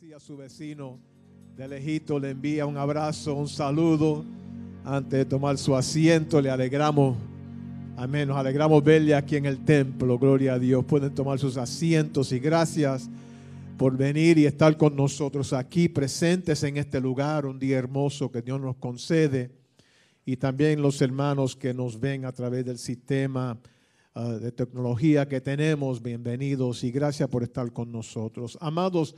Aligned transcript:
Sí, 0.00 0.14
a 0.14 0.18
su 0.18 0.34
vecino 0.34 0.98
de 1.58 1.68
lejito 1.68 2.18
le 2.18 2.30
envía 2.30 2.64
un 2.64 2.78
abrazo, 2.78 3.34
un 3.34 3.48
saludo. 3.48 4.24
Antes 4.82 5.10
de 5.10 5.24
tomar 5.26 5.58
su 5.58 5.76
asiento, 5.76 6.40
le 6.40 6.48
alegramos. 6.48 7.18
Amén. 7.98 8.26
Nos 8.26 8.38
alegramos 8.38 8.82
verle 8.82 9.14
aquí 9.14 9.36
en 9.36 9.44
el 9.44 9.62
templo. 9.62 10.18
Gloria 10.18 10.54
a 10.54 10.58
Dios. 10.58 10.86
Pueden 10.86 11.14
tomar 11.14 11.38
sus 11.38 11.58
asientos 11.58 12.32
y 12.32 12.38
gracias 12.38 13.10
por 13.76 13.94
venir 13.94 14.38
y 14.38 14.46
estar 14.46 14.74
con 14.78 14.96
nosotros 14.96 15.52
aquí 15.52 15.90
presentes 15.90 16.62
en 16.62 16.78
este 16.78 16.98
lugar, 16.98 17.44
un 17.44 17.58
día 17.58 17.76
hermoso 17.76 18.32
que 18.32 18.40
Dios 18.40 18.58
nos 18.58 18.76
concede. 18.76 19.50
Y 20.24 20.38
también 20.38 20.80
los 20.80 21.02
hermanos 21.02 21.54
que 21.54 21.74
nos 21.74 22.00
ven 22.00 22.24
a 22.24 22.32
través 22.32 22.64
del 22.64 22.78
sistema 22.78 23.58
uh, 24.14 24.30
de 24.30 24.50
tecnología 24.50 25.28
que 25.28 25.42
tenemos, 25.42 26.02
bienvenidos 26.02 26.84
y 26.84 26.90
gracias 26.90 27.28
por 27.28 27.42
estar 27.42 27.70
con 27.70 27.92
nosotros. 27.92 28.56
Amados, 28.62 29.14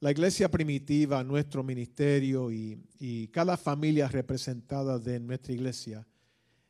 la 0.00 0.10
iglesia 0.10 0.50
primitiva, 0.50 1.24
nuestro 1.24 1.62
ministerio 1.62 2.52
y, 2.52 2.78
y, 2.98 3.28
cada 3.28 3.56
familia 3.56 4.08
representada 4.08 4.98
de 4.98 5.18
nuestra 5.18 5.54
iglesia, 5.54 6.06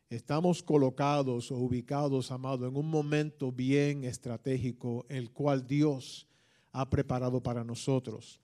estamos 0.08 0.62
colocados 0.62 1.50
o 1.50 1.56
ubicados, 1.56 2.30
amado, 2.30 2.68
en 2.68 2.76
un 2.76 2.88
momento 2.88 3.50
bien 3.50 4.04
estratégico, 4.04 5.04
el 5.08 5.32
cual 5.32 5.66
Dios 5.66 6.28
ha 6.70 6.88
preparado 6.88 7.42
para 7.42 7.64
nosotros. 7.64 8.40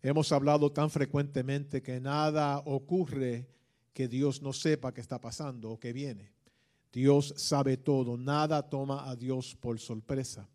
Hemos 0.00 0.30
hablado 0.30 0.70
tan 0.70 0.90
frecuentemente 0.90 1.82
que 1.82 2.00
nada 2.00 2.58
ocurre 2.66 3.48
que 3.92 4.06
Dios 4.06 4.42
no 4.42 4.52
sepa 4.52 4.94
que 4.94 5.00
está 5.00 5.20
pasando 5.20 5.70
o 5.70 5.80
que 5.80 5.92
viene. 5.92 6.32
Dios 6.92 7.34
sabe 7.36 7.76
todo, 7.76 8.16
nada 8.16 8.62
toma 8.62 9.10
a 9.10 9.16
Dios 9.16 9.56
por 9.56 9.80
sorpresa 9.80 10.48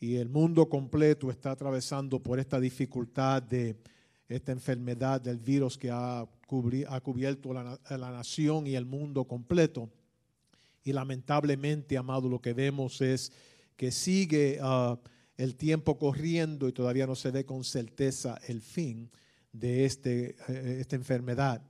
y 0.00 0.16
el 0.16 0.28
mundo 0.28 0.68
completo 0.68 1.30
está 1.30 1.50
atravesando 1.50 2.22
por 2.22 2.38
esta 2.38 2.60
dificultad 2.60 3.42
de 3.42 3.76
esta 4.28 4.52
enfermedad 4.52 5.20
del 5.20 5.38
virus 5.38 5.76
que 5.76 5.90
ha, 5.90 6.20
ha 6.20 7.00
cubierto 7.00 7.52
la, 7.52 7.78
la, 7.90 8.10
nación 8.10 8.66
y 8.66 8.74
el 8.74 8.84
mundo 8.84 9.24
completo. 9.24 9.90
Y 10.84 10.92
lamentablemente, 10.92 11.96
amado, 11.96 12.28
lo 12.28 12.40
que 12.40 12.52
vemos 12.52 13.00
es 13.00 13.32
que 13.76 13.90
sigue 13.90 14.60
uh, 14.62 14.96
el 15.36 15.56
tiempo 15.56 15.98
corriendo 15.98 16.68
y 16.68 16.72
todavía 16.72 17.06
no 17.06 17.14
se 17.14 17.30
ve 17.30 17.44
con 17.44 17.64
certeza 17.64 18.38
el 18.46 18.60
fin 18.60 19.10
de 19.52 19.84
este, 19.84 20.36
uh, 20.48 20.52
esta 20.52 20.96
enfermedad. 20.96 21.62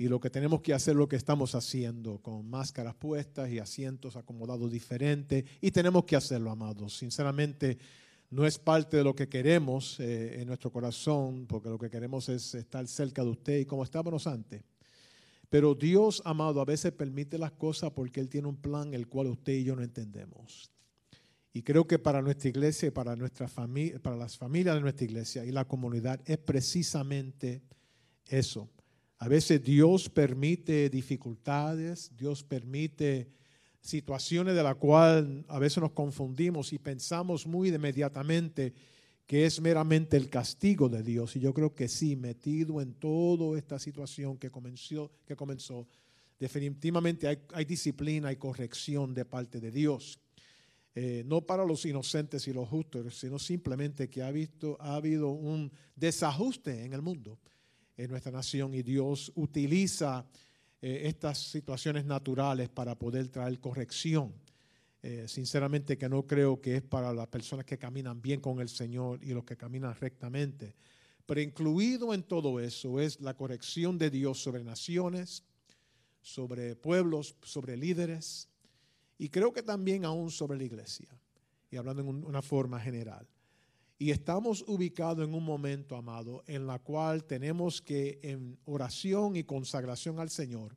Y 0.00 0.08
lo 0.08 0.18
que 0.18 0.30
tenemos 0.30 0.62
que 0.62 0.72
hacer 0.72 0.96
lo 0.96 1.10
que 1.10 1.16
estamos 1.16 1.54
haciendo, 1.54 2.22
con 2.22 2.48
máscaras 2.48 2.94
puestas 2.94 3.50
y 3.50 3.58
asientos 3.58 4.16
acomodados 4.16 4.72
diferentes. 4.72 5.44
Y 5.60 5.72
tenemos 5.72 6.06
que 6.06 6.16
hacerlo, 6.16 6.50
amados. 6.50 6.96
Sinceramente, 6.96 7.76
no 8.30 8.46
es 8.46 8.58
parte 8.58 8.96
de 8.96 9.04
lo 9.04 9.14
que 9.14 9.28
queremos 9.28 10.00
eh, 10.00 10.40
en 10.40 10.46
nuestro 10.46 10.72
corazón, 10.72 11.44
porque 11.46 11.68
lo 11.68 11.78
que 11.78 11.90
queremos 11.90 12.30
es 12.30 12.54
estar 12.54 12.88
cerca 12.88 13.22
de 13.22 13.28
usted 13.28 13.58
y 13.58 13.66
como 13.66 13.84
estábamos 13.84 14.26
antes. 14.26 14.62
Pero 15.50 15.74
Dios, 15.74 16.22
amado, 16.24 16.62
a 16.62 16.64
veces 16.64 16.92
permite 16.92 17.36
las 17.36 17.52
cosas 17.52 17.90
porque 17.90 18.20
Él 18.20 18.30
tiene 18.30 18.48
un 18.48 18.56
plan 18.56 18.94
el 18.94 19.06
cual 19.06 19.26
usted 19.26 19.52
y 19.52 19.64
yo 19.64 19.76
no 19.76 19.82
entendemos. 19.82 20.70
Y 21.52 21.60
creo 21.60 21.86
que 21.86 21.98
para 21.98 22.22
nuestra 22.22 22.48
iglesia 22.48 22.88
y 22.88 22.90
para, 22.90 23.16
nuestra 23.16 23.48
familia, 23.48 23.98
para 23.98 24.16
las 24.16 24.38
familias 24.38 24.76
de 24.76 24.80
nuestra 24.80 25.04
iglesia 25.04 25.44
y 25.44 25.50
la 25.50 25.66
comunidad 25.66 26.22
es 26.24 26.38
precisamente 26.38 27.60
eso 28.24 28.70
a 29.20 29.28
veces 29.28 29.62
Dios 29.62 30.08
permite 30.08 30.88
dificultades, 30.88 32.10
Dios 32.16 32.42
permite 32.42 33.28
situaciones 33.78 34.54
de 34.54 34.62
las 34.62 34.76
cuales 34.76 35.44
a 35.48 35.58
veces 35.58 35.78
nos 35.78 35.92
confundimos 35.92 36.72
y 36.72 36.78
pensamos 36.78 37.46
muy 37.46 37.68
inmediatamente 37.68 38.72
que 39.26 39.44
es 39.44 39.60
meramente 39.60 40.16
el 40.16 40.30
castigo 40.30 40.88
de 40.88 41.02
Dios. 41.02 41.36
Y 41.36 41.40
yo 41.40 41.52
creo 41.52 41.74
que 41.74 41.86
sí, 41.86 42.16
metido 42.16 42.80
en 42.80 42.94
toda 42.94 43.58
esta 43.58 43.78
situación 43.78 44.38
que 44.38 44.50
comenzó, 44.50 45.12
que 45.26 45.36
comenzó 45.36 45.86
definitivamente 46.38 47.28
hay, 47.52 47.64
disciplina, 47.66 48.28
hay 48.28 48.36
corrección 48.36 49.12
de 49.12 49.26
parte 49.26 49.60
de 49.60 49.70
Dios. 49.70 50.18
Eh, 50.94 51.24
no 51.26 51.42
para 51.42 51.66
los 51.66 51.84
inocentes 51.84 52.48
y 52.48 52.54
los 52.54 52.66
justos, 52.70 53.14
sino 53.18 53.38
simplemente 53.38 54.08
que 54.08 54.22
ha, 54.22 54.30
visto, 54.30 54.78
ha 54.80 54.94
habido 54.94 55.28
un 55.28 55.70
desajuste 55.94 56.84
en 56.84 56.94
el 56.94 57.02
mundo 57.02 57.38
en 57.96 58.10
nuestra 58.10 58.32
nación 58.32 58.74
y 58.74 58.82
Dios 58.82 59.32
utiliza 59.34 60.26
eh, 60.82 61.02
estas 61.04 61.38
situaciones 61.38 62.04
naturales 62.04 62.68
para 62.68 62.94
poder 62.94 63.28
traer 63.28 63.60
corrección. 63.60 64.32
Eh, 65.02 65.26
sinceramente 65.28 65.96
que 65.96 66.08
no 66.08 66.26
creo 66.26 66.60
que 66.60 66.76
es 66.76 66.82
para 66.82 67.12
las 67.12 67.26
personas 67.28 67.64
que 67.64 67.78
caminan 67.78 68.20
bien 68.20 68.40
con 68.40 68.60
el 68.60 68.68
Señor 68.68 69.22
y 69.22 69.32
los 69.32 69.44
que 69.44 69.56
caminan 69.56 69.94
rectamente. 69.94 70.74
Pero 71.24 71.40
incluido 71.40 72.12
en 72.12 72.22
todo 72.22 72.60
eso 72.60 73.00
es 73.00 73.20
la 73.20 73.34
corrección 73.34 73.96
de 73.98 74.10
Dios 74.10 74.42
sobre 74.42 74.64
naciones, 74.64 75.44
sobre 76.20 76.76
pueblos, 76.76 77.36
sobre 77.42 77.76
líderes 77.76 78.48
y 79.20 79.28
creo 79.28 79.52
que 79.52 79.62
también 79.62 80.06
aún 80.06 80.30
sobre 80.30 80.56
la 80.56 80.64
iglesia, 80.64 81.08
y 81.70 81.76
hablando 81.76 82.00
en 82.00 82.24
una 82.24 82.40
forma 82.40 82.80
general. 82.80 83.26
Y 84.02 84.12
estamos 84.12 84.64
ubicados 84.66 85.28
en 85.28 85.34
un 85.34 85.44
momento, 85.44 85.94
amado, 85.94 86.42
en 86.46 86.66
la 86.66 86.78
cual 86.78 87.22
tenemos 87.24 87.82
que, 87.82 88.18
en 88.22 88.58
oración 88.64 89.36
y 89.36 89.44
consagración 89.44 90.18
al 90.18 90.30
Señor, 90.30 90.74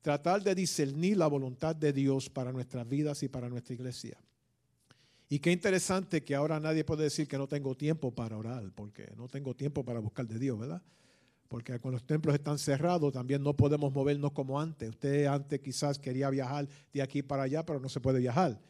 tratar 0.00 0.40
de 0.40 0.54
discernir 0.54 1.16
la 1.16 1.26
voluntad 1.26 1.74
de 1.74 1.92
Dios 1.92 2.30
para 2.30 2.52
nuestras 2.52 2.88
vidas 2.88 3.24
y 3.24 3.28
para 3.28 3.48
nuestra 3.48 3.74
iglesia. 3.74 4.16
Y 5.28 5.40
qué 5.40 5.50
interesante 5.50 6.22
que 6.22 6.36
ahora 6.36 6.60
nadie 6.60 6.84
puede 6.84 7.02
decir 7.02 7.26
que 7.26 7.36
no 7.38 7.48
tengo 7.48 7.74
tiempo 7.74 8.14
para 8.14 8.38
orar, 8.38 8.70
porque 8.72 9.12
no 9.16 9.26
tengo 9.26 9.56
tiempo 9.56 9.84
para 9.84 9.98
buscar 9.98 10.28
de 10.28 10.38
Dios, 10.38 10.56
¿verdad? 10.56 10.80
Porque 11.48 11.76
cuando 11.80 11.96
los 11.96 12.06
templos 12.06 12.36
están 12.36 12.60
cerrados 12.60 13.12
también 13.12 13.42
no 13.42 13.56
podemos 13.56 13.92
movernos 13.92 14.30
como 14.30 14.60
antes. 14.60 14.90
Usted 14.90 15.26
antes 15.26 15.58
quizás 15.58 15.98
quería 15.98 16.30
viajar 16.30 16.68
de 16.92 17.02
aquí 17.02 17.20
para 17.20 17.42
allá, 17.42 17.66
pero 17.66 17.80
no 17.80 17.88
se 17.88 17.98
puede 17.98 18.20
viajar. 18.20 18.60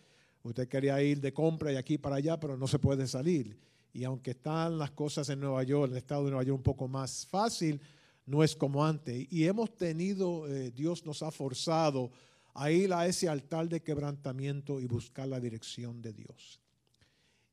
Usted 0.42 0.68
quería 0.68 1.02
ir 1.02 1.20
de 1.20 1.34
compra 1.34 1.70
de 1.70 1.76
aquí 1.76 1.98
para 1.98 2.16
allá, 2.16 2.40
pero 2.40 2.56
no 2.56 2.66
se 2.66 2.78
puede 2.78 3.06
salir. 3.06 3.62
Y 3.94 4.02
aunque 4.02 4.32
están 4.32 4.76
las 4.76 4.90
cosas 4.90 5.28
en 5.28 5.38
Nueva 5.38 5.62
York, 5.62 5.92
el 5.92 5.98
estado 5.98 6.24
de 6.24 6.30
Nueva 6.32 6.42
York 6.42 6.58
un 6.58 6.64
poco 6.64 6.88
más 6.88 7.26
fácil, 7.26 7.80
no 8.26 8.42
es 8.42 8.56
como 8.56 8.84
antes. 8.84 9.28
Y 9.30 9.44
hemos 9.44 9.76
tenido, 9.76 10.48
eh, 10.48 10.72
Dios 10.72 11.06
nos 11.06 11.22
ha 11.22 11.30
forzado 11.30 12.10
a 12.54 12.72
ir 12.72 12.92
a 12.92 13.06
ese 13.06 13.28
altar 13.28 13.68
de 13.68 13.82
quebrantamiento 13.82 14.80
y 14.80 14.86
buscar 14.86 15.28
la 15.28 15.38
dirección 15.38 16.02
de 16.02 16.12
Dios. 16.12 16.60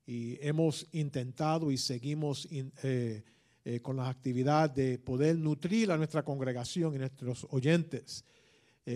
Y 0.04 0.36
hemos 0.44 0.88
intentado 0.90 1.70
y 1.70 1.78
seguimos 1.78 2.48
eh, 2.50 3.22
eh, 3.64 3.80
con 3.80 3.96
las 3.96 4.08
actividades 4.08 4.74
de 4.74 4.98
poder 4.98 5.38
nutrir 5.38 5.92
a 5.92 5.96
nuestra 5.96 6.24
congregación 6.24 6.96
y 6.96 6.98
nuestros 6.98 7.46
oyentes 7.50 8.24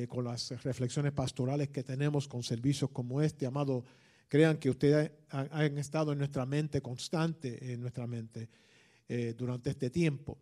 con 0.08 0.24
las 0.24 0.50
reflexiones 0.64 1.12
pastorales 1.12 1.68
que 1.68 1.84
tenemos 1.84 2.26
con 2.26 2.42
servicios 2.42 2.90
como 2.90 3.22
este, 3.22 3.46
amado 3.46 3.84
Crean 4.28 4.58
que 4.58 4.70
ustedes 4.70 5.12
han, 5.30 5.78
estado 5.78 6.12
en 6.12 6.18
nuestra 6.18 6.46
mente 6.46 6.80
constante, 6.80 7.72
en 7.72 7.80
nuestra 7.80 8.06
mente, 8.06 8.48
eh, 9.08 9.34
durante 9.36 9.70
este 9.70 9.90
tiempo. 9.90 10.38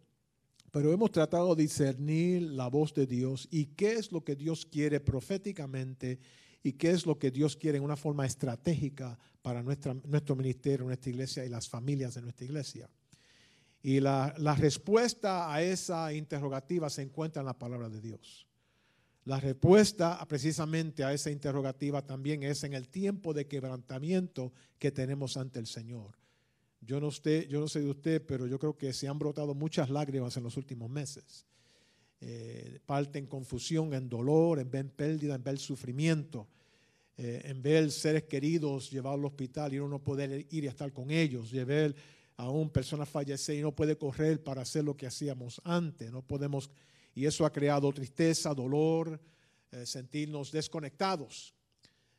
Pero 0.71 0.93
hemos 0.93 1.13
tratado 1.13 1.55
de 1.55 1.63
discernir 1.63 2.43
la 2.43 2.69
voz 2.69 2.95
de 2.95 3.07
Dios 3.07 3.47
y 3.51 3.67
qué 3.67 3.93
es 3.93 4.11
lo 4.11 4.25
que 4.25 4.35
Dios 4.35 4.67
quiere 4.67 5.01
proféticamente 5.01 6.19
y 6.63 6.73
qué 6.73 6.91
es 6.91 7.07
lo 7.07 7.19
que 7.19 7.31
Dios 7.31 7.57
quiere 7.57 7.79
en 7.79 7.85
una 7.85 7.97
forma 7.97 8.25
estratégica 8.25 9.19
para 9.43 9.63
nuestra, 9.63 9.95
nuestro 9.95 10.35
ministerio, 10.35 10.87
nuestra 10.87 11.11
iglesia 11.11 11.45
y 11.45 11.51
las 11.51 11.69
familias 11.69 12.15
de 12.15 12.23
nuestra 12.23 12.47
iglesia. 12.47 12.89
Y 13.83 14.01
la, 14.01 14.35
la 14.39 14.55
respuesta 14.55 15.53
a 15.53 15.63
esa 15.63 16.13
interrogativa 16.15 16.89
se 16.89 17.03
encuentra 17.03 17.41
en 17.41 17.47
la 17.47 17.59
palabra 17.59 17.91
de 17.91 18.01
Dios. 18.01 18.47
La 19.25 19.41
respuesta 19.41 20.23
precisamente 20.29 21.03
a 21.03 21.13
esa 21.13 21.31
interrogativa 21.31 22.03
también 22.03 22.43
es 22.43 22.63
en 22.65 22.75
el 22.75 22.89
tiempo 22.89 23.33
de 23.33 23.47
quebrantamiento 23.47 24.53
que 24.79 24.91
tenemos 24.91 25.37
ante 25.39 25.59
el 25.59 25.67
Señor. 25.67 26.19
Yo 26.83 27.01
no, 27.01 27.09
yo 27.09 27.61
no 27.61 27.69
sé 27.69 27.81
de 27.81 27.89
usted, 27.89 28.23
pero 28.27 28.47
yo 28.47 28.59
creo 28.59 28.77
que 28.77 28.93
se 28.93 29.09
han 29.09 29.19
brotado 29.19 29.55
muchas 29.55 29.89
lágrimas 29.89 30.37
en 30.37 30.43
los 30.43 30.59
últimos 30.59 30.91
meses. 30.91 31.47
Eh, 32.21 32.81
parte 32.85 33.19
en 33.19 33.27
confusión, 33.27 33.95
en 33.95 34.11
dolor, 34.11 34.59
en 34.59 34.71
ver 34.71 34.91
pérdida, 34.91 35.35
en 35.35 35.43
ver 35.43 35.59
sufrimiento, 35.59 36.47
eh, 37.17 37.43
en 37.45 37.63
ver 37.63 37.91
seres 37.91 38.25
queridos 38.25 38.91
llevados 38.91 39.19
al 39.19 39.25
hospital 39.25 39.73
y 39.73 39.79
uno 39.79 39.89
no 39.89 40.03
poder 40.03 40.47
ir 40.51 40.65
y 40.65 40.67
estar 40.67 40.93
con 40.93 41.11
ellos, 41.11 41.53
y 41.55 41.65
ver 41.65 41.95
a 42.37 42.51
un 42.51 42.69
persona 42.69 43.07
fallecer 43.07 43.57
y 43.57 43.63
no 43.63 43.75
puede 43.75 43.97
correr 43.97 44.43
para 44.43 44.63
hacer 44.63 44.85
lo 44.85 44.97
que 44.97 45.07
hacíamos 45.07 45.61
antes. 45.65 46.11
No 46.13 46.21
podemos 46.21 46.71
y 47.15 47.27
eso 47.27 47.47
ha 47.47 47.53
creado 47.53 47.93
tristeza, 47.93 48.53
dolor, 48.55 49.21
eh, 49.71 49.87
sentirnos 49.87 50.51
desconectados 50.51 51.55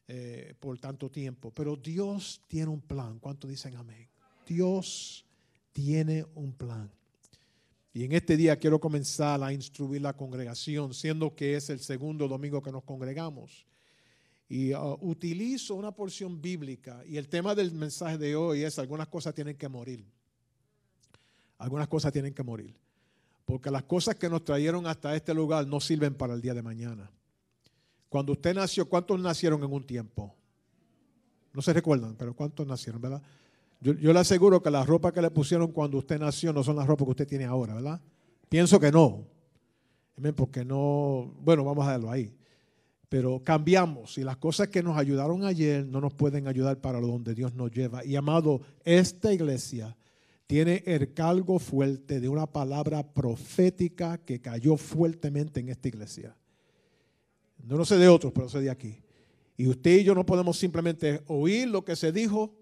eh, 0.08 0.54
por 0.60 0.78
tanto 0.80 1.10
tiempo. 1.10 1.52
Pero 1.52 1.76
Dios 1.76 2.42
tiene 2.48 2.70
un 2.70 2.82
plan. 2.82 3.20
¿Cuánto 3.20 3.48
dicen 3.48 3.76
amén? 3.76 4.08
Dios 4.48 5.26
tiene 5.74 6.26
un 6.36 6.54
plan. 6.54 6.92
Y 7.94 8.04
en 8.04 8.12
este 8.12 8.36
día 8.36 8.58
quiero 8.58 8.80
comenzar 8.80 9.42
a 9.42 9.54
instruir 9.54 10.02
la 10.02 10.14
congregación, 10.14 10.94
siendo 10.94 11.34
que 11.34 11.56
es 11.56 11.70
el 11.70 11.80
segundo 11.80 12.28
domingo 12.28 12.62
que 12.62 12.72
nos 12.72 12.84
congregamos. 12.84 13.66
Y 14.48 14.74
uh, 14.74 14.98
utilizo 15.02 15.76
una 15.76 15.92
porción 15.92 16.42
bíblica 16.42 17.04
y 17.06 17.18
el 17.18 17.28
tema 17.28 17.56
del 17.56 17.72
mensaje 17.72 18.18
de 18.18 18.36
hoy 18.36 18.64
es 18.64 18.78
algunas 18.78 19.08
cosas 19.08 19.34
tienen 19.34 19.56
que 19.56 19.68
morir. 19.68 20.06
Algunas 21.58 21.88
cosas 21.88 22.12
tienen 22.12 22.34
que 22.34 22.44
morir. 22.44 22.76
Porque 23.46 23.70
las 23.70 23.84
cosas 23.84 24.16
que 24.16 24.28
nos 24.28 24.44
trajeron 24.44 24.88
hasta 24.88 25.16
este 25.16 25.34
lugar 25.34 25.68
no 25.68 25.80
sirven 25.80 26.16
para 26.16 26.34
el 26.34 26.42
día 26.42 26.54
de 26.54 26.64
mañana. 26.64 27.12
Cuando 28.10 28.34
usted 28.34 28.56
nació, 28.56 28.90
¿cuántos 28.90 29.20
nacieron 29.20 29.64
en 29.64 29.72
un 29.72 29.84
tiempo? 29.86 30.36
No 31.54 31.62
se 31.62 31.72
recuerdan, 31.74 32.16
pero 32.16 32.34
¿cuántos 32.34 32.66
nacieron, 32.66 33.02
verdad? 33.02 33.22
Yo, 33.82 34.14
le 34.14 34.20
aseguro 34.20 34.64
que 34.64 34.72
las 34.72 34.88
ropas 34.88 35.14
que 35.14 35.22
le 35.22 35.30
pusieron 35.30 35.72
cuando 35.72 35.98
usted 36.00 36.20
nació 36.20 36.52
no 36.52 36.64
son 36.64 36.76
las 36.76 36.88
ropas 36.88 37.06
que 37.06 37.12
usted 37.12 37.28
tiene 37.28 37.46
ahora, 37.46 37.76
¿verdad? 37.76 38.02
Pienso 38.50 38.80
que 38.80 38.92
no. 38.92 39.26
Porque 40.36 40.66
no, 40.66 41.34
bueno, 41.42 41.64
vamos 41.64 41.86
a 41.86 41.92
verlo 41.92 42.10
ahí. 42.10 42.34
Pero 43.10 43.44
cambiamos 43.44 44.18
y 44.18 44.24
las 44.24 44.38
cosas 44.38 44.70
que 44.70 44.82
nos 44.82 44.98
ayudaron 44.98 45.44
ayer 45.44 45.86
no 45.86 46.02
nos 46.02 46.14
pueden 46.14 46.48
ayudar 46.48 46.82
para 46.82 47.00
donde 47.00 47.36
Dios 47.36 47.54
nos 47.54 47.70
lleva. 47.72 48.04
Y 48.04 48.16
amado, 48.16 48.62
esta 48.84 49.32
iglesia 49.32 49.96
tiene 50.48 50.84
el 50.86 51.14
cargo 51.14 51.60
fuerte 51.60 52.20
de 52.20 52.30
una 52.30 52.46
palabra 52.46 53.14
profética 53.14 54.18
que 54.20 54.42
cayó 54.42 54.78
fuertemente 54.78 55.60
en 55.60 55.70
esta 55.70 55.88
iglesia. 55.88 56.36
No 57.64 57.84
sé 57.84 57.98
de 57.98 58.08
otros, 58.08 58.32
pero 58.34 58.48
sé 58.48 58.62
de 58.62 58.70
aquí. 58.70 59.02
Y 59.58 59.68
usted 59.68 60.00
y 60.00 60.04
yo 60.04 60.14
no 60.14 60.26
podemos 60.26 60.58
simplemente 60.58 61.24
oír 61.28 61.68
lo 61.68 61.84
que 61.84 61.96
se 61.96 62.12
dijo 62.12 62.54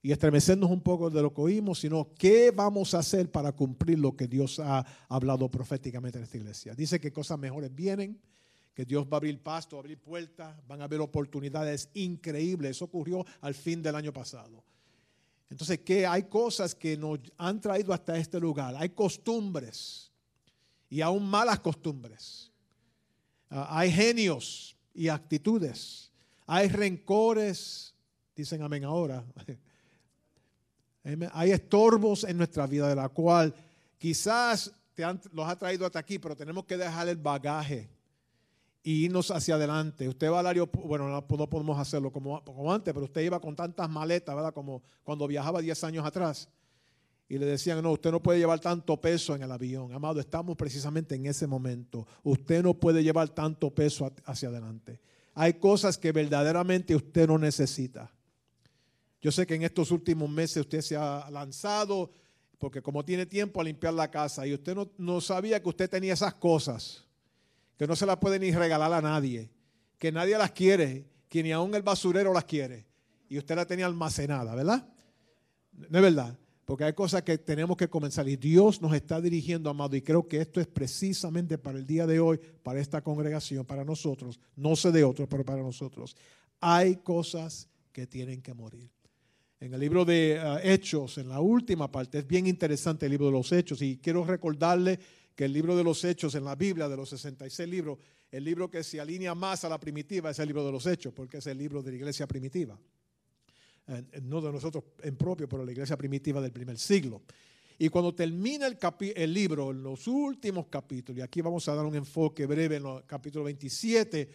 y 0.00 0.10
estremecernos 0.10 0.70
un 0.70 0.80
poco 0.80 1.10
de 1.10 1.22
lo 1.22 1.32
que 1.32 1.40
oímos, 1.40 1.78
sino 1.78 2.12
qué 2.18 2.50
vamos 2.50 2.94
a 2.94 2.98
hacer 2.98 3.30
para 3.30 3.52
cumplir 3.52 4.00
lo 4.00 4.16
que 4.16 4.26
Dios 4.26 4.58
ha 4.58 4.84
hablado 5.08 5.48
proféticamente 5.48 6.18
en 6.18 6.24
esta 6.24 6.38
iglesia. 6.38 6.74
Dice 6.74 6.98
que 6.98 7.12
cosas 7.12 7.38
mejores 7.38 7.72
vienen, 7.72 8.20
que 8.74 8.84
Dios 8.84 9.04
va 9.04 9.12
a 9.12 9.16
abrir 9.18 9.40
pasto, 9.40 9.78
abrir 9.78 9.98
puertas, 9.98 10.56
van 10.66 10.80
a 10.80 10.84
haber 10.84 11.00
oportunidades 11.00 11.88
increíbles. 11.94 12.72
Eso 12.72 12.86
ocurrió 12.86 13.24
al 13.42 13.54
fin 13.54 13.80
del 13.80 13.94
año 13.94 14.12
pasado. 14.12 14.64
Entonces, 15.52 15.80
que 15.80 16.06
hay 16.06 16.22
cosas 16.22 16.74
que 16.74 16.96
nos 16.96 17.18
han 17.36 17.60
traído 17.60 17.92
hasta 17.92 18.16
este 18.16 18.40
lugar. 18.40 18.74
Hay 18.74 18.88
costumbres 18.88 20.10
y 20.88 21.02
aún 21.02 21.28
malas 21.28 21.60
costumbres. 21.60 22.50
Ah, 23.50 23.78
hay 23.78 23.92
genios 23.92 24.74
y 24.94 25.08
actitudes. 25.08 26.10
Hay 26.46 26.68
rencores. 26.68 27.94
Dicen 28.34 28.62
amén 28.62 28.84
ahora. 28.84 29.22
hay 31.34 31.50
estorbos 31.50 32.24
en 32.24 32.38
nuestra 32.38 32.66
vida 32.66 32.88
de 32.88 32.96
la 32.96 33.10
cual 33.10 33.54
quizás 33.98 34.72
te 34.94 35.04
los 35.32 35.46
ha 35.46 35.56
traído 35.56 35.84
hasta 35.84 35.98
aquí, 35.98 36.18
pero 36.18 36.34
tenemos 36.34 36.64
que 36.64 36.78
dejar 36.78 37.08
el 37.08 37.18
bagaje 37.18 37.90
y 38.82 39.04
irnos 39.04 39.30
hacia 39.30 39.54
adelante. 39.54 40.08
Usted 40.08 40.30
va 40.30 40.40
al 40.40 40.46
aeropuerto, 40.46 40.88
bueno, 40.88 41.08
no, 41.08 41.26
podemos 41.26 41.78
hacerlo 41.78 42.12
como, 42.12 42.42
como, 42.44 42.72
antes, 42.72 42.92
pero 42.92 43.06
usted 43.06 43.22
iba 43.22 43.40
con 43.40 43.54
tantas 43.54 43.88
maletas, 43.88 44.34
¿verdad? 44.34 44.52
Como 44.52 44.82
cuando 45.04 45.26
viajaba 45.26 45.60
10 45.60 45.84
años 45.84 46.04
atrás. 46.04 46.48
Y 47.28 47.38
le 47.38 47.46
decían, 47.46 47.82
no, 47.82 47.92
usted 47.92 48.10
no 48.10 48.22
puede 48.22 48.40
llevar 48.40 48.60
tanto 48.60 49.00
peso 49.00 49.34
en 49.34 49.42
el 49.42 49.52
avión. 49.52 49.92
Amado, 49.94 50.20
estamos 50.20 50.56
precisamente 50.56 51.14
en 51.14 51.26
ese 51.26 51.46
momento. 51.46 52.06
Usted 52.22 52.62
no 52.62 52.74
puede 52.74 53.02
llevar 53.02 53.30
tanto 53.30 53.70
peso 53.70 54.12
hacia 54.26 54.48
adelante. 54.48 55.00
Hay 55.34 55.54
cosas 55.54 55.96
que 55.96 56.12
verdaderamente 56.12 56.94
usted 56.94 57.26
no 57.28 57.38
necesita. 57.38 58.12
Yo 59.22 59.30
sé 59.30 59.46
que 59.46 59.54
en 59.54 59.62
estos 59.62 59.92
últimos 59.92 60.28
meses 60.28 60.58
usted 60.58 60.80
se 60.82 60.96
ha 60.96 61.30
lanzado, 61.30 62.10
porque 62.58 62.82
como 62.82 63.04
tiene 63.04 63.24
tiempo 63.24 63.60
a 63.60 63.64
limpiar 63.64 63.94
la 63.94 64.10
casa, 64.10 64.46
y 64.46 64.52
usted 64.52 64.74
no, 64.74 64.90
no 64.98 65.20
sabía 65.20 65.62
que 65.62 65.68
usted 65.68 65.88
tenía 65.88 66.12
esas 66.12 66.34
cosas 66.34 67.06
que 67.82 67.88
no 67.88 67.96
se 67.96 68.06
las 68.06 68.18
puede 68.18 68.38
ni 68.38 68.52
regalar 68.52 68.92
a 68.92 69.02
nadie, 69.02 69.50
que 69.98 70.12
nadie 70.12 70.38
las 70.38 70.52
quiere, 70.52 71.04
que 71.28 71.42
ni 71.42 71.50
aún 71.50 71.74
el 71.74 71.82
basurero 71.82 72.32
las 72.32 72.44
quiere. 72.44 72.86
Y 73.28 73.38
usted 73.38 73.56
la 73.56 73.66
tenía 73.66 73.86
almacenada, 73.86 74.54
¿verdad? 74.54 74.88
No 75.72 75.98
es 75.98 76.02
verdad, 76.04 76.38
porque 76.64 76.84
hay 76.84 76.92
cosas 76.92 77.22
que 77.22 77.38
tenemos 77.38 77.76
que 77.76 77.88
comenzar 77.88 78.28
y 78.28 78.36
Dios 78.36 78.80
nos 78.80 78.94
está 78.94 79.20
dirigiendo, 79.20 79.68
amado, 79.68 79.96
y 79.96 80.02
creo 80.02 80.28
que 80.28 80.40
esto 80.40 80.60
es 80.60 80.68
precisamente 80.68 81.58
para 81.58 81.76
el 81.76 81.84
día 81.84 82.06
de 82.06 82.20
hoy, 82.20 82.38
para 82.62 82.78
esta 82.78 83.02
congregación, 83.02 83.66
para 83.66 83.84
nosotros, 83.84 84.38
no 84.54 84.76
sé 84.76 84.92
de 84.92 85.02
otros, 85.02 85.26
pero 85.28 85.44
para 85.44 85.60
nosotros. 85.60 86.14
Hay 86.60 86.98
cosas 86.98 87.68
que 87.90 88.06
tienen 88.06 88.42
que 88.42 88.54
morir. 88.54 88.92
En 89.58 89.74
el 89.74 89.80
libro 89.80 90.04
de 90.04 90.40
uh, 90.40 90.58
Hechos, 90.62 91.18
en 91.18 91.28
la 91.28 91.40
última 91.40 91.90
parte, 91.90 92.20
es 92.20 92.28
bien 92.28 92.46
interesante 92.46 93.06
el 93.06 93.10
libro 93.10 93.26
de 93.26 93.32
los 93.32 93.50
Hechos 93.50 93.82
y 93.82 93.96
quiero 93.96 94.24
recordarle 94.24 95.00
que 95.34 95.44
el 95.44 95.52
libro 95.52 95.76
de 95.76 95.84
los 95.84 96.04
Hechos 96.04 96.34
en 96.34 96.44
la 96.44 96.54
Biblia, 96.54 96.88
de 96.88 96.96
los 96.96 97.08
66 97.08 97.68
libros, 97.68 97.98
el 98.30 98.44
libro 98.44 98.70
que 98.70 98.82
se 98.82 99.00
alinea 99.00 99.34
más 99.34 99.64
a 99.64 99.68
la 99.68 99.78
primitiva 99.78 100.30
es 100.30 100.38
el 100.38 100.46
libro 100.46 100.64
de 100.64 100.72
los 100.72 100.86
Hechos, 100.86 101.12
porque 101.12 101.38
es 101.38 101.46
el 101.46 101.58
libro 101.58 101.82
de 101.82 101.90
la 101.90 101.96
iglesia 101.96 102.26
primitiva. 102.26 102.78
No 104.22 104.40
de 104.40 104.52
nosotros 104.52 104.84
en 105.02 105.16
propio, 105.16 105.48
pero 105.48 105.64
la 105.64 105.72
iglesia 105.72 105.96
primitiva 105.96 106.40
del 106.40 106.52
primer 106.52 106.78
siglo. 106.78 107.22
Y 107.78 107.88
cuando 107.88 108.14
termina 108.14 108.66
el, 108.66 108.78
el, 109.16 109.34
libro, 109.34 109.70
en 109.70 109.82
los 109.82 110.06
últimos 110.06 110.68
capítulos, 110.68 111.18
y 111.18 111.22
aquí 111.22 111.40
vamos 111.40 111.68
a 111.68 111.74
dar 111.74 111.84
un 111.84 111.96
enfoque 111.96 112.46
breve 112.46 112.76
en 112.76 112.86
el 112.86 113.04
capítulo 113.06 113.44
27, 113.44 114.28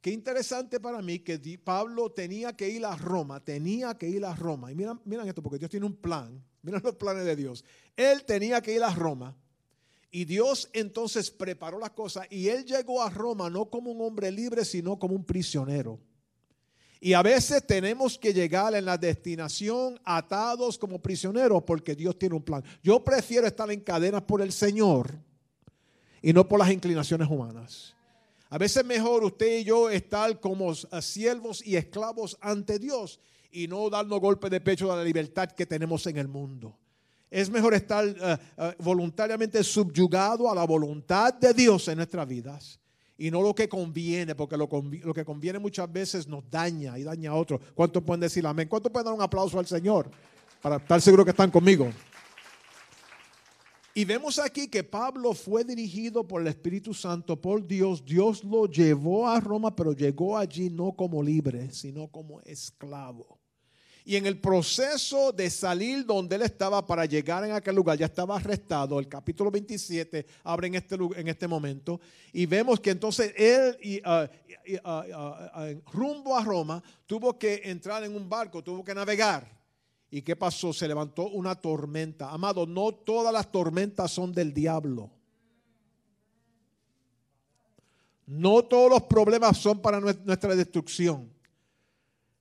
qué 0.00 0.10
interesante 0.10 0.80
para 0.80 1.00
mí 1.00 1.20
que 1.20 1.38
Pablo 1.62 2.10
tenía 2.10 2.54
que 2.56 2.68
ir 2.68 2.84
a 2.84 2.96
Roma, 2.96 3.42
tenía 3.42 3.96
que 3.96 4.08
ir 4.08 4.24
a 4.24 4.34
Roma. 4.34 4.72
Y 4.72 4.74
miren, 4.74 5.00
miren 5.04 5.28
esto, 5.28 5.42
porque 5.42 5.58
Dios 5.58 5.70
tiene 5.70 5.86
un 5.86 5.96
plan, 5.96 6.42
miren 6.62 6.82
los 6.82 6.96
planes 6.96 7.24
de 7.24 7.36
Dios. 7.36 7.64
Él 7.96 8.24
tenía 8.24 8.60
que 8.60 8.74
ir 8.74 8.82
a 8.82 8.94
Roma 8.94 9.36
y 10.10 10.24
Dios 10.24 10.70
entonces 10.72 11.30
preparó 11.30 11.78
las 11.78 11.90
cosas 11.90 12.26
y 12.30 12.48
él 12.48 12.64
llegó 12.64 13.02
a 13.02 13.10
Roma 13.10 13.50
no 13.50 13.68
como 13.68 13.90
un 13.90 14.00
hombre 14.00 14.30
libre, 14.30 14.64
sino 14.64 14.98
como 14.98 15.14
un 15.14 15.24
prisionero. 15.24 16.00
Y 17.00 17.12
a 17.12 17.22
veces 17.22 17.64
tenemos 17.64 18.18
que 18.18 18.32
llegar 18.32 18.74
en 18.74 18.84
la 18.84 18.98
destinación 18.98 20.00
atados 20.04 20.78
como 20.78 21.00
prisioneros 21.00 21.62
porque 21.62 21.94
Dios 21.94 22.18
tiene 22.18 22.34
un 22.34 22.42
plan. 22.42 22.64
Yo 22.82 23.04
prefiero 23.04 23.46
estar 23.46 23.70
en 23.70 23.80
cadenas 23.80 24.22
por 24.22 24.42
el 24.42 24.50
Señor 24.50 25.12
y 26.20 26.32
no 26.32 26.48
por 26.48 26.58
las 26.58 26.70
inclinaciones 26.70 27.28
humanas. 27.28 27.94
A 28.50 28.58
veces 28.58 28.84
mejor 28.84 29.22
usted 29.24 29.58
y 29.58 29.64
yo 29.64 29.90
estar 29.90 30.40
como 30.40 30.74
siervos 30.74 31.64
y 31.64 31.76
esclavos 31.76 32.36
ante 32.40 32.78
Dios 32.78 33.20
y 33.52 33.68
no 33.68 33.90
darnos 33.90 34.20
golpe 34.20 34.48
de 34.50 34.60
pecho 34.60 34.90
a 34.90 34.96
la 34.96 35.04
libertad 35.04 35.50
que 35.52 35.66
tenemos 35.66 36.06
en 36.06 36.16
el 36.16 36.28
mundo. 36.28 36.76
Es 37.30 37.50
mejor 37.50 37.74
estar 37.74 38.06
eh, 38.06 38.36
eh, 38.56 38.74
voluntariamente 38.78 39.62
subyugado 39.62 40.50
a 40.50 40.54
la 40.54 40.64
voluntad 40.64 41.34
de 41.34 41.52
Dios 41.52 41.88
en 41.88 41.96
nuestras 41.96 42.26
vidas 42.26 42.80
y 43.18 43.30
no 43.30 43.42
lo 43.42 43.54
que 43.54 43.68
conviene, 43.68 44.34
porque 44.34 44.56
lo, 44.56 44.68
lo, 45.02 45.12
que 45.12 45.24
conviene 45.24 45.58
muchas 45.58 45.92
veces 45.92 46.28
nos 46.28 46.48
daña 46.48 46.96
y 46.98 47.02
daña 47.02 47.32
a 47.32 47.34
otros. 47.34 47.60
¿Cuántos 47.74 48.02
pueden 48.02 48.20
decir 48.20 48.46
amén? 48.46 48.68
¿Cuántos 48.68 48.92
pueden 48.92 49.06
dar 49.06 49.14
un 49.14 49.22
aplauso 49.22 49.58
al 49.58 49.66
Señor 49.66 50.08
para 50.62 50.76
estar 50.76 51.00
seguro 51.02 51.24
que 51.24 51.32
están 51.32 51.50
conmigo? 51.50 51.90
Y 53.92 54.04
vemos 54.04 54.38
aquí 54.38 54.68
que 54.68 54.84
Pablo 54.84 55.34
fue 55.34 55.64
dirigido 55.64 56.22
por 56.26 56.40
el 56.40 56.46
Espíritu 56.46 56.94
Santo, 56.94 57.40
por 57.40 57.66
Dios. 57.66 58.04
Dios 58.04 58.44
lo 58.44 58.66
llevó 58.66 59.28
a 59.28 59.40
Roma, 59.40 59.74
pero 59.74 59.92
llegó 59.92 60.38
allí 60.38 60.70
no 60.70 60.92
como 60.92 61.20
libre, 61.20 61.72
sino 61.72 62.06
como 62.06 62.40
esclavo. 62.42 63.37
Y 64.08 64.16
en 64.16 64.24
el 64.24 64.40
proceso 64.40 65.32
de 65.32 65.50
salir 65.50 66.06
donde 66.06 66.36
él 66.36 66.40
estaba 66.40 66.86
para 66.86 67.04
llegar 67.04 67.44
en 67.44 67.52
aquel 67.52 67.76
lugar, 67.76 67.98
ya 67.98 68.06
estaba 68.06 68.36
arrestado. 68.36 68.98
El 68.98 69.06
capítulo 69.06 69.50
27 69.50 70.24
abre 70.44 70.68
en 70.68 70.76
este, 70.76 70.96
en 71.14 71.28
este 71.28 71.46
momento. 71.46 72.00
Y 72.32 72.46
vemos 72.46 72.80
que 72.80 72.88
entonces 72.88 73.34
él, 73.36 73.76
y, 73.82 74.00
ah, 74.02 74.26
ah, 74.82 75.68
rumbo 75.92 76.34
a 76.34 76.42
Roma, 76.42 76.82
tuvo 77.04 77.38
que 77.38 77.60
entrar 77.64 78.02
en 78.02 78.16
un 78.16 78.30
barco, 78.30 78.64
tuvo 78.64 78.82
que 78.82 78.94
navegar. 78.94 79.46
¿Y 80.10 80.22
qué 80.22 80.34
pasó? 80.34 80.72
Se 80.72 80.88
levantó 80.88 81.28
una 81.28 81.54
tormenta. 81.54 82.30
Amado, 82.30 82.66
no 82.66 82.92
todas 82.92 83.30
las 83.30 83.52
tormentas 83.52 84.10
son 84.10 84.32
del 84.32 84.54
diablo. 84.54 85.10
No 88.24 88.64
todos 88.64 88.88
los 88.88 89.02
problemas 89.02 89.58
son 89.58 89.82
para 89.82 90.00
nuestra 90.00 90.56
destrucción. 90.56 91.30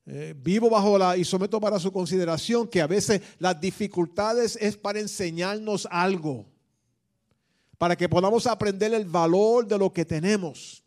Eh, 0.09 0.33
vivo 0.41 0.69
bajo 0.69 0.97
la 0.97 1.17
y 1.17 1.25
someto 1.25 1.59
para 1.59 1.79
su 1.79 1.91
consideración 1.91 2.65
que 2.65 2.79
a 2.79 2.87
veces 2.87 3.21
las 3.39 3.59
dificultades 3.59 4.57
es 4.61 4.77
para 4.77 5.01
enseñarnos 5.01 5.85
algo, 5.91 6.45
para 7.77 7.97
que 7.97 8.07
podamos 8.07 8.47
aprender 8.47 8.93
el 8.93 9.03
valor 9.03 9.67
de 9.67 9.77
lo 9.77 9.91
que 9.91 10.05
tenemos 10.05 10.81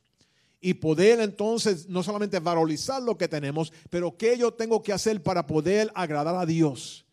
y 0.58 0.72
poder 0.72 1.20
entonces 1.20 1.86
no 1.86 2.02
solamente 2.02 2.38
valorizar 2.38 3.02
lo 3.02 3.18
que 3.18 3.28
tenemos, 3.28 3.74
pero 3.90 4.16
qué 4.16 4.38
yo 4.38 4.54
tengo 4.54 4.82
que 4.82 4.94
hacer 4.94 5.22
para 5.22 5.46
poder 5.46 5.92
agradar 5.94 6.36
a 6.36 6.46
Dios. 6.46 7.04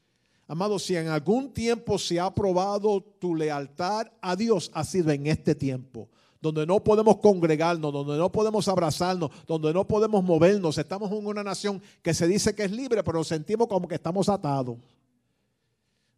Amado, 0.48 0.80
si 0.80 0.96
en 0.96 1.10
algún 1.10 1.54
tiempo 1.54 2.00
se 2.00 2.22
ha 2.22 2.34
probado 2.34 3.02
tu 3.02 3.36
lealtad 3.36 4.08
a 4.22 4.38
Dios, 4.38 4.72
ha 4.74 4.86
sido 4.86 5.12
en 5.12 5.28
este 5.28 5.56
tiempo 5.56 6.08
donde 6.41 6.65
no 6.65 6.84
podemos 6.84 7.17
congregarnos, 7.17 7.91
donde 7.91 8.17
no 8.17 8.32
podemos 8.32 8.67
abrazarnos, 8.67 9.32
donde 9.46 9.74
no 9.74 9.88
podemos 9.88 10.24
movernos. 10.24 10.77
Estamos 10.77 11.12
en 11.12 11.25
una 11.25 11.44
nación 11.44 11.82
que 12.01 12.13
se 12.13 12.27
dice 12.27 12.53
que 12.56 12.63
es 12.63 12.72
libre, 12.72 13.03
pero 13.03 13.24
sentimos 13.24 13.67
como 13.67 13.88
que 13.88 13.96
estamos 13.96 14.29
atados. 14.29 14.77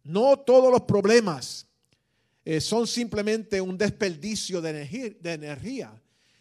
No 0.02 0.36
todos 0.38 0.70
los 0.70 0.82
problemas 0.82 1.66
eh, 2.44 2.60
son 2.60 2.86
simplemente 2.86 3.60
un 3.60 3.76
desperdicio 3.76 4.60
de 4.60 5.18
de 5.20 5.32
energía, 5.32 5.92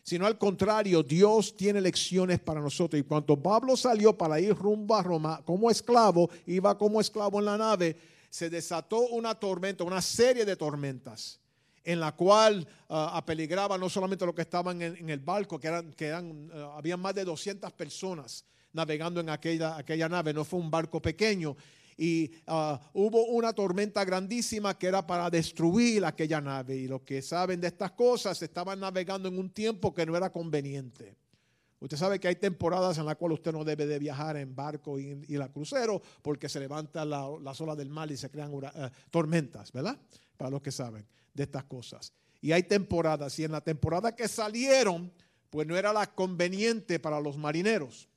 sino 0.09 0.25
al 0.25 0.39
contrario, 0.39 1.03
Dios 1.03 1.55
tiene 1.55 1.79
lecciones 1.79 2.39
para 2.39 2.59
nosotros. 2.59 3.00
Y 3.00 3.03
cuando 3.03 3.39
Pablo 3.39 3.77
salió 3.77 4.17
para 4.17 4.39
ir 4.39 4.55
rumbo 4.55 4.95
a 4.95 5.03
Roma 5.03 5.39
como 5.45 5.69
esclavo, 5.69 6.31
iba 6.48 6.75
como 6.75 7.00
esclavo 7.00 7.38
en 7.38 7.45
la 7.45 7.59
nave, 7.59 7.95
se 8.27 8.50
desató 8.50 9.01
una 9.09 9.36
tormenta, 9.36 9.83
una 9.83 10.01
serie 10.01 10.45
de 10.45 10.55
tormentas, 10.55 11.39
en 11.83 12.00
la 12.00 12.15
cual 12.15 12.67
uh, 12.89 12.93
apeligraba 12.93 13.77
no 13.77 13.89
solamente 13.89 14.25
los 14.25 14.36
que 14.36 14.41
estaban 14.41 14.81
en, 14.81 15.09
el 15.09 15.19
barco, 15.19 15.59
que 15.59 15.67
eran, 15.67 15.93
que 15.93 16.07
eran 16.07 16.51
uh, 16.51 16.71
había 16.77 16.98
más 16.98 17.15
de 17.15 17.24
200 17.24 17.71
personas 17.74 18.45
navegando 18.74 19.19
en 19.19 19.29
aquella, 19.29 20.09
nave, 20.09 20.33
no 20.33 20.45
fue 20.45 20.59
un 20.59 20.69
barco 20.69 21.01
pequeño, 21.01 21.55
y 21.98 22.31
uh, 22.48 22.77
hubo 22.93 23.25
una 23.25 23.51
tormenta 23.51 24.05
grandísima 24.05 24.77
que 24.77 24.88
era 24.88 25.05
para 25.05 25.29
destruir 25.29 26.05
aquella 26.05 26.39
nave. 26.39 26.77
Y 26.77 26.88
los 26.88 27.01
que 27.01 27.21
saben 27.21 27.59
de 27.59 27.67
estas 27.67 27.91
cosas 27.91 28.41
estaban 28.41 28.79
navegando 28.79 29.27
en 29.27 29.38
un 29.38 29.50
tiempo 29.50 29.93
que 29.93 30.05
no 30.05 30.15
era 30.15 30.31
conveniente. 30.31 31.17
Usted 31.81 31.98
sabe 31.98 32.19
que 32.19 32.29
hay 32.29 32.36
temporadas 32.36 32.98
en 32.98 33.05
las 33.05 33.15
cuales 33.15 33.39
usted 33.39 33.51
no 33.51 33.65
debe 33.65 33.86
de 33.86 34.00
viajar 34.00 34.38
en 34.38 34.55
barco 34.55 34.98
y, 34.98 35.25
y 35.27 35.36
la 35.36 35.50
crucero 35.50 36.01
porque 36.21 36.48
se 36.48 36.59
levanta 36.59 37.03
la, 37.03 37.29
las 37.41 37.59
olas 37.59 37.77
del 37.77 37.89
mar 37.89 38.09
y 38.12 38.17
se 38.17 38.29
crean 38.29 38.53
uh, 38.53 38.62
tormentas, 39.09 39.71
¿verdad? 39.71 39.98
Para 40.38 40.51
los 40.51 40.62
que 40.62 40.71
saben 40.71 41.05
de 41.33 41.43
estas 41.43 41.63
cosas. 41.65 42.13
Y 42.41 42.51
hay 42.51 42.63
temporadas 42.63 43.38
y 43.39 43.43
en 43.43 43.51
la 43.51 43.62
temporada 43.62 44.15
que 44.15 44.27
salieron, 44.27 45.12
pues 45.50 45.67
no 45.67 45.75
era 45.75 45.91
la 45.91 46.07
conveniente 46.07 47.00
para 47.00 47.19
los 47.19 47.38
marineros. 47.38 48.07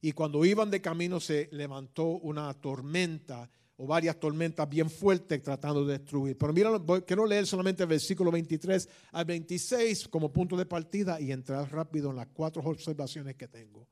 Y 0.00 0.12
cuando 0.12 0.44
iban 0.44 0.70
de 0.70 0.82
camino 0.82 1.20
se 1.20 1.48
levantó 1.52 2.04
una 2.04 2.52
tormenta 2.52 3.48
o 3.76 3.86
varias 3.86 4.20
tormentas 4.20 4.68
bien 4.68 4.88
fuertes 4.88 5.42
tratando 5.42 5.84
de 5.84 5.98
destruir. 5.98 6.36
Pero 6.38 6.52
mira, 6.52 6.70
quiero 7.06 7.26
leer 7.26 7.46
solamente 7.46 7.82
el 7.82 7.88
versículo 7.88 8.30
23 8.30 8.88
al 9.12 9.24
26 9.24 10.08
como 10.08 10.32
punto 10.32 10.56
de 10.56 10.66
partida 10.66 11.20
y 11.20 11.32
entrar 11.32 11.70
rápido 11.72 12.10
en 12.10 12.16
las 12.16 12.28
cuatro 12.28 12.62
observaciones 12.62 13.34
que 13.36 13.48
tengo. 13.48 13.88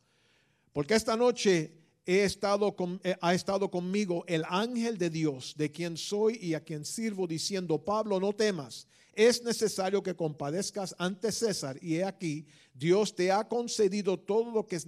Porque 0.73 0.95
esta 0.95 1.17
noche 1.17 1.82
eh, 2.07 3.17
ha 3.21 3.35
estado 3.35 3.71
conmigo 3.71 4.25
el 4.27 4.45
ángel 4.49 4.99
de 4.99 5.11
Dios, 5.11 5.55
de 5.57 5.71
quien 5.71 5.97
soy 5.97 6.39
y 6.41 6.55
a 6.55 6.61
quien 6.61 6.85
sirvo, 6.85 7.27
diciendo, 7.27 7.85
Pablo, 7.85 8.19
no 8.19 8.33
temas, 8.33 8.87
es 9.15 9.43
necesario 9.43 10.03
que 10.03 10.17
compadezcas 10.17 10.95
ante 10.99 11.31
César. 11.33 11.79
Y 11.83 11.97
he 11.97 12.05
aquí, 12.05 12.47
Dios 12.75 13.15
te 13.15 13.31
ha 13.31 13.47
concedido 13.47 14.19
todo 14.19 14.51
lo 14.51 14.67
que, 14.67 14.79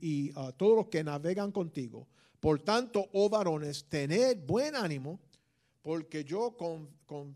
y, 0.00 0.32
ah, 0.34 0.52
todos 0.56 0.76
los 0.76 0.88
que 0.88 1.04
navegan 1.04 1.52
contigo 1.52 2.06
por 2.46 2.60
tanto, 2.60 3.08
oh 3.12 3.28
varones, 3.28 3.88
tened 3.88 4.46
buen 4.46 4.76
ánimo, 4.76 5.18
porque 5.82 6.22
yo, 6.22 6.56
con, 6.56 6.88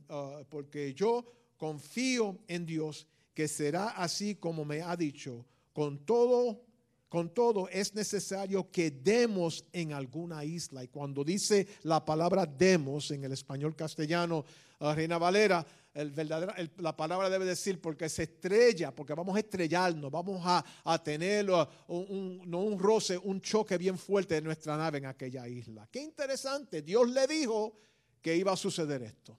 ah, 0.08 0.42
porque 0.48 0.94
yo 0.94 1.24
confío 1.56 2.38
en 2.46 2.64
Dios, 2.64 3.08
que 3.34 3.48
será 3.48 3.88
así 3.88 4.36
como 4.36 4.64
me 4.64 4.82
ha 4.82 4.96
dicho. 4.96 5.44
Con 5.72 6.04
todo, 6.04 6.62
con 7.10 7.34
todo 7.34 7.68
es 7.68 7.92
necesario 7.92 8.70
que 8.70 8.92
demos 8.92 9.64
en 9.72 9.92
alguna 9.92 10.44
isla. 10.44 10.84
Y 10.84 10.88
cuando 10.88 11.24
dice 11.24 11.66
la 11.82 12.02
palabra 12.04 12.46
demos 12.46 13.10
en 13.10 13.24
el 13.24 13.32
español 13.32 13.74
castellano, 13.74 14.44
uh, 14.78 14.92
Reina 14.92 15.18
Valera, 15.18 15.66
la 16.76 16.96
palabra 16.96 17.28
debe 17.28 17.44
decir 17.44 17.80
porque 17.80 18.08
se 18.08 18.22
estrella, 18.22 18.94
porque 18.94 19.12
vamos 19.12 19.34
a 19.36 19.40
estrellarnos, 19.40 20.08
vamos 20.08 20.40
a, 20.44 21.02
tener 21.02 21.50
un, 21.88 22.42
no 22.46 22.62
un 22.62 22.78
roce, 22.78 23.18
un 23.18 23.40
choque 23.40 23.76
bien 23.76 23.98
fuerte 23.98 24.36
de 24.36 24.42
nuestra 24.42 24.76
nave 24.76 24.98
en 24.98 25.06
aquella 25.06 25.48
isla. 25.48 25.88
Qué 25.90 26.00
interesante, 26.00 26.80
Dios 26.80 27.10
le 27.10 27.26
dijo 27.26 27.76
que 28.22 28.36
iba 28.36 28.52
a 28.52 28.56
suceder 28.56 29.02
esto. 29.02 29.36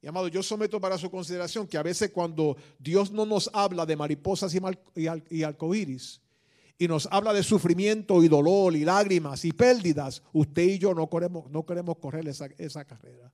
Y 0.00 0.06
amado, 0.06 0.28
yo 0.28 0.40
someto 0.40 0.80
para 0.80 0.96
su 0.98 1.10
consideración 1.10 1.66
que 1.66 1.78
a 1.78 1.82
veces 1.82 2.12
cuando 2.12 2.56
Dios 2.78 3.10
no 3.10 3.26
nos 3.26 3.50
habla 3.52 3.84
de 3.84 3.96
mariposas 3.96 4.54
y, 4.54 4.60
y, 4.94 5.08
y 5.30 5.42
arcoíris, 5.42 6.21
y 6.82 6.88
nos 6.88 7.06
habla 7.12 7.32
de 7.32 7.44
sufrimiento 7.44 8.24
y 8.24 8.28
dolor 8.28 8.74
y 8.74 8.84
lágrimas 8.84 9.44
y 9.44 9.52
pérdidas, 9.52 10.20
usted 10.32 10.64
y 10.64 10.78
yo 10.80 10.92
no 10.94 11.08
queremos, 11.08 11.48
no 11.48 11.64
queremos 11.64 11.96
correr 11.98 12.26
esa, 12.26 12.48
esa 12.58 12.84
carrera. 12.84 13.32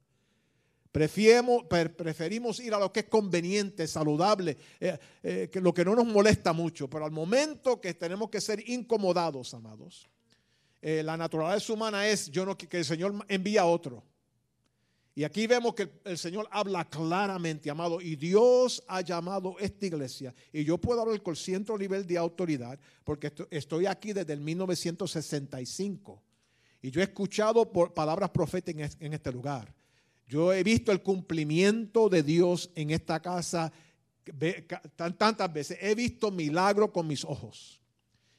Preferimos, 0.93 2.61
ir 2.61 2.75
a 2.75 2.79
lo 2.79 2.93
que 2.93 3.01
es 3.01 3.07
conveniente, 3.07 3.87
saludable, 3.87 4.59
eh, 4.79 4.99
eh, 5.23 5.49
que 5.51 5.63
lo 5.63 5.73
que 5.73 5.83
no 5.83 5.95
nos 5.97 6.05
molesta 6.05 6.53
mucho, 6.53 6.91
pero 6.91 7.07
al 7.07 7.11
momento 7.11 7.81
que 7.81 7.95
tenemos 7.95 8.29
que 8.29 8.43
ser 8.43 8.69
incomodados, 8.69 9.55
amados, 9.55 10.11
eh, 10.83 11.03
la 11.03 11.17
naturaleza 11.17 11.73
humana 11.73 12.07
es 12.07 12.31
yo 12.31 12.45
no 12.45 12.59
que 12.59 12.77
el 12.77 12.85
Señor 12.85 13.15
envía 13.29 13.63
a 13.63 13.67
otro. 13.67 14.05
Y 15.19 15.25
aquí 15.25 15.49
vemos 15.49 15.75
que 15.75 15.91
el 16.05 16.17
Señor 16.17 16.47
habla 16.49 16.85
claramente, 16.85 17.69
amado, 17.69 18.01
y 18.01 18.15
Dios 18.15 18.85
ha 18.87 19.01
llamado 19.01 19.57
esta 19.59 19.87
iglesia. 19.87 20.33
Y 20.53 20.63
yo 20.63 20.79
puedo 20.79 21.01
hablar 21.01 21.21
con 21.25 21.35
cierto 21.35 21.77
nivel 21.77 22.07
de 22.07 22.17
autoridad, 22.17 22.79
porque 23.03 23.33
estoy 23.51 23.87
aquí 23.87 24.13
desde 24.13 24.35
el 24.35 24.41
1965. 24.41 26.23
Y 26.81 26.93
yo 26.93 27.01
he 27.01 27.03
escuchado 27.03 27.73
por 27.73 27.93
palabras 27.93 28.31
proféticas 28.31 28.97
en 29.01 29.13
este 29.13 29.33
lugar. 29.33 29.75
Yo 30.29 30.53
he 30.53 30.63
visto 30.63 30.93
el 30.93 31.03
cumplimiento 31.03 32.09
de 32.09 32.23
Dios 32.23 32.71
en 32.77 32.91
esta 32.91 33.21
casa 33.21 33.73
tantas 34.95 35.53
veces. 35.53 35.79
He 35.81 35.97
visto 35.97 36.31
milagros 36.31 36.93
con 36.93 37.09
mis 37.09 37.25
ojos. 37.25 37.78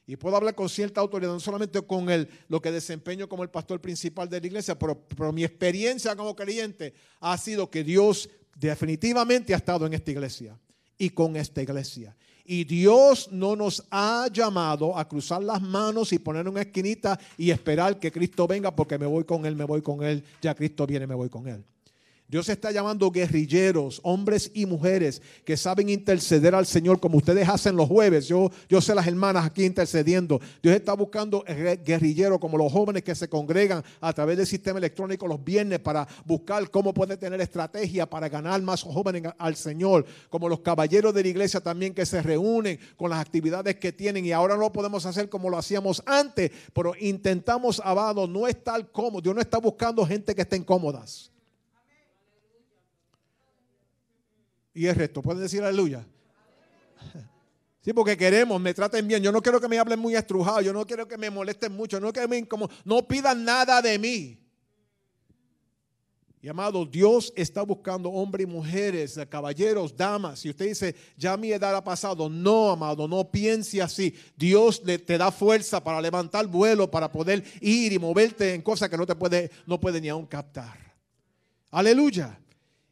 Y 0.10 0.16
puedo 0.16 0.36
hablar 0.36 0.56
con 0.56 0.68
cierta 0.68 1.00
autoridad, 1.02 1.32
no 1.32 1.40
solamente 1.40 1.80
con 1.84 2.10
el, 2.10 2.28
lo 2.48 2.60
que 2.60 2.72
desempeño 2.72 3.30
como 3.30 3.44
el 3.44 3.52
pastor 3.52 3.80
principal 3.80 4.28
de 4.28 4.42
la 4.42 4.48
iglesia, 4.48 4.74
pero, 4.74 5.00
pero 5.16 5.32
mi 5.32 5.44
experiencia 5.44 6.16
como 6.16 6.36
creyente 6.36 6.96
ha 7.20 7.38
sido 7.38 7.70
que 7.70 7.84
Dios 7.84 8.28
definitivamente 8.56 9.54
ha 9.54 9.58
estado 9.58 9.86
en 9.86 9.94
esta 9.94 10.10
iglesia 10.10 10.58
y 10.98 11.12
con 11.12 11.36
esta 11.36 11.62
iglesia. 11.62 12.18
Y 12.44 12.64
Dios 12.64 13.30
no 13.32 13.56
nos 13.56 13.86
ha 13.92 14.28
llamado 14.34 14.98
a 14.98 15.08
cruzar 15.08 15.44
las 15.44 15.62
manos 15.62 16.12
y 16.12 16.18
poner 16.18 16.50
una 16.50 16.62
esquinita 16.62 17.20
y 17.38 17.52
esperar 17.52 18.00
que 18.00 18.12
Cristo 18.12 18.48
venga 18.48 18.76
porque 18.76 18.98
me 18.98 19.06
voy 19.06 19.26
con 19.26 19.46
Él, 19.46 19.56
me 19.56 19.64
voy 19.64 19.84
con 19.84 20.04
Él, 20.04 20.24
ya 20.42 20.56
Cristo 20.56 20.88
viene, 20.88 21.06
me 21.06 21.14
voy 21.14 21.30
con 21.30 21.48
Él. 21.48 21.64
Dios 22.30 22.48
está 22.48 22.72
llamando 22.72 23.10
guerrilleros, 23.10 24.00
hombres 24.04 24.52
y 24.54 24.68
mujeres 24.68 25.20
que 25.44 25.58
saben 25.58 25.90
interceder 25.90 26.54
al 26.54 26.68
Señor 26.68 27.00
como 27.00 27.18
ustedes 27.18 27.50
hacen 27.50 27.76
los 27.76 27.88
jueves. 27.88 28.28
Yo, 28.28 28.52
yo 28.70 28.82
sé 28.82 28.94
las 28.94 29.08
hermanas 29.08 29.48
aquí 29.48 29.66
intercediendo. 29.66 30.40
Dios 30.62 30.76
está 30.76 30.94
buscando 30.94 31.44
guerrilleros 31.84 32.38
como 32.38 32.56
los 32.56 32.72
jóvenes 32.72 33.02
que 33.02 33.16
se 33.16 33.28
congregan 33.28 33.84
a 34.00 34.14
través 34.14 34.38
del 34.38 34.46
sistema 34.46 34.78
electrónico 34.78 35.28
los 35.28 35.44
viernes 35.44 35.80
para 35.80 36.08
buscar 36.24 36.70
cómo 36.70 36.94
puede 36.94 37.18
tener 37.18 37.42
estrategia 37.42 38.08
para 38.08 38.30
ganar 38.30 38.62
más 38.62 38.84
jóvenes 38.84 39.24
al 39.40 39.56
Señor. 39.56 40.06
Como 40.30 40.48
los 40.48 40.60
caballeros 40.60 41.16
de 41.16 41.24
la 41.24 41.30
iglesia 41.30 41.62
también 41.62 41.96
que 41.96 42.06
se 42.06 42.22
reúnen 42.22 42.80
con 42.96 43.10
las 43.10 43.22
actividades 43.22 43.78
que 43.78 43.92
tienen 43.92 44.24
y 44.24 44.34
ahora 44.34 44.56
no 44.56 44.72
podemos 44.72 45.04
hacer 45.08 45.30
como 45.30 45.50
lo 45.50 45.58
hacíamos 45.58 46.04
antes, 46.06 46.52
pero 46.74 46.94
intentamos, 47.00 47.82
amado, 47.84 48.28
no 48.28 48.48
estar 48.48 48.88
cómodo. 48.92 49.22
Dios 49.22 49.34
no 49.34 49.42
está 49.42 49.58
buscando 49.58 50.06
gente 50.06 50.36
que 50.36 50.44
estén 50.44 50.64
cómodas. 50.64 51.29
Y 54.74 54.86
el 54.86 54.96
resto. 54.96 55.22
¿Pueden 55.22 55.42
decir 55.42 55.64
aleluya? 55.64 56.06
Sí, 57.82 57.94
porque 57.94 58.18
queremos, 58.18 58.60
me 58.60 58.74
traten 58.74 59.08
bien. 59.08 59.24
Yo 59.24 59.32
no 59.32 59.42
quiero 59.42 59.62
que 59.62 59.68
me 59.68 59.80
hablen 59.80 60.00
muy 60.00 60.14
estrujado. 60.14 60.62
Yo 60.62 60.74
no 60.74 60.86
quiero 60.86 61.08
que 61.08 61.18
me 61.18 61.30
molesten 61.30 61.72
mucho. 61.72 62.00
No 62.00 62.12
que 62.12 62.28
me 62.28 62.46
como, 62.48 62.70
no 62.84 63.08
pidan 63.08 63.46
nada 63.46 63.82
de 63.82 63.98
mí. 63.98 64.38
Y 66.42 66.48
amado, 66.48 66.86
Dios 66.86 67.34
está 67.36 67.64
buscando 67.64 68.10
hombres 68.10 68.48
y 68.48 68.50
mujeres, 68.50 69.20
caballeros, 69.30 69.96
damas. 69.96 70.40
Si 70.40 70.50
usted 70.50 70.68
dice, 70.68 70.96
ya 71.18 71.36
mi 71.36 71.52
edad 71.52 71.76
ha 71.76 71.84
pasado, 71.84 72.30
no, 72.30 72.72
amado, 72.72 73.10
no 73.10 73.30
piense 73.30 73.82
así. 73.82 74.16
Dios 74.38 74.82
te 74.82 75.18
da 75.18 75.32
fuerza 75.32 75.84
para 75.84 76.00
levantar 76.00 76.48
vuelo, 76.48 76.90
para 76.90 77.12
poder 77.12 77.44
ir 77.60 77.92
y 77.92 78.00
moverte 78.00 78.54
en 78.54 78.62
cosas 78.62 78.90
que 78.90 78.96
no 78.96 79.06
te 79.06 79.16
puede, 79.16 79.52
no 79.66 79.80
puede 79.82 80.00
ni 80.00 80.08
aún 80.08 80.26
captar. 80.26 80.78
Aleluya. 81.72 82.40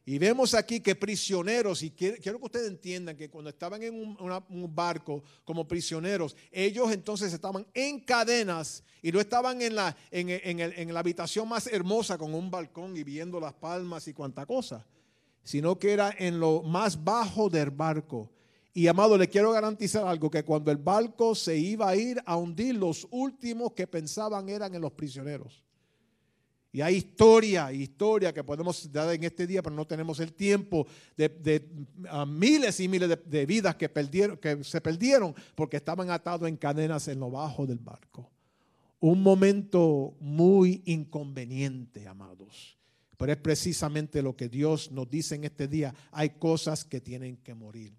Y 0.10 0.20
vemos 0.20 0.54
aquí 0.54 0.80
que 0.80 0.96
prisioneros, 0.96 1.84
y 1.84 1.92
quiero, 1.92 2.16
que 2.22 2.46
ustedes 2.46 2.70
entiendan 2.70 3.18
que 3.18 3.30
cuando 3.30 3.50
estaban 3.50 3.84
en 3.84 3.94
un, 3.94 4.74
barco 4.74 5.22
como 5.44 5.68
prisioneros, 5.68 6.34
ellos 6.50 6.94
entonces 6.94 7.34
estaban 7.34 7.68
en 7.74 8.00
cadenas 8.00 8.86
y 9.02 9.12
no 9.12 9.20
estaban 9.20 9.62
en 9.62 9.76
la, 9.76 9.98
en, 10.10 10.94
la 10.94 11.00
habitación 11.02 11.50
más 11.50 11.68
hermosa 11.68 12.18
con 12.18 12.34
un 12.34 12.50
balcón 12.50 12.96
y 12.96 13.04
viendo 13.04 13.38
las 13.38 13.54
palmas 13.54 14.08
y 14.08 14.14
cuanta 14.14 14.46
cosa, 14.46 14.88
sino 15.44 15.78
que 15.78 15.92
era 15.92 16.16
en 16.18 16.40
lo 16.40 16.64
más 16.64 17.04
bajo 17.04 17.50
del 17.50 17.72
barco. 17.72 18.32
Y 18.74 18.88
amado, 18.88 19.18
le 19.18 19.28
quiero 19.28 19.52
garantizar 19.52 20.08
algo, 20.08 20.32
que 20.32 20.46
cuando 20.46 20.72
el 20.72 20.78
barco 20.78 21.36
se 21.36 21.58
iba 21.58 21.90
a 21.90 21.98
ir 21.98 22.24
a 22.26 22.38
hundir, 22.38 22.76
los 22.76 23.06
últimos 23.12 23.74
que 23.74 23.86
pensaban 23.86 24.48
eran 24.48 24.74
en 24.74 24.80
los 24.80 24.94
prisioneros. 24.94 25.67
Y 26.78 26.82
hay 26.84 26.98
historia, 26.98 27.74
historia 27.74 28.32
que 28.32 28.44
podemos 28.44 28.92
dar 28.92 29.12
en 29.12 29.24
este 29.24 29.48
día, 29.48 29.64
pero 29.64 29.76
no 29.76 29.88
tenemos 29.88 30.20
el 30.20 30.32
tiempo 30.32 30.86
de, 31.16 31.68
miles 32.28 32.80
y 32.80 32.88
miles 32.88 33.18
de, 33.26 33.46
vidas 33.48 33.76
que, 33.78 33.90
perdieron, 33.90 34.38
que 34.38 34.64
se 34.64 34.80
perdieron 34.80 35.34
porque 35.56 35.78
estaban 35.78 36.12
atados 36.12 36.48
en 36.48 36.56
cadenas 36.56 37.08
en 37.08 37.20
lo 37.20 37.32
bajo 37.32 37.66
del 37.66 37.80
barco. 37.80 38.30
Un 39.00 39.24
momento 39.24 40.14
muy 40.20 40.84
inconveniente, 40.86 42.08
amados. 42.08 42.78
Pero 43.18 43.32
es 43.32 43.40
precisamente 43.40 44.22
lo 44.22 44.36
que 44.36 44.48
Dios 44.48 44.92
nos 44.92 45.10
dice 45.10 45.34
en 45.34 45.46
este 45.46 45.68
día. 45.68 45.96
Hay 46.12 46.30
cosas 46.30 46.86
que 46.86 47.02
tienen 47.02 47.38
que 47.38 47.56
morir. 47.56 47.92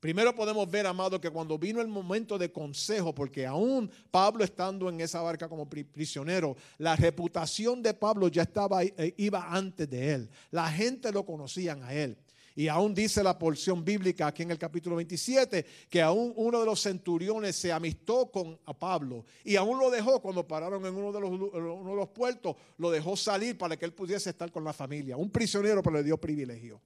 Primero 0.00 0.34
podemos 0.34 0.70
ver, 0.70 0.86
amado, 0.86 1.20
que 1.20 1.30
cuando 1.30 1.58
vino 1.58 1.80
el 1.80 1.88
momento 1.88 2.36
de 2.38 2.52
consejo, 2.52 3.14
porque 3.14 3.46
aún 3.46 3.90
Pablo 4.10 4.44
estando 4.44 4.88
en 4.88 5.00
esa 5.00 5.22
barca 5.22 5.48
como 5.48 5.68
prisionero, 5.68 6.56
la 6.78 6.96
reputación 6.96 7.82
de 7.82 7.94
Pablo 7.94 8.28
ya 8.28 8.42
estaba, 8.42 8.84
eh, 8.84 9.14
iba 9.16 9.48
antes 9.50 9.88
de 9.88 10.14
él. 10.14 10.30
La 10.50 10.70
gente 10.70 11.10
lo 11.12 11.24
conocían 11.24 11.82
a 11.82 11.94
él. 11.94 12.18
Y 12.54 12.68
aún 12.68 12.94
dice 12.94 13.22
la 13.22 13.38
porción 13.38 13.84
bíblica 13.84 14.26
aquí 14.26 14.42
en 14.42 14.50
el 14.50 14.58
capítulo 14.58 14.96
27 14.96 15.66
que 15.90 16.00
aún 16.00 16.32
uno 16.36 16.58
de 16.58 16.64
los 16.64 16.80
centuriones 16.80 17.54
se 17.54 17.70
amistó 17.70 18.30
con 18.30 18.58
a 18.64 18.72
Pablo 18.72 19.26
y 19.44 19.56
aún 19.56 19.78
lo 19.78 19.90
dejó 19.90 20.22
cuando 20.22 20.48
pararon 20.48 20.84
en 20.86 20.94
uno 20.94 21.12
de, 21.12 21.20
los, 21.20 21.30
uno 21.30 21.90
de 21.90 21.96
los 21.96 22.08
puertos, 22.08 22.56
lo 22.78 22.90
dejó 22.90 23.14
salir 23.14 23.58
para 23.58 23.76
que 23.76 23.84
él 23.84 23.92
pudiese 23.92 24.30
estar 24.30 24.50
con 24.50 24.64
la 24.64 24.72
familia. 24.72 25.18
Un 25.18 25.30
prisionero, 25.30 25.82
pero 25.82 25.96
le 25.96 26.02
dio 26.02 26.16
privilegio. 26.16 26.80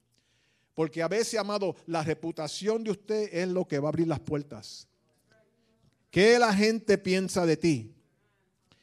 Porque 0.80 1.02
a 1.02 1.08
veces, 1.08 1.38
amado, 1.38 1.76
la 1.84 2.02
reputación 2.02 2.82
de 2.82 2.92
usted 2.92 3.28
es 3.34 3.46
lo 3.46 3.68
que 3.68 3.78
va 3.78 3.88
a 3.88 3.90
abrir 3.90 4.08
las 4.08 4.20
puertas. 4.20 4.88
¿Qué 6.10 6.38
la 6.38 6.54
gente 6.54 6.96
piensa 6.96 7.44
de 7.44 7.58
ti? 7.58 7.94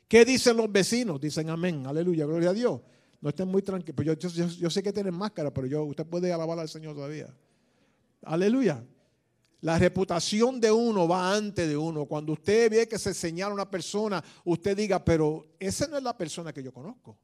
¿Qué 0.08 0.24
dicen 0.24 0.58
los 0.58 0.72
vecinos? 0.72 1.20
Dicen 1.20 1.50
amén, 1.50 1.88
aleluya, 1.88 2.27
gloria 2.27 2.51
a 2.51 2.54
Dios. 2.54 2.82
No 3.20 3.30
estén 3.30 3.48
muy 3.48 3.63
tranquilos. 3.63 4.16
Yo, 4.20 4.30
yo, 4.46 4.70
sé 4.70 4.84
que 4.84 4.94
tienen 4.94 5.16
máscara, 5.16 5.51
pero 5.51 5.66
yo, 5.66 5.86
usted 5.86 6.06
puede 6.06 6.32
alabar 6.32 6.60
al 6.60 6.70
Señor 6.70 6.94
todavía. 6.94 7.36
Aleluya. 8.22 8.86
La 9.62 9.80
reputación 9.80 10.62
de 10.62 10.72
uno 10.72 11.08
va 11.08 11.34
antes 11.34 11.68
de 11.68 11.75
uno. 11.75 12.06
Cuando 12.06 12.34
usted 12.34 12.70
ve 12.70 12.88
que 12.88 13.00
se 13.00 13.16
señala 13.16 13.56
una 13.56 13.72
persona, 13.72 14.24
usted 14.46 14.77
diga, 14.77 15.04
pero 15.04 15.48
esa 15.60 15.88
no 15.88 15.98
es 15.98 16.04
la 16.04 16.16
persona 16.16 16.54
que 16.54 16.62
yo 16.62 16.72
conozco. 16.72 17.18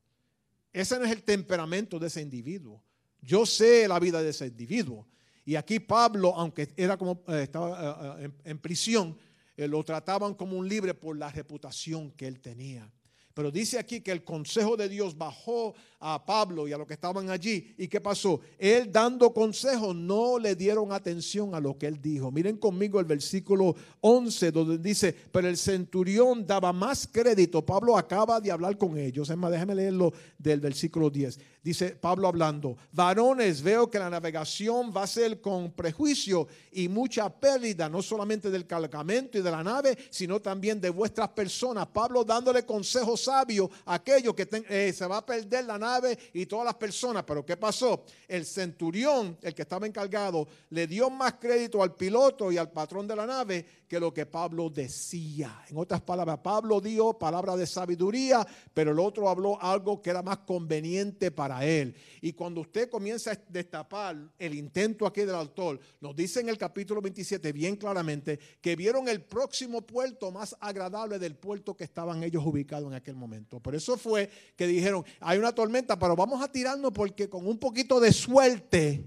Ese 0.72 0.98
no 0.98 1.06
es 1.06 1.12
el 1.12 1.22
temperamento 1.22 2.00
de 2.00 2.08
ese 2.08 2.24
individuo. 2.24 2.82
Yo 3.24 3.46
sé 3.46 3.88
la 3.88 4.00
vida 4.00 4.22
de 4.22 4.30
ese 4.30 4.48
individuo. 4.48 5.08
Y 5.46 5.56
aquí 5.56 5.80
Pablo, 5.80 6.34
aunque 6.36 6.70
era 6.76 6.98
como, 6.98 7.24
eh, 7.28 7.44
estaba 7.44 8.18
eh, 8.20 8.26
eh, 8.26 8.32
en, 8.46 8.60
prisión, 8.60 9.18
lo 9.56 9.84
trataban 9.84 10.34
como 10.34 10.58
un 10.58 10.68
libre 10.68 10.94
por 10.94 11.18
la 11.18 11.30
reputación 11.30 12.12
que 12.12 12.28
él 12.28 12.40
tenía. 12.40 12.90
Pero 13.34 13.50
dice 13.50 13.80
aquí 13.80 14.02
que 14.02 14.12
el 14.12 14.24
consejo 14.24 14.78
de 14.78 14.88
Dios 14.88 15.18
bajó 15.18 15.74
a 16.00 16.24
Pablo 16.24 16.68
y 16.68 16.74
a 16.74 16.78
los 16.78 16.86
que 16.86 16.94
estaban 16.94 17.30
allí. 17.30 17.74
¿Y 17.78 17.88
qué 17.88 18.02
pasó? 18.02 18.42
Él 18.60 18.92
dando 18.92 19.34
consejo 19.34 19.94
no 19.94 20.38
le 20.38 20.56
dieron 20.56 20.92
atención 20.92 21.56
a 21.56 21.60
lo 21.60 21.78
que 21.78 21.88
él 21.88 22.02
dijo. 22.02 22.30
Miren 22.30 22.58
conmigo 22.58 23.00
el 23.00 23.06
versículo 23.06 23.74
11 24.02 24.52
donde 24.52 24.78
dice, 24.78 25.16
pero 25.32 25.48
el 25.48 25.58
centurión 25.58 26.46
daba 26.46 26.74
más 26.74 27.08
crédito. 27.08 27.66
Pablo 27.66 27.98
acaba 27.98 28.42
de 28.42 28.52
hablar 28.52 28.78
con 28.78 28.98
ellos. 28.98 29.30
Es 29.30 29.38
más, 29.38 29.50
déjeme 29.50 29.76
leerlo 29.76 30.14
del 30.38 30.60
versículo 30.60 31.10
10. 31.10 31.40
Dice 31.64 31.92
Pablo 31.92 32.28
hablando, 32.28 32.76
varones, 32.92 33.62
veo 33.62 33.90
que 33.90 33.98
la 33.98 34.10
navegación 34.10 34.92
va 34.96 35.04
a 35.04 35.08
ser 35.08 35.40
con 35.40 35.72
prejuicio 35.72 36.48
y 36.74 36.90
mucha 36.90 37.30
pérdida, 37.30 37.88
no 37.88 38.02
solamente 38.02 38.52
del 38.52 38.68
cargamento 38.68 39.38
y 39.38 39.42
de 39.42 39.50
la 39.50 39.64
nave, 39.64 39.98
sino 40.10 40.42
también 40.42 40.82
de 40.82 40.90
vuestras 40.90 41.30
personas. 41.30 41.88
Pablo 41.88 42.26
dándole 42.26 42.66
consejos 42.66 43.23
sabios 43.24 43.70
a 43.86 43.96
aquellos 43.96 44.34
que 44.34 44.48
eh, 44.70 44.94
se 44.94 45.06
va 45.06 45.18
a 45.18 45.26
perder 45.26 45.66
la 45.66 45.78
nave 45.78 46.18
y 46.34 46.46
todas 46.46 46.66
las 46.66 46.76
personas. 46.76 47.24
Pero 47.24 47.46
¿qué 47.46 47.58
pasó? 47.58 48.06
El 48.28 48.46
centurión, 48.46 49.38
el 49.42 49.54
que 49.54 49.64
estaba 49.64 49.88
encargado, 49.88 50.48
le 50.70 50.88
dio 50.88 51.10
más 51.10 51.34
crédito 51.34 51.82
al 51.82 51.96
piloto 51.96 52.52
y 52.52 52.58
al 52.58 52.72
patrón 52.72 53.08
de 53.08 53.16
la 53.16 53.26
nave 53.26 53.66
que 53.88 54.00
lo 54.00 54.12
que 54.12 54.26
Pablo 54.26 54.72
decía. 54.72 55.64
En 55.70 55.78
otras 55.78 56.02
palabras, 56.02 56.40
Pablo 56.40 56.82
dio 56.82 57.14
palabra 57.14 57.56
de 57.56 57.68
sabiduría, 57.68 58.46
pero 58.74 58.92
el 58.92 59.00
otro 59.00 59.30
habló 59.30 59.62
algo 59.62 60.02
que 60.02 60.10
era 60.10 60.24
más 60.24 60.40
conveniente 60.40 61.30
para 61.30 61.64
él. 61.64 61.96
Y 62.22 62.34
cuando 62.34 62.62
usted 62.62 62.90
comienza 62.90 63.34
a 63.34 63.40
destapar 63.48 64.18
el 64.40 64.56
intento 64.56 65.06
aquí 65.06 65.22
del 65.22 65.36
autor, 65.36 65.80
nos 66.02 66.16
dice 66.16 66.40
en 66.40 66.50
el 66.50 66.58
capítulo 66.58 67.02
27 67.02 67.52
bien 67.52 67.76
claramente 67.76 68.40
que 68.62 68.76
vieron 68.76 69.08
el 69.08 69.22
próximo 69.22 69.82
puerto 69.82 70.32
más 70.32 70.56
agradable 70.60 71.20
del 71.20 71.36
puerto 71.36 71.76
que 71.76 71.84
estaban 71.84 72.24
ellos 72.24 72.44
ubicados 72.46 72.88
en 72.88 72.96
aquel 72.96 73.13
momento. 73.16 73.60
Por 73.60 73.76
eso 73.76 73.98
fue 73.98 74.30
que 74.56 74.68
dijeron, 74.68 75.06
hay 75.20 75.38
una 75.38 75.54
tormenta, 75.54 75.98
pero 75.98 76.16
vamos 76.16 76.42
a 76.42 76.52
tirarnos 76.52 76.92
porque 76.92 77.30
con 77.30 77.48
un 77.48 77.58
poquito 77.58 78.00
de 78.00 78.12
suerte, 78.12 79.06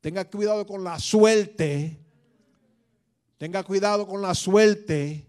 tenga 0.00 0.24
cuidado 0.24 0.66
con 0.66 0.84
la 0.84 0.98
suerte, 0.98 2.00
Tenga 3.40 3.62
cuidado 3.62 4.06
con 4.06 4.20
la 4.20 4.34
suerte. 4.34 5.26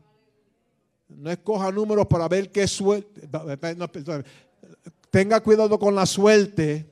No 1.07 1.31
escoja 1.31 1.71
números 1.71 2.07
para 2.07 2.27
ver 2.27 2.51
qué 2.51 2.67
suerte. 2.67 3.21
Tenga 5.09 5.39
cuidado 5.39 5.79
con 5.79 5.95
la 5.95 6.05
suerte. 6.05 6.91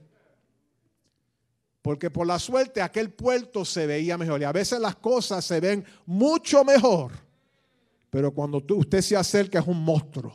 Porque 1.81 2.09
por 2.09 2.25
la 2.25 2.39
suerte 2.39 2.81
aquel 2.81 3.11
puerto 3.11 3.65
se 3.65 3.85
veía 3.85 4.17
mejor. 4.17 4.39
Y 4.39 4.45
a 4.45 4.53
veces 4.53 4.79
las 4.79 4.95
cosas 4.95 5.43
se 5.43 5.59
ven 5.59 5.83
mucho 6.05 6.63
mejor. 6.63 7.11
Pero 8.09 8.33
cuando 8.33 8.63
usted 8.77 9.01
se 9.01 9.17
acerca 9.17 9.59
es 9.59 9.67
un 9.67 9.83
monstruo. 9.83 10.33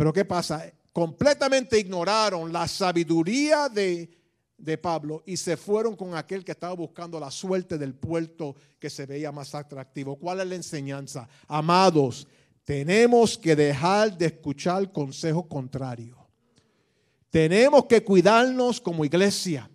Pero 0.00 0.14
¿qué 0.14 0.24
pasa? 0.24 0.64
Completamente 0.94 1.78
ignoraron 1.78 2.50
la 2.50 2.66
sabiduría 2.66 3.68
de 3.68 4.08
de 4.56 4.78
Pablo 4.78 5.22
y 5.26 5.36
se 5.36 5.58
fueron 5.58 5.94
con 5.94 6.14
aquel 6.14 6.42
que 6.42 6.52
estaba 6.52 6.72
buscando 6.72 7.20
la 7.20 7.30
suerte 7.30 7.76
del 7.76 7.92
puerto 7.92 8.56
que 8.78 8.88
se 8.88 9.04
veía 9.04 9.30
más 9.30 9.54
atractivo. 9.54 10.16
¿Cuál 10.16 10.40
es 10.40 10.46
la 10.46 10.54
enseñanza? 10.54 11.28
Amados, 11.46 12.26
tenemos 12.64 13.36
que 13.36 13.54
dejar 13.54 14.16
de 14.16 14.24
escuchar 14.24 14.90
consejos 14.90 15.44
contrarios. 15.46 16.16
Tenemos 17.28 17.84
que 17.84 18.02
cuidarnos 18.02 18.80
como 18.80 19.04
iglesia. 19.04 19.70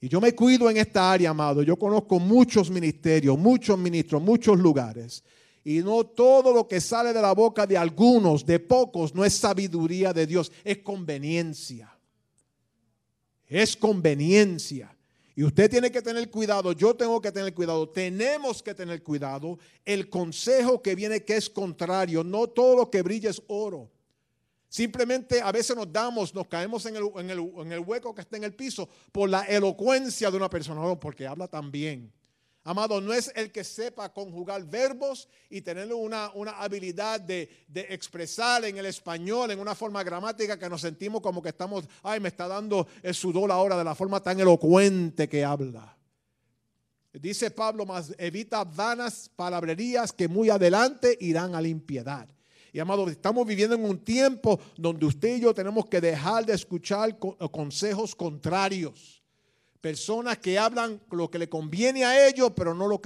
Y 0.00 0.08
yo 0.08 0.18
me 0.18 0.34
cuido 0.34 0.70
en 0.70 0.78
esta 0.78 1.12
área, 1.12 1.28
amado. 1.28 1.62
Yo 1.62 1.76
conozco 1.76 2.18
muchos 2.18 2.70
ministerios, 2.70 3.38
muchos 3.38 3.78
ministros, 3.78 4.22
muchos 4.22 4.58
lugares. 4.58 5.22
Y 5.64 5.78
no 5.78 6.04
todo 6.04 6.52
lo 6.52 6.66
que 6.66 6.80
sale 6.80 7.12
de 7.12 7.22
la 7.22 7.32
boca 7.32 7.66
de 7.66 7.76
algunos, 7.76 8.44
de 8.44 8.58
pocos, 8.58 9.14
no 9.14 9.24
es 9.24 9.34
sabiduría 9.34 10.12
de 10.12 10.26
Dios, 10.26 10.50
es 10.64 10.78
conveniencia 10.78 11.92
es 13.60 13.76
conveniencia. 13.76 14.96
Y 15.34 15.44
usted 15.44 15.70
tiene 15.70 15.90
que 15.90 16.02
tener 16.02 16.30
cuidado, 16.30 16.72
yo 16.72 16.94
tengo 16.94 17.20
que 17.20 17.32
tener 17.32 17.54
cuidado, 17.54 17.88
tenemos 17.88 18.62
que 18.62 18.74
tener 18.74 19.02
cuidado. 19.02 19.58
El 19.84 20.10
consejo 20.10 20.82
que 20.82 20.94
viene 20.94 21.24
que 21.24 21.36
es 21.36 21.48
contrario, 21.48 22.22
no 22.22 22.48
todo 22.48 22.76
lo 22.76 22.90
que 22.90 23.02
brilla 23.02 23.30
es 23.30 23.42
oro. 23.46 23.90
Simplemente 24.68 25.40
a 25.40 25.52
veces 25.52 25.76
nos 25.76 25.90
damos, 25.92 26.34
nos 26.34 26.46
caemos 26.46 26.84
en 26.86 26.96
el, 26.96 27.02
en 27.16 27.72
el 27.72 27.80
hueco 27.80 28.14
que 28.14 28.22
está 28.22 28.36
en 28.38 28.44
el 28.44 28.54
piso 28.54 28.88
por 29.10 29.28
la 29.28 29.42
elocuencia 29.42 30.30
de 30.30 30.36
una 30.36 30.48
persona, 30.48 30.80
no, 30.80 30.98
porque 30.98 31.26
habla 31.26 31.46
tan 31.46 31.70
bien. 31.70 32.10
Amado, 32.64 33.00
no 33.00 33.12
es 33.12 33.32
el 33.34 33.50
que 33.50 33.64
sepa 33.64 34.12
conjugar 34.12 34.64
verbos 34.64 35.28
y 35.50 35.62
tener 35.62 35.92
una, 35.92 36.30
una 36.34 36.52
habilidad 36.52 37.20
de, 37.20 37.66
expresar 37.74 38.64
en 38.64 38.78
el 38.78 38.86
español 38.86 39.50
en 39.50 39.58
una 39.58 39.74
forma 39.74 40.04
gramática 40.04 40.56
que 40.56 40.68
nos 40.68 40.80
sentimos 40.80 41.20
como 41.20 41.42
que 41.42 41.48
estamos, 41.48 41.88
ay, 42.04 42.20
me 42.20 42.28
está 42.28 42.46
dando 42.46 42.86
el 43.02 43.14
sudor 43.14 43.50
ahora 43.50 43.76
de 43.76 43.82
la 43.82 43.96
forma 43.96 44.22
tan 44.22 44.38
elocuente 44.38 45.28
que 45.28 45.44
habla. 45.44 45.96
Dice 47.12 47.50
Pablo, 47.50 47.84
más 47.84 48.14
evita 48.16 48.62
vanas 48.62 49.28
palabrerías 49.34 50.12
que 50.12 50.28
muy 50.28 50.48
adelante 50.48 51.18
irán 51.20 51.56
a 51.56 51.60
la 51.60 51.68
impiedad. 51.68 52.28
Y 52.72 52.78
amado, 52.78 53.08
estamos 53.08 53.44
viviendo 53.46 53.74
en 53.74 53.84
un 53.84 53.98
tiempo 53.98 54.58
donde 54.76 55.04
usted 55.04 55.36
y 55.36 55.40
yo 55.40 55.52
tenemos 55.52 55.86
que 55.86 56.00
dejar 56.00 56.46
de 56.46 56.54
escuchar 56.54 57.18
consejos 57.18 58.14
contrarios. 58.14 59.21
Personas 59.82 60.38
que 60.38 60.60
hablan 60.60 61.00
lo 61.10 61.28
que 61.28 61.40
le 61.40 61.48
conviene 61.48 62.04
a 62.04 62.28
ellos, 62.28 62.52
pero 62.54 62.72
no 62.72 62.86
lo 62.86 63.00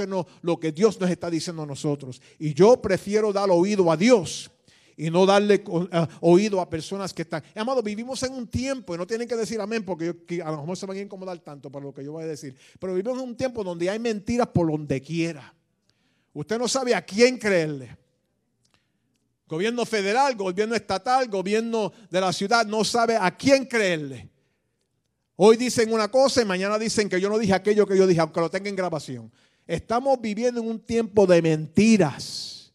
que, 0.61 0.73
Dios 0.73 1.01
nos 1.01 1.09
está 1.09 1.31
diciendo 1.31 1.63
a 1.63 1.67
nosotros. 1.67 2.21
Y 2.39 2.53
yo 2.53 2.83
prefiero 2.83 3.33
dar 3.33 3.49
oído 3.51 3.91
a 3.91 3.97
Dios 3.97 4.51
y 4.95 5.11
no 5.11 5.25
darle 5.25 5.55
eh, 5.55 6.07
oído 6.21 6.61
a 6.61 6.69
personas 6.69 7.15
que 7.15 7.23
están. 7.23 7.43
Amado, 7.55 7.83
vivimos 7.83 8.23
en 8.25 8.35
un 8.35 8.47
tiempo, 8.47 8.95
y 8.95 8.99
no 8.99 9.07
tienen 9.07 9.27
que 9.27 9.37
decir 9.37 9.59
amén, 9.59 9.87
porque 9.87 10.15
a 10.45 10.51
lo 10.51 10.59
mejor 10.59 10.77
se 10.77 10.85
van 10.85 10.99
a 10.99 11.01
incomodar 11.01 11.39
tanto 11.39 11.73
para 11.73 11.83
lo 11.83 11.95
que 11.95 12.05
yo 12.05 12.13
voy 12.13 12.25
a 12.25 12.27
decir, 12.27 12.55
pero 12.79 12.93
vivimos 12.95 13.23
en 13.23 13.31
un 13.31 13.37
tiempo 13.39 13.65
donde 13.65 13.89
hay 13.89 13.99
mentiras 13.99 14.49
por 14.49 14.71
donde 14.71 15.01
quiera. 15.01 15.55
Usted 16.35 16.59
no 16.59 16.69
sabe 16.69 16.95
a 16.95 17.01
quién 17.01 17.39
creerle. 17.39 17.97
Gobierno 19.49 19.87
federal, 19.87 20.37
gobierno 20.37 20.75
estatal, 20.75 21.27
gobierno 21.29 21.91
de 22.11 22.21
la 22.21 22.35
ciudad, 22.35 22.67
no 22.67 22.85
sabe 22.85 23.17
a 23.17 23.35
quién 23.35 23.65
creerle. 23.65 24.36
Hoy 25.39 25.59
dicen 25.59 25.93
una 25.93 26.09
cosa 26.09 26.41
y 26.41 26.47
mañana 26.47 26.79
dicen 26.79 27.11
que 27.11 27.21
yo 27.21 27.29
no 27.29 27.39
dije 27.39 27.53
aquello 27.53 27.87
que 27.87 27.97
yo 27.97 28.07
dije, 28.07 28.21
aunque 28.21 28.41
lo 28.41 28.51
tenga 28.51 28.71
en 28.71 28.77
grabación. 28.77 29.31
Estamos 29.67 30.19
viviendo 30.19 30.63
en 30.63 30.69
un 30.69 30.81
tiempo 30.81 31.27
de 31.27 31.43
mentiras. 31.43 32.73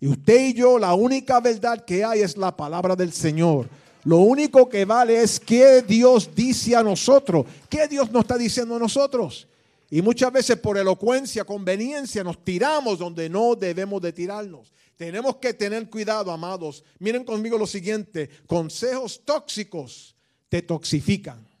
Y 0.00 0.08
usted 0.08 0.48
y 0.48 0.52
yo, 0.52 0.78
la 0.78 0.92
única 0.92 1.40
verdad 1.40 1.82
que 1.82 2.04
hay 2.04 2.20
es 2.20 2.36
la 2.36 2.54
palabra 2.54 2.94
del 2.94 3.10
Señor. 3.10 3.70
Lo 4.04 4.18
único 4.18 4.68
que 4.68 4.84
vale 4.84 5.22
es 5.22 5.40
qué 5.40 5.80
Dios 5.80 6.28
dice 6.34 6.76
a 6.76 6.82
nosotros, 6.82 7.46
qué 7.70 7.88
Dios 7.88 8.10
nos 8.10 8.24
está 8.24 8.36
diciendo 8.36 8.76
a 8.76 8.78
nosotros. 8.78 9.48
Y 9.88 10.02
muchas 10.02 10.30
veces 10.30 10.58
por 10.58 10.76
elocuencia, 10.76 11.44
conveniencia, 11.44 12.22
nos 12.22 12.44
tiramos 12.44 12.98
donde 12.98 13.30
no 13.30 13.54
debemos 13.54 14.02
de 14.02 14.12
tirarnos. 14.12 14.74
Tenemos 14.98 15.36
que 15.36 15.54
tener 15.54 15.88
cuidado, 15.88 16.30
amados. 16.30 16.84
Miren 16.98 17.24
conmigo 17.24 17.56
lo 17.56 17.66
siguiente, 17.66 18.28
consejos 18.46 19.22
tóxicos 19.24 20.14
te 20.50 20.60
toxifican 20.60 21.53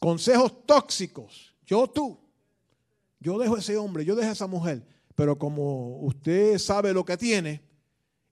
consejos 0.00 0.66
tóxicos, 0.66 1.54
yo 1.64 1.86
tú, 1.86 2.18
Yo 3.20 3.38
dejo 3.38 3.54
a 3.54 3.58
ese 3.58 3.76
hombre, 3.76 4.04
yo 4.04 4.16
dejo 4.16 4.30
a 4.30 4.32
esa 4.32 4.46
mujer, 4.46 4.82
pero 5.14 5.38
como 5.38 5.98
usted 5.98 6.58
sabe 6.58 6.94
lo 6.94 7.04
que 7.04 7.18
tiene 7.18 7.62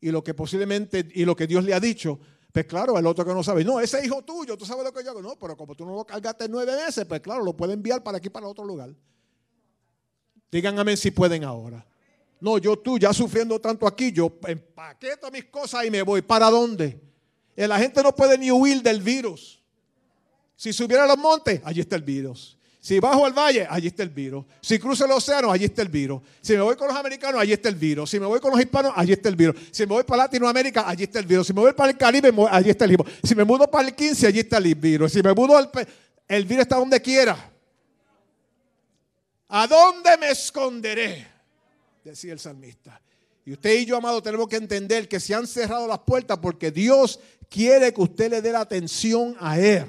y 0.00 0.10
lo 0.10 0.24
que 0.24 0.32
posiblemente 0.32 1.06
y 1.14 1.26
lo 1.26 1.36
que 1.36 1.46
Dios 1.46 1.62
le 1.62 1.74
ha 1.74 1.78
dicho, 1.78 2.18
pues 2.50 2.64
claro, 2.64 2.98
el 2.98 3.06
otro 3.06 3.24
que 3.24 3.34
no 3.34 3.42
sabe, 3.42 3.64
no, 3.64 3.78
ese 3.78 4.04
hijo 4.04 4.22
tuyo, 4.22 4.56
tú 4.56 4.64
sabes 4.64 4.82
lo 4.82 4.92
que 4.92 5.04
yo 5.04 5.10
hago. 5.10 5.20
No, 5.20 5.36
pero 5.38 5.56
como 5.58 5.74
tú 5.74 5.84
no 5.84 5.94
lo 5.94 6.06
cargaste 6.06 6.48
nueve 6.48 6.74
veces, 6.74 7.04
pues 7.04 7.20
claro, 7.20 7.44
lo 7.44 7.54
puede 7.54 7.74
enviar 7.74 8.02
para 8.02 8.16
aquí, 8.16 8.30
para 8.30 8.48
otro 8.48 8.64
lugar. 8.64 8.94
Digan 10.50 10.78
amén 10.78 10.96
si 10.96 11.10
pueden 11.10 11.44
ahora. 11.44 11.86
No, 12.40 12.56
yo 12.56 12.78
tú 12.78 12.98
ya 12.98 13.12
sufriendo 13.12 13.60
tanto 13.60 13.86
aquí, 13.86 14.10
yo 14.10 14.38
empaqueto 14.46 15.30
mis 15.30 15.44
cosas 15.44 15.84
y 15.84 15.90
me 15.90 16.00
voy. 16.00 16.22
¿Para 16.22 16.48
dónde? 16.50 16.98
Eh, 17.54 17.68
la 17.68 17.78
gente 17.78 18.02
no 18.02 18.14
puede 18.14 18.38
ni 18.38 18.50
huir 18.50 18.80
del 18.80 19.02
virus. 19.02 19.57
Si 20.58 20.72
subiera 20.72 21.04
a 21.04 21.06
los 21.06 21.16
montes, 21.16 21.60
allí 21.64 21.78
está 21.78 21.94
el 21.94 22.02
virus. 22.02 22.58
Si 22.80 22.98
bajo 22.98 23.24
al 23.24 23.32
valle, 23.32 23.64
allí 23.70 23.86
está 23.86 24.02
el 24.02 24.08
virus. 24.08 24.44
Si 24.60 24.76
cruzo 24.76 25.04
el 25.04 25.12
océano, 25.12 25.52
allí 25.52 25.66
está 25.66 25.82
el 25.82 25.88
virus. 25.88 26.20
Si 26.40 26.54
me 26.54 26.62
voy 26.62 26.74
con 26.74 26.88
los 26.88 26.96
americanos, 26.96 27.40
allí 27.40 27.52
está 27.52 27.68
el 27.68 27.76
virus. 27.76 28.10
Si 28.10 28.18
me 28.18 28.26
voy 28.26 28.40
con 28.40 28.50
los 28.50 28.58
hispanos, 28.58 28.92
allí 28.96 29.12
está 29.12 29.28
el 29.28 29.36
virus. 29.36 29.54
Si 29.70 29.84
me 29.86 29.92
voy 29.92 30.02
para 30.02 30.24
Latinoamérica, 30.24 30.88
allí 30.88 31.04
está 31.04 31.20
el 31.20 31.26
virus. 31.26 31.46
Si 31.46 31.52
me 31.52 31.60
voy 31.60 31.72
para 31.74 31.92
el 31.92 31.96
Caribe, 31.96 32.32
allí 32.50 32.70
está 32.70 32.86
el 32.86 32.90
virus. 32.90 33.06
Si 33.22 33.36
me 33.36 33.44
mudo 33.44 33.70
para 33.70 33.86
el 33.86 33.94
15, 33.94 34.26
allí 34.26 34.40
está 34.40 34.58
el 34.58 34.74
virus. 34.74 35.12
Si 35.12 35.22
me 35.22 35.32
mudo 35.32 35.56
al... 35.56 35.70
El 36.26 36.44
virus 36.44 36.62
está 36.62 36.74
donde 36.74 37.00
quiera. 37.00 37.52
¿A 39.46 39.66
dónde 39.68 40.16
me 40.16 40.30
esconderé? 40.30 41.24
Decía 42.02 42.32
el 42.32 42.40
salmista. 42.40 43.00
Y 43.46 43.52
usted 43.52 43.78
y 43.78 43.86
yo, 43.86 43.96
amado, 43.96 44.20
tenemos 44.20 44.48
que 44.48 44.56
entender 44.56 45.08
que 45.08 45.20
se 45.20 45.34
han 45.34 45.46
cerrado 45.46 45.86
las 45.86 46.00
puertas 46.00 46.38
porque 46.38 46.72
Dios 46.72 47.20
quiere 47.48 47.94
que 47.94 48.00
usted 48.00 48.28
le 48.28 48.42
dé 48.42 48.50
la 48.50 48.60
atención 48.60 49.36
a 49.38 49.60
Él. 49.60 49.86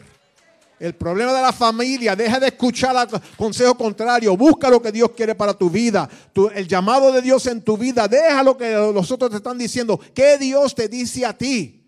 El 0.80 0.96
problema 0.96 1.34
de 1.34 1.42
la 1.42 1.52
familia, 1.52 2.16
deja 2.16 2.40
de 2.40 2.48
escuchar 2.48 3.08
consejo 3.36 3.76
contrario, 3.76 4.38
busca 4.38 4.70
lo 4.70 4.82
que 4.82 4.92
Dios 4.92 5.12
quiere 5.12 5.36
para 5.36 5.54
tu 5.54 5.70
vida, 5.70 6.10
el 6.56 6.68
llamado 6.68 7.12
de 7.12 7.22
Dios 7.22 7.46
en 7.48 7.62
tu 7.62 7.78
vida, 7.78 8.08
deja 8.08 8.42
lo 8.44 8.58
que 8.58 8.72
los 8.72 9.12
otros 9.12 9.30
te 9.30 9.38
están 9.38 9.58
diciendo, 9.58 10.00
¿qué 10.14 10.38
Dios 10.38 10.74
te 10.74 10.88
dice 10.88 11.26
a 11.26 11.38
ti? 11.38 11.80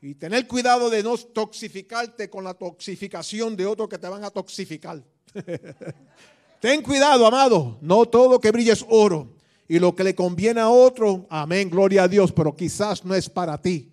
Y 0.00 0.14
tener 0.14 0.46
cuidado 0.46 0.88
de 0.88 1.02
no 1.02 1.16
toxificarte 1.18 2.30
con 2.30 2.44
la 2.44 2.54
toxificación 2.54 3.56
de 3.56 3.66
otros 3.66 3.88
que 3.88 3.98
te 3.98 4.08
van 4.08 4.24
a 4.24 4.30
toxificar. 4.30 5.02
Ten 6.60 6.82
cuidado, 6.82 7.26
amado, 7.26 7.78
no 7.80 8.06
todo 8.06 8.40
que 8.40 8.50
brille 8.50 8.72
es 8.72 8.84
oro. 8.88 9.34
Y 9.66 9.78
lo 9.78 9.94
que 9.94 10.04
le 10.04 10.14
conviene 10.14 10.60
a 10.60 10.68
otro, 10.68 11.26
amén, 11.30 11.68
gloria 11.68 12.04
a 12.04 12.08
Dios, 12.08 12.32
pero 12.32 12.54
quizás 12.54 13.04
no 13.04 13.14
es 13.14 13.28
para 13.28 13.60
ti. 13.60 13.90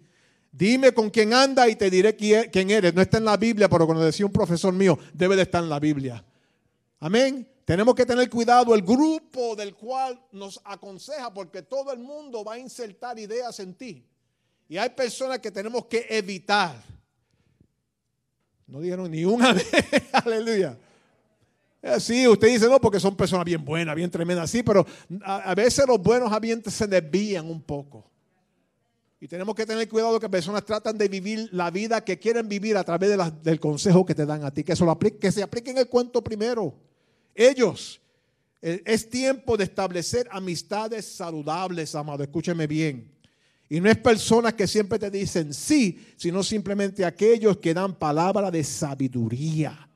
Dime 0.57 0.91
con 0.91 1.11
quién 1.11 1.35
anda 1.35 1.69
y 1.69 1.75
te 1.75 1.87
diré 1.87 2.15
quién 2.15 2.71
eres. 2.71 2.91
No 2.95 3.01
está 3.03 3.19
en 3.19 3.25
la 3.25 3.37
Biblia, 3.37 3.69
pero 3.69 3.85
como 3.85 3.99
decía 3.99 4.25
un 4.25 4.31
profesor 4.31 4.73
mío, 4.73 4.97
debe 5.13 5.35
de 5.35 5.43
estar 5.43 5.61
en 5.61 5.69
la 5.69 5.79
Biblia. 5.79 6.25
Amén. 6.99 7.47
Tenemos 7.63 7.93
que 7.93 8.07
tener 8.07 8.27
cuidado 8.27 8.73
el 8.73 8.81
grupo 8.81 9.55
del 9.55 9.75
cual 9.75 10.19
nos 10.31 10.59
aconseja, 10.63 11.31
porque 11.31 11.61
todo 11.61 11.93
el 11.93 11.99
mundo 11.99 12.43
va 12.43 12.53
a 12.53 12.57
insertar 12.57 13.19
ideas 13.19 13.59
en 13.59 13.75
ti. 13.75 14.03
Y 14.67 14.77
hay 14.77 14.89
personas 14.89 15.37
que 15.39 15.51
tenemos 15.51 15.85
que 15.85 16.07
evitar. 16.09 16.81
No 18.65 18.81
dijeron 18.81 19.11
ni 19.11 19.25
un 19.25 19.43
amén. 19.43 19.63
Aleluya. 20.11 20.75
Eh, 21.83 21.99
sí, 21.99 22.27
usted 22.27 22.47
dice 22.47 22.67
no, 22.67 22.81
porque 22.81 22.99
son 22.99 23.15
personas 23.15 23.45
bien 23.45 23.63
buenas, 23.63 23.95
bien 23.95 24.09
tremendas, 24.09 24.49
sí, 24.49 24.63
pero 24.63 24.87
a, 25.21 25.51
a 25.51 25.53
veces 25.53 25.85
los 25.87 26.01
buenos 26.01 26.31
ambientes 26.31 26.73
se 26.73 26.87
desvían 26.87 27.47
un 27.47 27.61
poco. 27.61 28.09
Y 29.19 29.27
tenemos 29.27 29.55
que 29.55 29.65
tener 29.65 29.87
cuidado 29.89 30.19
que 30.19 30.29
personas 30.29 30.63
tratan 30.63 30.97
de 30.97 31.07
vivir 31.07 31.49
la 31.51 31.71
vida 31.71 32.03
que 32.03 32.19
quieren 32.19 32.47
vivir 32.47 32.77
a 32.77 32.83
través 32.83 33.17
del 33.41 33.59
consejo 33.59 34.05
que 34.05 34.13
te 34.13 34.25
dan 34.25 34.43
a 34.43 34.51
ti. 34.51 34.63
Que, 34.63 34.73
eso 34.73 34.85
lo 34.85 34.91
aplique, 34.91 35.17
que 35.17 35.31
se 35.31 35.41
apliquen 35.41 35.77
el 35.77 35.87
cuento 35.87 36.23
primero. 36.23 36.75
Ellos. 37.33 37.99
Eh, 38.61 38.81
es 38.85 39.09
tiempo 39.09 39.55
de 39.55 39.63
establecer 39.65 40.27
amistades 40.31 41.05
saludables, 41.05 41.95
amado. 41.95 42.23
Escúcheme 42.23 42.67
bien. 42.67 43.11
Y 43.69 43.81
no 43.81 43.89
es 43.89 43.97
personas 43.97 44.53
que 44.53 44.67
siempre 44.67 44.97
te 44.97 45.11
dicen 45.11 45.53
sí, 45.53 45.99
sino 46.15 46.41
simplemente 46.43 47.03
aquellos 47.03 47.57
que 47.57 47.73
dan 47.73 47.95
palabra 47.95 48.49
de 48.49 48.63
sabiduría. 48.63 49.86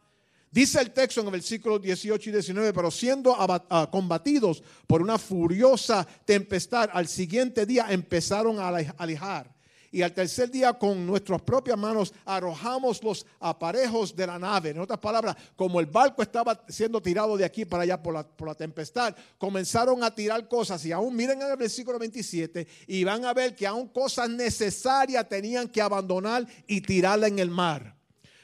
Dice 0.52 0.82
el 0.82 0.92
texto 0.92 1.22
en 1.22 1.28
el 1.28 1.32
versículo 1.32 1.80
18 1.80 2.30
y 2.30 2.34
19, 2.34 2.74
pero 2.74 2.92
siendo 2.92 3.34
ah, 3.40 3.88
combatidos 3.90 4.62
por 4.86 5.02
una 5.02 5.18
furiosa 5.18 6.06
tempestad, 6.26 6.90
al 6.92 7.08
siguiente 7.08 7.66
día 7.66 7.88
empezaron 7.90 8.60
a 8.60 8.68
alejar. 8.68 9.50
Y 9.94 10.02
al 10.02 10.14
tercer 10.14 10.52
día 10.52 10.74
con 10.74 11.06
nuestras 11.06 11.42
propias 11.42 11.78
manos 11.78 12.14
arrojamos 12.26 13.02
los 13.02 13.26
aparejos 13.40 14.14
de 14.14 14.28
la 14.28 14.38
nave. 14.38 14.72
En 14.72 14.80
otras 14.80 15.00
palabras, 15.00 15.38
como 15.56 15.80
el 15.80 15.86
barco 15.86 16.22
estaba 16.22 16.66
siendo 16.68 17.02
tirado 17.02 17.38
de 17.38 17.46
aquí 17.46 17.64
para 17.64 17.84
allá 17.84 18.02
por 18.02 18.14
la, 18.14 18.28
por 18.28 18.50
la 18.50 18.56
tempestad, 18.56 19.16
comenzaron 19.38 20.04
a 20.04 20.14
tirar 20.14 20.50
cosas. 20.50 20.86
Y 20.86 20.92
aún 20.92 21.16
miren 21.16 21.42
en 21.42 21.52
el 21.52 21.58
versículo 21.58 21.98
27 21.98 22.68
y 22.88 23.04
van 23.06 23.24
a 23.24 23.34
ver 23.34 23.56
que 23.56 23.68
aún 23.68 23.88
cosas 23.88 24.30
necesarias 24.30 25.28
tenían 25.30 25.70
que 25.70 25.82
abandonar 25.82 26.46
y 26.68 26.82
tirarla 26.82 27.28
en 27.28 27.40
el 27.40 27.50
mar 27.50 28.01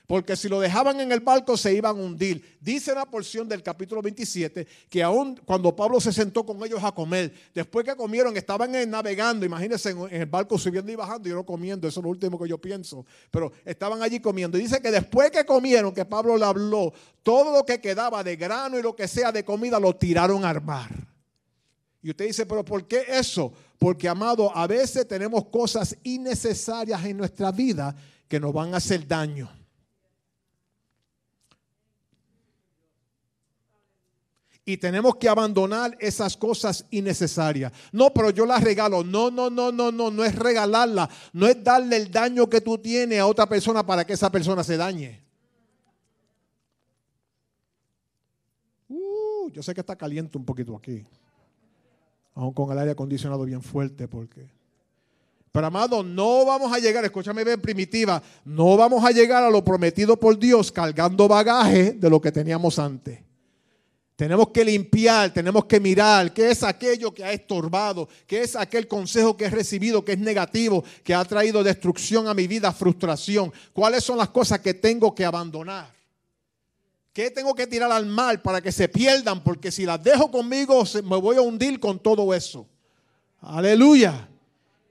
porque 0.08 0.38
si 0.38 0.48
lo 0.48 0.62
dejaban 0.62 1.02
en 1.02 1.12
el 1.12 1.20
barco 1.20 1.58
se 1.58 1.74
iban 1.74 1.98
a 1.98 2.00
hundir. 2.00 2.58
Dice 2.62 2.96
la 2.96 3.06
porción 3.06 3.48
del 3.48 3.62
capítulo 3.62 4.02
27 4.02 4.66
que 4.90 5.04
aún 5.04 5.40
cuando 5.46 5.76
Pablo 5.76 6.00
se 6.00 6.14
sentó 6.14 6.46
con 6.46 6.64
ellos 6.64 6.82
a 6.82 6.94
comer, 6.94 7.34
después 7.54 7.86
que 7.86 7.94
comieron, 7.94 8.36
estaban 8.38 8.72
navegando, 8.90 9.46
imagínense 9.46 9.90
en 9.90 10.22
el 10.22 10.26
barco 10.26 10.58
subiendo 10.58 10.90
y 10.90 10.96
bajando 10.96 11.28
y 11.28 11.34
no 11.34 11.46
comiendo, 11.46 11.90
eso 11.90 12.00
es 12.00 12.04
lo 12.06 12.10
último 12.10 12.40
que 12.40 12.48
yo 12.48 12.58
pienso, 12.58 13.06
pero 13.30 13.52
estaban 13.66 14.02
allí 14.02 14.22
comiendo. 14.22 14.58
Y 14.58 14.62
dice 14.62 14.82
que 14.82 14.92
después 14.92 15.30
que 15.30 15.46
comieron, 15.46 15.94
que 15.94 16.06
Pablo 16.06 16.38
le 16.38 16.46
habló, 16.46 16.94
todo 17.22 17.52
lo 17.52 17.66
que 17.66 17.82
quedaba 17.82 18.24
de 18.24 18.38
grano 18.38 18.80
y 18.80 18.82
lo 18.82 18.96
que 18.96 19.10
sea 19.10 19.34
de 19.34 19.44
comida 19.44 19.78
lo 19.78 19.94
tiraron 19.94 20.46
al 20.46 20.62
mar. 20.64 20.90
Y 22.02 22.12
usted 22.12 22.28
dice, 22.28 22.46
pero 22.46 22.64
¿por 22.64 22.88
qué 22.88 23.04
eso? 23.10 23.52
Porque, 23.78 24.08
amado, 24.08 24.56
a 24.56 24.66
veces 24.68 25.06
tenemos 25.06 25.48
cosas 25.48 25.98
innecesarias 26.04 27.04
en 27.04 27.18
nuestra 27.18 27.52
vida 27.52 27.94
que 28.30 28.40
nos 28.40 28.54
van 28.54 28.74
a 28.74 28.78
hacer 28.78 29.06
daño. 29.06 29.52
Y 34.70 34.76
tenemos 34.76 35.16
que 35.16 35.30
abandonar 35.30 35.96
esas 35.98 36.36
cosas 36.36 36.84
innecesarias. 36.92 37.72
No, 37.94 38.14
pero 38.14 38.32
yo 38.32 38.46
las 38.46 38.62
regalo. 38.62 39.02
No, 39.02 39.32
no, 39.32 39.50
no, 39.50 39.72
no, 39.72 39.94
no, 39.94 40.12
no 40.12 40.26
es 40.26 40.36
regalarla. 40.36 41.10
No 41.32 41.48
es 41.48 41.64
darle 41.64 41.96
el 41.96 42.12
daño 42.12 42.50
que 42.50 42.60
tú 42.60 42.78
tienes 42.78 43.18
a 43.18 43.28
otra 43.28 43.48
persona 43.48 43.86
para 43.86 44.06
que 44.06 44.12
esa 44.12 44.30
persona 44.30 44.66
se 44.66 44.76
dañe. 44.76 45.24
Uh, 48.90 49.50
yo 49.52 49.64
sé 49.64 49.74
que 49.74 49.80
está 49.80 49.96
caliente 49.96 50.38
un 50.38 50.44
poquito 50.44 50.76
aquí. 50.76 51.02
Aún 52.36 52.52
con 52.52 52.70
el 52.70 52.80
aire 52.80 52.92
acondicionado 52.92 53.46
bien 53.46 53.62
fuerte 53.62 54.10
porque... 54.10 54.50
Pero 55.54 55.66
amado, 55.66 56.04
no 56.04 56.46
vamos 56.46 56.74
a 56.74 56.80
llegar, 56.80 57.06
escúchame 57.06 57.46
bien 57.46 57.62
primitiva, 57.62 58.22
no 58.44 58.76
vamos 58.76 59.02
a 59.06 59.12
llegar 59.12 59.46
a 59.46 59.50
lo 59.50 59.64
prometido 59.64 60.20
por 60.20 60.38
Dios 60.38 60.74
cargando 60.74 61.26
bagaje 61.30 61.94
de 61.94 62.10
lo 62.10 62.20
que 62.20 62.34
teníamos 62.34 62.78
antes. 62.78 63.27
Tenemos 64.18 64.50
que 64.50 64.66
limpiar, 64.66 65.32
tenemos 65.32 65.66
que 65.66 65.80
mirar 65.80 66.34
qué 66.34 66.50
es 66.50 66.64
aquello 66.64 67.14
que 67.14 67.24
ha 67.24 67.32
estorbado, 67.32 68.10
qué 68.26 68.42
es 68.42 68.56
aquel 68.56 68.88
consejo 68.88 69.38
que 69.38 69.46
he 69.46 69.50
recibido 69.52 70.04
que 70.04 70.14
es 70.14 70.18
negativo, 70.18 70.84
que 71.04 71.14
ha 71.14 71.24
traído 71.24 71.64
destrucción 71.64 72.28
a 72.28 72.34
mi 72.34 72.48
vida, 72.48 72.74
frustración. 72.74 73.54
¿Cuáles 73.74 74.04
son 74.04 74.18
las 74.18 74.30
cosas 74.30 74.60
que 74.60 74.74
tengo 74.74 75.14
que 75.14 75.24
abandonar? 75.24 75.94
¿Qué 77.14 77.30
tengo 77.30 77.54
que 77.54 77.68
tirar 77.68 77.92
al 77.92 78.08
mal 78.08 78.42
para 78.42 78.60
que 78.60 78.72
se 78.72 78.90
pierdan? 78.90 79.44
Porque 79.44 79.72
si 79.72 79.86
las 79.86 80.04
dejo 80.04 80.32
conmigo 80.32 80.84
me 81.04 81.18
voy 81.18 81.38
a 81.38 81.42
hundir 81.42 81.80
con 81.80 82.00
todo 82.00 82.34
eso. 82.34 82.68
Aleluya. 83.40 84.28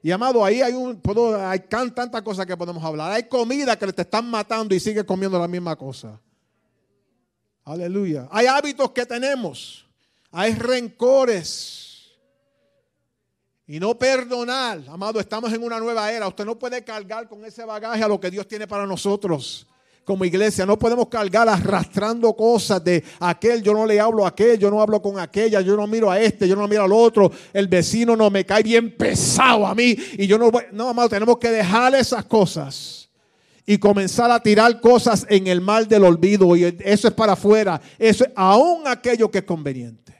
Y 0.01 0.09
amado, 0.09 0.45
ahí 0.45 0.61
hay 0.61 0.71
un, 0.71 1.01
hay 1.41 1.59
tantas 1.67 2.21
cosas 2.21 2.45
que 2.45 2.55
podemos 2.55 2.81
hablar. 2.81 3.11
Hay 3.11 3.23
comida 3.23 3.77
que 3.77 3.91
te 3.91 4.03
están 4.03 4.29
matando 4.29 4.73
y 4.73 4.79
sigue 4.79 5.05
comiendo 5.05 5.37
la 5.37 5.49
misma 5.49 5.75
cosa. 5.75 6.17
Aleluya. 7.67 8.29
Hay 8.31 8.47
hábitos 8.47 8.91
que 8.91 9.05
tenemos. 9.05 9.85
Hay 10.31 10.53
rencores. 10.53 12.13
Y 13.67 13.77
no 13.77 13.99
perdonar. 13.99 14.79
Amado, 14.87 15.19
estamos 15.19 15.51
en 15.51 15.61
una 15.61 15.77
nueva 15.77 16.09
era. 16.09 16.29
Usted 16.29 16.45
no 16.45 16.57
puede 16.57 16.81
cargar 16.85 17.27
con 17.27 17.43
ese 17.43 17.65
bagaje 17.65 18.01
a 18.01 18.07
lo 18.07 18.21
que 18.21 18.31
Dios 18.31 18.47
tiene 18.47 18.67
para 18.67 18.87
nosotros 18.87 19.67
como 20.05 20.23
iglesia. 20.23 20.65
No 20.65 20.79
podemos 20.79 21.09
cargar 21.09 21.49
arrastrando 21.49 22.33
cosas 22.33 22.81
de 22.85 23.03
aquel, 23.19 23.61
yo 23.61 23.73
no 23.73 23.85
le 23.85 23.99
hablo 23.99 24.23
a 24.23 24.29
aquel, 24.29 24.57
yo 24.57 24.71
no 24.71 24.81
hablo 24.81 25.01
con 25.01 25.19
aquella, 25.19 25.59
yo 25.59 25.75
no 25.75 25.85
miro 25.87 26.09
a 26.09 26.21
este, 26.21 26.47
yo 26.47 26.55
no 26.55 26.65
miro 26.69 26.85
al 26.85 26.93
otro, 26.93 27.29
el 27.51 27.67
vecino 27.67 28.15
no 28.15 28.29
me 28.29 28.45
cae 28.45 28.63
bien 28.63 28.95
pesado 28.95 29.67
a 29.67 29.75
mí 29.75 29.93
y 30.13 30.25
yo 30.25 30.37
no 30.37 30.49
voy. 30.49 30.63
No, 30.71 30.87
amado, 30.87 31.09
tenemos 31.09 31.37
que 31.37 31.49
dejar 31.49 31.93
esas 31.95 32.23
cosas 32.23 33.06
y 33.69 33.77
comenzar 33.77 34.31
a 34.31 34.41
tirar 34.41 34.79
cosas 34.79 35.25
en 35.29 35.45
el 35.45 35.59
mal 35.59 35.89
del 35.89 36.05
olvido. 36.05 36.55
Y 36.55 36.63
eso 36.63 37.09
es 37.09 37.13
para 37.13 37.33
afuera. 37.33 37.79
Eso 37.99 38.23
es 38.23 38.31
aún 38.33 38.87
aquello 38.87 39.29
que 39.29 39.39
es 39.39 39.43
conveniente. 39.43 40.15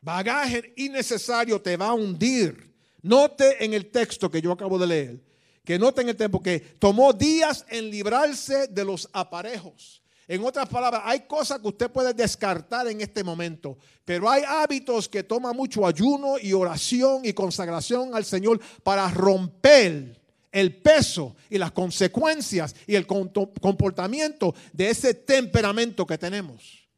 Bagaje 0.00 0.74
innecesario 0.76 1.62
te 1.62 1.76
va 1.76 1.86
a 1.86 1.94
hundir. 1.94 2.74
Note 3.00 3.64
en 3.64 3.74
el 3.74 3.92
texto 3.92 4.28
que 4.28 4.42
yo 4.42 4.50
acabo 4.50 4.76
de 4.76 4.88
leer, 4.88 5.24
que 5.64 5.78
note 5.78 6.02
en 6.02 6.08
el 6.08 6.16
tiempo 6.16 6.42
que 6.42 6.58
tomó 6.58 7.12
días 7.12 7.64
en 7.68 7.90
librarse 7.90 8.66
de 8.66 8.84
los 8.84 9.08
aparejos. 9.12 10.02
En 10.26 10.44
otras 10.44 10.68
palabras, 10.68 11.02
hay 11.04 11.20
cosas 11.28 11.60
que 11.60 11.68
usted 11.68 11.88
puede 11.88 12.12
descartar 12.12 12.88
en 12.88 13.00
este 13.00 13.22
momento, 13.22 13.78
pero 14.04 14.28
hay 14.28 14.42
hábitos 14.44 15.08
que 15.08 15.22
toman 15.22 15.54
mucho 15.54 15.86
ayuno 15.86 16.34
y 16.42 16.52
oración 16.52 17.20
y 17.24 17.32
consagración 17.32 18.12
al 18.16 18.24
Señor 18.24 18.58
para 18.82 19.08
romper 19.08 20.25
el 20.56 20.74
peso 20.74 21.36
y 21.50 21.58
las 21.58 21.70
consecuencias 21.72 22.74
y 22.86 22.94
el 22.94 23.06
comportamiento 23.06 24.54
de 24.72 24.88
ese 24.88 25.12
temperamento 25.12 26.06
que 26.06 26.16
tenemos. 26.16 26.88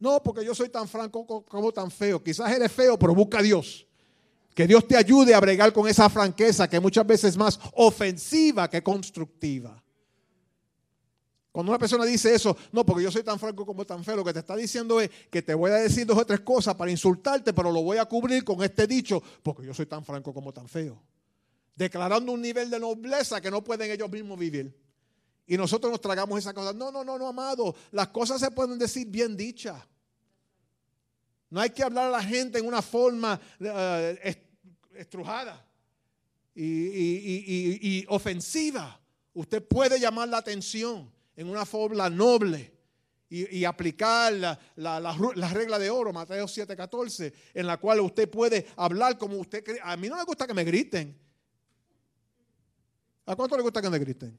No, 0.00 0.20
porque 0.20 0.44
yo 0.44 0.52
soy 0.52 0.68
tan 0.68 0.88
franco 0.88 1.24
como 1.46 1.70
tan 1.70 1.92
feo. 1.92 2.20
Quizás 2.20 2.50
eres 2.50 2.72
feo, 2.72 2.98
pero 2.98 3.14
busca 3.14 3.38
a 3.38 3.42
Dios. 3.42 3.86
Que 4.52 4.66
Dios 4.66 4.88
te 4.88 4.96
ayude 4.96 5.32
a 5.32 5.38
bregar 5.38 5.72
con 5.72 5.86
esa 5.86 6.10
franqueza 6.10 6.68
que 6.68 6.80
muchas 6.80 7.06
veces 7.06 7.30
es 7.30 7.36
más 7.36 7.60
ofensiva 7.74 8.68
que 8.68 8.82
constructiva. 8.82 9.80
Cuando 11.52 11.70
una 11.70 11.78
persona 11.78 12.04
dice 12.04 12.34
eso, 12.34 12.56
no, 12.72 12.84
porque 12.84 13.04
yo 13.04 13.12
soy 13.12 13.22
tan 13.22 13.38
franco 13.38 13.64
como 13.64 13.84
tan 13.84 14.02
feo, 14.02 14.16
lo 14.16 14.24
que 14.24 14.32
te 14.32 14.40
está 14.40 14.56
diciendo 14.56 15.00
es 15.00 15.08
que 15.30 15.40
te 15.40 15.54
voy 15.54 15.70
a 15.70 15.76
decir 15.76 16.04
dos 16.04 16.18
o 16.18 16.26
tres 16.26 16.40
cosas 16.40 16.74
para 16.74 16.90
insultarte, 16.90 17.52
pero 17.52 17.70
lo 17.70 17.80
voy 17.80 17.98
a 17.98 18.06
cubrir 18.06 18.42
con 18.42 18.60
este 18.64 18.88
dicho, 18.88 19.22
porque 19.40 19.64
yo 19.64 19.72
soy 19.72 19.86
tan 19.86 20.04
franco 20.04 20.34
como 20.34 20.52
tan 20.52 20.66
feo. 20.66 21.00
Declarando 21.74 22.32
un 22.32 22.40
nivel 22.40 22.70
de 22.70 22.78
nobleza 22.78 23.40
que 23.40 23.50
no 23.50 23.62
pueden 23.62 23.90
ellos 23.90 24.10
mismos 24.10 24.38
vivir. 24.38 24.76
Y 25.46 25.56
nosotros 25.56 25.90
nos 25.90 26.00
tragamos 26.00 26.38
esa 26.38 26.54
cosa. 26.54 26.72
No, 26.72 26.90
no, 26.90 27.04
no, 27.04 27.18
no, 27.18 27.28
amado. 27.28 27.74
Las 27.90 28.08
cosas 28.08 28.40
se 28.40 28.50
pueden 28.50 28.78
decir 28.78 29.06
bien 29.08 29.36
dichas. 29.36 29.82
No 31.50 31.60
hay 31.60 31.70
que 31.70 31.82
hablar 31.82 32.08
a 32.08 32.10
la 32.10 32.22
gente 32.22 32.58
en 32.58 32.66
una 32.66 32.82
forma 32.82 33.40
eh, 33.60 34.36
estrujada 34.94 35.64
y 36.54 38.04
ofensiva. 38.08 39.00
Usted 39.34 39.62
puede 39.66 39.98
llamar 39.98 40.28
la 40.28 40.38
atención 40.38 41.12
en 41.36 41.48
una 41.48 41.66
forma 41.66 42.08
noble 42.08 42.74
y, 43.28 43.64
aplicar 43.64 44.32
la, 44.32 45.00
la, 45.00 45.48
regla 45.52 45.78
de 45.78 45.90
oro, 45.90 46.12
Mateo 46.12 46.46
7:14, 46.46 47.32
en 47.54 47.66
la 47.66 47.78
cual 47.78 48.00
usted 48.00 48.30
puede 48.30 48.66
hablar 48.76 49.18
como 49.18 49.36
usted 49.38 49.64
cree. 49.64 49.80
A 49.82 49.96
mí 49.96 50.08
no 50.08 50.16
me 50.16 50.24
gusta 50.24 50.46
que 50.46 50.54
me 50.54 50.62
griten. 50.62 51.18
¿A 53.26 53.36
cuánto 53.36 53.56
le 53.56 53.62
gusta 53.62 53.80
que 53.80 53.90
me 53.90 53.98
griten? 53.98 54.36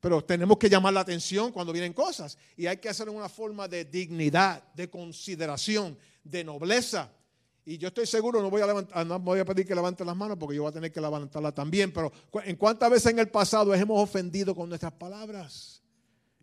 Pero 0.00 0.22
tenemos 0.22 0.58
que 0.58 0.68
llamar 0.68 0.92
la 0.92 1.00
atención 1.00 1.50
cuando 1.50 1.72
vienen 1.72 1.92
cosas 1.92 2.36
y 2.56 2.66
hay 2.66 2.76
que 2.76 2.88
hacerlo 2.88 3.12
en 3.12 3.18
una 3.18 3.28
forma 3.28 3.66
de 3.66 3.84
dignidad, 3.86 4.62
de 4.74 4.90
consideración, 4.90 5.96
de 6.22 6.44
nobleza. 6.44 7.10
Y 7.64 7.78
yo 7.78 7.88
estoy 7.88 8.06
seguro, 8.06 8.42
no 8.42 8.50
voy 8.50 8.60
a, 8.60 8.66
levantar, 8.66 9.06
no 9.06 9.18
voy 9.18 9.40
a 9.40 9.44
pedir 9.46 9.66
que 9.66 9.74
levanten 9.74 10.06
las 10.06 10.14
manos 10.14 10.36
porque 10.38 10.56
yo 10.56 10.62
voy 10.62 10.70
a 10.70 10.74
tener 10.74 10.92
que 10.92 11.00
levantarlas 11.00 11.54
también, 11.54 11.90
pero 11.90 12.12
¿en 12.44 12.56
cuántas 12.56 12.90
veces 12.90 13.12
en 13.12 13.18
el 13.18 13.30
pasado 13.30 13.74
hemos 13.74 13.98
ofendido 14.02 14.54
con 14.54 14.68
nuestras 14.68 14.92
palabras? 14.92 15.82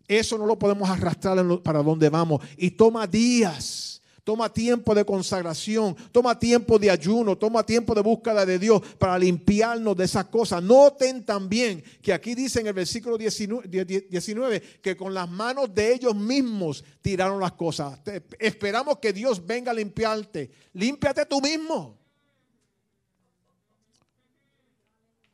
Eso 0.07 0.37
no 0.37 0.47
lo 0.47 0.57
podemos 0.57 0.89
arrastrar 0.89 1.37
para 1.61 1.83
donde 1.83 2.09
vamos. 2.09 2.43
Y 2.57 2.71
toma 2.71 3.05
días 3.05 4.00
Toma 4.23 4.53
tiempo 4.53 4.93
de 4.93 5.03
consagración, 5.03 5.95
toma 6.11 6.37
tiempo 6.37 6.77
de 6.77 6.91
ayuno, 6.91 7.35
toma 7.37 7.65
tiempo 7.65 7.95
de 7.95 8.01
búsqueda 8.01 8.45
de 8.45 8.59
Dios 8.59 8.81
para 8.99 9.17
limpiarnos 9.17 9.97
de 9.97 10.05
esas 10.05 10.25
cosas. 10.25 10.61
Noten 10.61 11.25
también 11.25 11.83
que 12.03 12.13
aquí 12.13 12.35
dice 12.35 12.59
en 12.59 12.67
el 12.67 12.73
versículo 12.73 13.17
19, 13.17 14.61
que 14.81 14.95
con 14.95 15.13
las 15.13 15.27
manos 15.27 15.73
de 15.73 15.93
ellos 15.93 16.15
mismos 16.15 16.83
tiraron 17.01 17.39
las 17.39 17.53
cosas. 17.53 17.99
Esperamos 18.37 18.99
que 18.99 19.11
Dios 19.11 19.43
venga 19.43 19.71
a 19.71 19.73
limpiarte. 19.73 20.51
Límpiate 20.73 21.25
tú 21.25 21.41
mismo. 21.41 21.97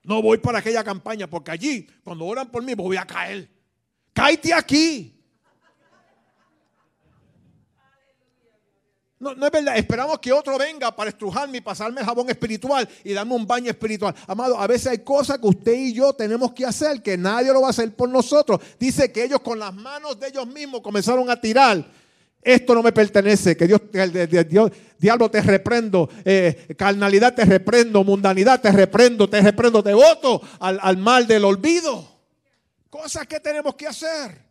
No 0.03 0.21
voy 0.21 0.37
para 0.37 0.59
aquella 0.59 0.85
campaña 0.85 1.29
porque 1.29 1.51
allí, 1.51 1.85
cuando 2.05 2.25
oran 2.25 2.49
por 2.49 2.63
mí, 2.63 2.73
voy 2.73 2.95
a 2.95 3.05
caer. 3.05 3.51
Cáete 4.13 4.53
aquí. 4.53 5.16
No, 9.19 9.33
no 9.33 9.45
es 9.47 9.51
verdad. 9.51 9.77
Esperamos 9.77 10.19
que 10.19 10.31
otro 10.31 10.57
venga 10.57 10.95
para 10.95 11.09
estrujarme 11.09 11.57
y 11.57 11.61
pasarme 11.61 12.01
el 12.01 12.05
jabón 12.05 12.29
espiritual 12.29 12.87
y 13.03 13.13
darme 13.13 13.33
un 13.33 13.47
baño 13.47 13.71
espiritual. 13.71 14.13
Amado, 14.27 14.59
a 14.59 14.67
veces 14.67 14.87
hay 14.87 14.99
cosas 14.99 15.39
que 15.39 15.47
usted 15.47 15.73
y 15.73 15.93
yo 15.93 16.13
tenemos 16.13 16.53
que 16.53 16.65
hacer 16.65 17.01
que 17.01 17.17
nadie 17.17 17.51
lo 17.51 17.61
va 17.61 17.67
a 17.67 17.69
hacer 17.71 17.95
por 17.95 18.09
nosotros. 18.09 18.61
Dice 18.79 19.11
que 19.11 19.23
ellos 19.23 19.41
con 19.41 19.57
las 19.57 19.73
manos 19.73 20.19
de 20.19 20.27
ellos 20.27 20.45
mismos 20.47 20.81
comenzaron 20.81 21.29
a 21.31 21.41
tirar. 21.41 21.83
Esto 22.43 22.75
no 22.75 22.83
me 22.83 22.91
pertenece. 22.91 23.57
Que 23.57 23.65
Dios, 23.65 23.81
Dios 24.47 24.71
diablo 24.99 25.31
te 25.31 25.41
reprendo, 25.41 26.07
eh, 26.23 26.75
carnalidad 26.77 27.33
te 27.33 27.43
reprendo, 27.43 28.03
mundanidad 28.03 28.61
te 28.61 28.71
reprendo, 28.71 29.27
te 29.27 29.41
reprendo, 29.41 29.81
te 29.81 29.95
voto 29.95 30.41
al, 30.59 30.79
al 30.81 30.97
mal 30.97 31.25
del 31.25 31.43
olvido. 31.43 32.07
Cosas 32.89 33.25
que 33.25 33.39
tenemos 33.39 33.73
que 33.73 33.87
hacer. 33.87 34.46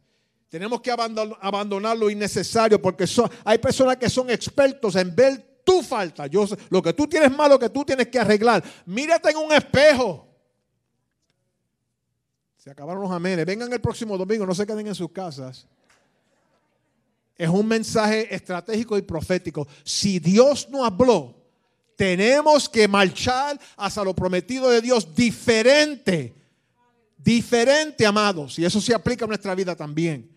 Tenemos 0.56 0.80
que 0.80 0.90
abandonar 0.90 1.98
lo 1.98 2.08
innecesario 2.08 2.80
porque 2.80 3.04
hay 3.44 3.58
personas 3.58 3.98
que 3.98 4.08
son 4.08 4.30
expertos 4.30 4.96
en 4.96 5.14
ver 5.14 5.60
tu 5.62 5.82
falta. 5.82 6.26
Yo, 6.28 6.46
lo 6.70 6.82
que 6.82 6.94
tú 6.94 7.06
tienes 7.06 7.30
malo 7.30 7.58
que 7.58 7.68
tú 7.68 7.84
tienes 7.84 8.08
que 8.08 8.18
arreglar. 8.18 8.64
Mírate 8.86 9.32
en 9.32 9.36
un 9.36 9.52
espejo. 9.52 10.26
Se 12.56 12.70
acabaron 12.70 13.02
los 13.02 13.12
amenes. 13.12 13.44
Vengan 13.44 13.70
el 13.70 13.82
próximo 13.82 14.16
domingo, 14.16 14.46
no 14.46 14.54
se 14.54 14.66
queden 14.66 14.86
en 14.86 14.94
sus 14.94 15.12
casas. 15.12 15.66
Es 17.36 17.50
un 17.50 17.68
mensaje 17.68 18.34
estratégico 18.34 18.96
y 18.96 19.02
profético. 19.02 19.68
Si 19.84 20.18
Dios 20.20 20.70
no 20.70 20.86
habló, 20.86 21.34
tenemos 21.96 22.66
que 22.66 22.88
marchar 22.88 23.60
hacia 23.76 24.02
lo 24.02 24.14
prometido 24.14 24.70
de 24.70 24.80
Dios 24.80 25.14
diferente. 25.14 26.34
Diferente, 27.18 28.06
amados. 28.06 28.58
Y 28.58 28.64
eso 28.64 28.80
se 28.80 28.94
aplica 28.94 29.26
a 29.26 29.28
nuestra 29.28 29.54
vida 29.54 29.76
también 29.76 30.34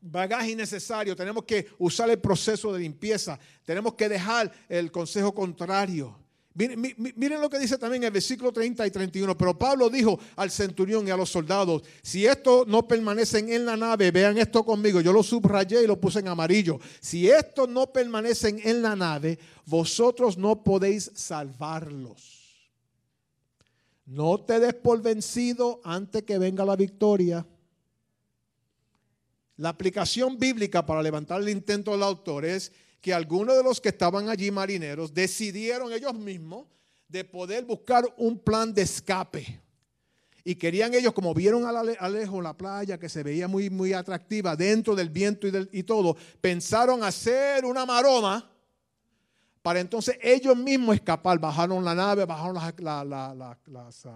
bagaje 0.00 0.52
innecesario, 0.52 1.14
tenemos 1.14 1.44
que 1.44 1.68
usar 1.78 2.08
el 2.10 2.18
proceso 2.18 2.72
de 2.72 2.80
limpieza, 2.80 3.38
tenemos 3.64 3.94
que 3.94 4.08
dejar 4.08 4.50
el 4.68 4.90
consejo 4.90 5.34
contrario. 5.34 6.16
Miren, 6.52 7.40
lo 7.40 7.48
que 7.48 7.60
dice 7.60 7.78
también 7.78 8.02
el 8.02 8.10
versículo 8.10 8.52
30 8.52 8.84
y 8.86 8.90
31. 8.90 9.38
Pero 9.38 9.56
Pablo 9.56 9.88
dijo 9.88 10.18
al 10.34 10.50
centurión 10.50 11.06
y 11.06 11.10
a 11.10 11.16
los 11.16 11.30
soldados: 11.30 11.82
Si 12.02 12.26
estos 12.26 12.66
no 12.66 12.88
permanecen 12.88 13.52
en 13.52 13.64
la 13.64 13.76
nave, 13.76 14.10
vean 14.10 14.36
esto 14.36 14.64
conmigo. 14.64 15.00
Yo 15.00 15.12
lo 15.12 15.22
subrayé 15.22 15.82
y 15.82 15.86
lo 15.86 16.00
puse 16.00 16.18
en 16.18 16.28
amarillo. 16.28 16.80
Si 17.00 17.30
estos 17.30 17.68
no 17.68 17.92
permanecen 17.92 18.60
en 18.64 18.82
la 18.82 18.96
nave, 18.96 19.38
vosotros 19.64 20.36
no 20.36 20.62
podéis 20.64 21.12
salvarlos. 21.14 22.40
No 24.04 24.40
te 24.40 24.58
des 24.58 24.74
por 24.74 25.00
vencido 25.00 25.80
antes 25.84 26.24
que 26.24 26.36
venga 26.36 26.64
la 26.64 26.74
victoria. 26.74 27.46
La 29.60 29.68
aplicación 29.68 30.38
bíblica 30.38 30.86
para 30.86 31.02
levantar 31.02 31.38
el 31.42 31.50
intento 31.50 31.90
del 31.90 32.02
autor 32.02 32.46
es 32.46 32.72
que 32.98 33.12
algunos 33.12 33.54
de 33.54 33.62
los 33.62 33.78
que 33.78 33.90
estaban 33.90 34.30
allí 34.30 34.50
marineros 34.50 35.12
decidieron 35.12 35.92
ellos 35.92 36.14
mismos 36.14 36.66
de 37.06 37.24
poder 37.24 37.66
buscar 37.66 38.06
un 38.16 38.38
plan 38.38 38.72
de 38.72 38.80
escape. 38.80 39.60
Y 40.44 40.54
querían 40.54 40.94
ellos, 40.94 41.12
como 41.12 41.34
vieron 41.34 41.66
a 41.66 42.08
lejos 42.08 42.42
la 42.42 42.56
playa 42.56 42.98
que 42.98 43.10
se 43.10 43.22
veía 43.22 43.48
muy, 43.48 43.68
muy 43.68 43.92
atractiva 43.92 44.56
dentro 44.56 44.96
del 44.96 45.10
viento 45.10 45.46
y, 45.46 45.52
y 45.72 45.82
todo, 45.82 46.16
pensaron 46.40 47.04
hacer 47.04 47.66
una 47.66 47.84
maroma 47.84 48.50
para 49.60 49.80
entonces 49.80 50.18
ellos 50.22 50.56
mismos 50.56 50.94
escapar. 50.94 51.38
Bajaron 51.38 51.84
la 51.84 51.94
nave, 51.94 52.24
bajaron 52.24 52.54
las, 52.54 54.06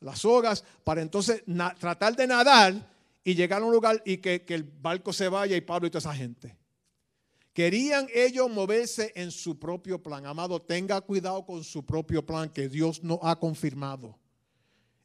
las, 0.00 0.20
sogas 0.20 0.62
para 0.84 1.02
entonces 1.02 1.42
tratar 1.80 2.14
de 2.14 2.28
nadar 2.28 2.95
y 3.26 3.34
llegar 3.34 3.60
a 3.60 3.64
un 3.64 3.72
lugar 3.72 4.00
y 4.04 4.18
que, 4.18 4.44
el 4.46 4.62
barco 4.62 5.12
se 5.12 5.28
vaya 5.28 5.56
y 5.56 5.60
Pablo 5.60 5.88
y 5.88 5.90
toda 5.90 5.98
esa 5.98 6.14
gente. 6.14 6.56
Querían 7.52 8.06
ellos 8.14 8.48
moverse 8.48 9.12
en 9.16 9.32
su 9.32 9.58
propio 9.58 10.00
plan. 10.00 10.26
Amado, 10.26 10.62
tenga 10.62 11.00
cuidado 11.00 11.44
con 11.44 11.64
su 11.64 11.84
propio 11.84 12.24
plan 12.24 12.48
que 12.48 12.68
Dios 12.68 13.02
no 13.02 13.18
ha 13.24 13.36
confirmado. 13.36 14.16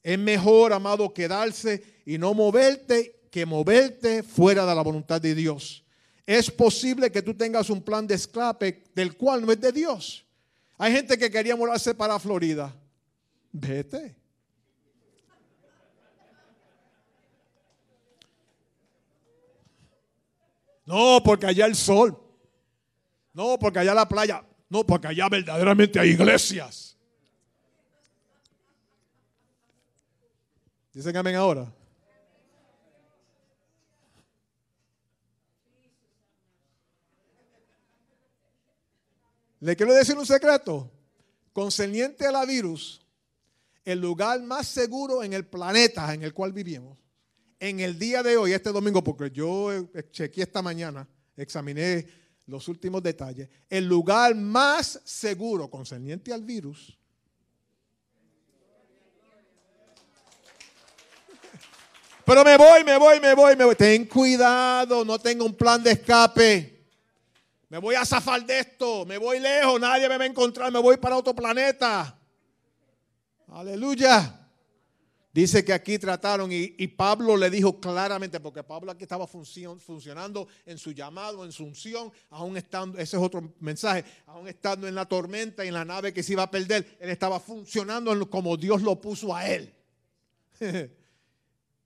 Es 0.04 0.20
mejor, 0.20 0.72
amado, 0.72 1.12
quedarse 1.12 1.84
y 2.06 2.20
no 2.20 2.36
moverte 2.36 3.22
que 3.32 3.44
moverte 3.44 4.22
fuera 4.22 4.68
de 4.68 4.76
la 4.76 4.84
voluntad 4.84 5.20
de 5.20 5.34
Dios. 5.34 5.84
Es 6.24 6.52
posible 6.52 7.12
que 7.12 7.24
tú 7.24 7.34
tengas 7.34 7.72
un 7.72 7.82
plan 7.82 8.06
de 8.06 8.14
escape 8.14 8.84
del 8.94 9.18
cual 9.18 9.44
no 9.44 9.52
es 9.52 9.60
de 9.60 9.72
Dios. 9.72 10.28
Hay 10.78 10.94
gente 10.94 11.18
que 11.18 11.32
quería 11.32 11.56
mudarse 11.56 11.96
para 11.96 12.20
Florida. 12.20 12.72
Vete. 13.52 14.21
No, 20.92 21.24
porque 21.24 21.46
allá 21.46 21.68
el 21.68 21.76
sol. 21.76 22.22
No, 23.32 23.58
porque 23.58 23.80
allá 23.80 23.94
la 23.94 24.10
playa. 24.10 24.46
No, 24.68 24.86
porque 24.86 25.08
allá 25.08 25.30
verdaderamente 25.30 25.98
hay 25.98 26.10
iglesias. 26.10 26.98
Dicen 30.92 31.16
amén 31.16 31.38
ahora. 31.38 31.74
Le 39.62 39.78
quiero 39.78 39.94
decir 39.94 40.18
un 40.18 40.26
secreto. 40.26 40.92
Concerniente 41.54 42.28
a 42.28 42.34
la 42.34 42.44
virus, 42.44 43.02
el 43.86 44.02
lugar 44.02 44.42
más 44.42 44.68
seguro 44.68 45.24
en 45.24 45.32
el 45.32 45.46
planeta 45.46 46.14
en 46.14 46.24
el 46.24 46.34
cual 46.34 46.52
vivimos 46.52 47.01
en 47.62 47.80
el 47.80 47.98
día 48.00 48.24
de 48.24 48.36
hoy, 48.38 48.54
este 48.54 48.72
domingo, 48.72 49.04
porque 49.04 49.30
yo 49.30 49.72
eh, 49.72 49.86
chequeé 50.12 50.46
esta 50.46 50.64
mañana, 50.64 51.08
examiné 51.38 52.08
los 52.48 52.68
últimos 52.68 53.04
detalles, 53.04 53.48
el 53.70 53.86
lugar 53.86 54.34
más 54.34 55.00
seguro 55.06 55.70
concerniente 55.70 56.34
al 56.34 56.44
virus 56.44 56.98
Pero 62.26 62.44
me 62.44 62.58
voy, 62.58 62.84
me 62.84 62.98
voy, 62.98 63.20
me 63.20 63.36
voy, 63.36 63.56
me 63.56 63.66
voy. 63.66 63.76
Ten 63.76 64.06
cuidado, 64.06 65.06
no 65.06 65.20
tengo 65.20 65.46
un 65.46 65.54
plan 65.54 65.84
de 65.84 65.92
escape. 65.92 66.88
Me 67.70 67.78
voy 67.78 67.94
a 67.94 68.04
zafar 68.06 68.44
de 68.44 68.60
esto, 68.60 69.06
me 69.06 69.20
voy 69.20 69.40
lejos, 69.40 69.80
nadie 69.80 70.10
me 70.10 70.18
va 70.18 70.24
a 70.24 70.28
encontrar, 70.28 70.72
me 70.72 70.80
voy 70.80 70.98
para 70.98 71.16
otro 71.16 71.36
planeta. 71.36 72.20
Aleluya. 73.48 74.41
Dice 75.34 75.64
que 75.64 75.72
aquí 75.72 75.98
trataron 75.98 76.50
y, 76.52 76.88
Pablo 76.88 77.38
le 77.38 77.50
dijo 77.50 77.80
claramente, 77.80 78.42
porque 78.42 78.64
Pablo 78.64 78.92
aquí 78.92 79.04
estaba 79.04 79.26
funcionando 79.26 80.48
en 80.66 80.78
su 80.78 80.92
llamado, 80.92 81.46
en 81.46 81.54
su 81.54 81.64
unción, 81.64 82.12
aún 82.30 82.58
estando, 82.58 82.98
ese 82.98 83.16
es 83.16 83.24
otro 83.24 83.54
mensaje, 83.62 84.04
aún 84.26 84.50
estando 84.50 84.90
en 84.90 84.96
la 84.96 85.06
tormenta 85.06 85.64
y 85.64 85.70
en 85.70 85.74
la 85.74 85.86
nave 85.86 86.14
que 86.14 86.22
se 86.22 86.34
iba 86.34 86.44
a 86.44 86.52
perder, 86.52 86.98
él 87.00 87.10
estaba 87.10 87.40
funcionando 87.40 88.30
como 88.30 88.58
Dios 88.58 88.82
lo 88.82 89.00
puso 89.00 89.34
a 89.34 89.48
él. 89.50 89.74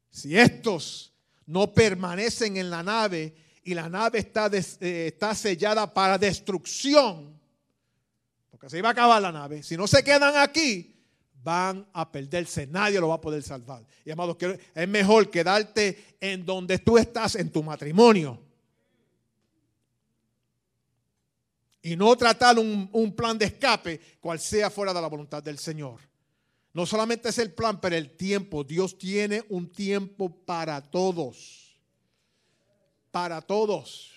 si 0.10 0.36
estos 0.36 1.14
no 1.46 1.72
permanecen 1.72 2.58
en 2.58 2.72
la 2.72 2.82
nave 2.82 3.36
y 3.64 3.76
la 3.76 3.88
nave 3.88 4.20
está, 4.20 4.50
eh, 4.52 5.08
está 5.14 5.36
sellada 5.36 5.94
para 5.94 6.18
destrucción, 6.18 7.40
porque 8.50 8.72
se 8.72 8.80
iba 8.80 8.90
a 8.90 8.94
acabar 8.94 9.22
la 9.22 9.32
nave, 9.32 9.62
si 9.62 9.78
no 9.78 9.86
se 9.86 10.04
quedan 10.04 10.36
aquí, 10.36 10.95
van 11.46 11.88
a 11.94 12.12
perderse. 12.12 12.66
Nadie 12.66 13.00
lo 13.00 13.10
va 13.10 13.16
a 13.16 13.22
poder 13.22 13.44
salvar. 13.44 13.86
Y 14.04 14.10
amados, 14.10 14.36
es 14.74 14.88
mejor 14.88 15.30
quedarte 15.30 16.18
en 16.20 16.44
donde 16.44 16.80
tú 16.80 16.98
estás 16.98 17.36
en 17.36 17.52
tu 17.52 17.62
matrimonio. 17.62 18.42
Y 21.84 21.96
no 21.96 22.16
tratar 22.18 22.58
un, 22.58 23.14
plan 23.16 23.38
de 23.38 23.46
escape 23.46 24.02
cual 24.20 24.40
sea 24.40 24.72
fuera 24.72 24.92
de 24.92 25.00
la 25.00 25.08
voluntad 25.08 25.44
del 25.44 25.60
Señor. 25.60 26.00
No 26.74 26.88
solamente 26.88 27.30
es 27.30 27.38
el 27.38 27.54
plan, 27.54 27.80
pero 27.80 27.96
el 27.96 28.18
tiempo. 28.18 28.64
Dios 28.64 28.98
tiene 28.98 29.44
un 29.50 29.72
tiempo 29.72 30.30
para 30.30 30.82
todos. 30.82 31.80
Para 33.12 33.40
todos 33.40 34.15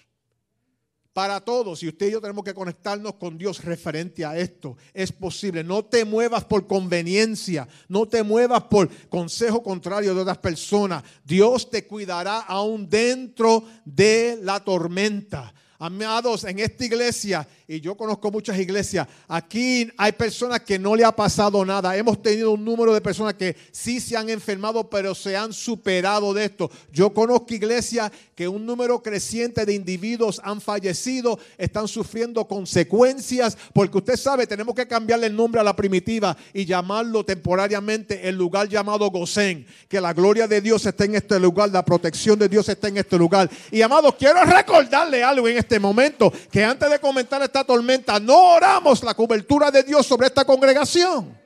para 1.18 1.40
todos. 1.40 1.82
Y 1.82 1.88
usted 1.88 2.06
y 2.06 2.10
yo 2.12 2.20
tenemos 2.20 2.44
que 2.44 2.54
conectarnos 2.54 3.14
con 3.14 3.36
Dios 3.36 3.64
referente 3.64 4.24
a 4.24 4.38
esto. 4.38 4.76
Es 4.94 5.10
posible. 5.10 5.64
No 5.64 5.84
te 5.84 6.04
muevas 6.04 6.44
por 6.44 6.64
conveniencia. 6.68 7.66
No 7.88 8.06
te 8.06 8.22
muevas 8.22 8.62
por 8.62 8.88
consejo 9.08 9.60
contrario 9.60 10.14
de 10.14 10.20
otras 10.20 10.38
personas. 10.38 11.02
Dios 11.24 11.68
te 11.68 11.88
cuidará 11.88 12.38
aún 12.42 12.88
dentro 12.88 13.64
de 13.84 14.38
la 14.42 14.62
tormenta. 14.62 15.52
Amados, 15.80 16.42
en 16.42 16.58
esta 16.58 16.84
iglesia, 16.84 17.46
y 17.68 17.80
yo 17.80 17.96
conozco 17.96 18.32
muchas 18.32 18.58
iglesias, 18.58 19.06
aquí 19.28 19.88
hay 19.96 20.10
personas 20.10 20.58
que 20.62 20.76
no 20.76 20.96
le 20.96 21.04
ha 21.04 21.12
pasado 21.12 21.64
nada. 21.64 21.96
Hemos 21.96 22.20
tenido 22.20 22.50
un 22.50 22.64
número 22.64 22.92
de 22.92 23.00
personas 23.00 23.34
que 23.34 23.56
sí 23.70 24.00
se 24.00 24.16
han 24.16 24.28
enfermado, 24.28 24.90
pero 24.90 25.14
se 25.14 25.36
han 25.36 25.52
superado 25.52 26.34
de 26.34 26.46
esto. 26.46 26.68
Yo 26.92 27.14
conozco 27.14 27.54
iglesias 27.54 28.10
que 28.34 28.48
un 28.48 28.66
número 28.66 29.00
creciente 29.04 29.64
de 29.64 29.74
individuos 29.74 30.40
han 30.42 30.60
fallecido, 30.60 31.38
están 31.56 31.86
sufriendo 31.86 32.48
consecuencias, 32.48 33.56
porque 33.72 33.98
usted 33.98 34.16
sabe, 34.16 34.48
tenemos 34.48 34.74
que 34.74 34.88
cambiarle 34.88 35.28
el 35.28 35.36
nombre 35.36 35.60
a 35.60 35.64
la 35.64 35.76
primitiva 35.76 36.36
y 36.52 36.64
llamarlo 36.64 37.24
temporariamente 37.24 38.28
el 38.28 38.34
lugar 38.34 38.68
llamado 38.68 39.08
Gosén. 39.10 39.64
Que 39.86 40.00
la 40.00 40.12
gloria 40.12 40.48
de 40.48 40.60
Dios 40.60 40.84
esté 40.86 41.04
en 41.04 41.14
este 41.14 41.38
lugar, 41.38 41.70
la 41.70 41.84
protección 41.84 42.36
de 42.36 42.48
Dios 42.48 42.68
esté 42.68 42.88
en 42.88 42.96
este 42.96 43.16
lugar. 43.16 43.48
Y 43.70 43.80
amados, 43.80 44.16
quiero 44.18 44.42
recordarle 44.42 45.22
algo 45.22 45.46
en 45.46 45.58
este 45.58 45.67
este 45.68 45.78
momento 45.78 46.32
que 46.50 46.64
antes 46.64 46.88
de 46.90 46.98
comentar 46.98 47.42
esta 47.42 47.62
tormenta 47.62 48.18
no 48.18 48.54
oramos 48.54 49.02
la 49.02 49.12
cobertura 49.12 49.70
de 49.70 49.82
Dios 49.82 50.06
sobre 50.06 50.28
esta 50.28 50.46
congregación. 50.46 51.37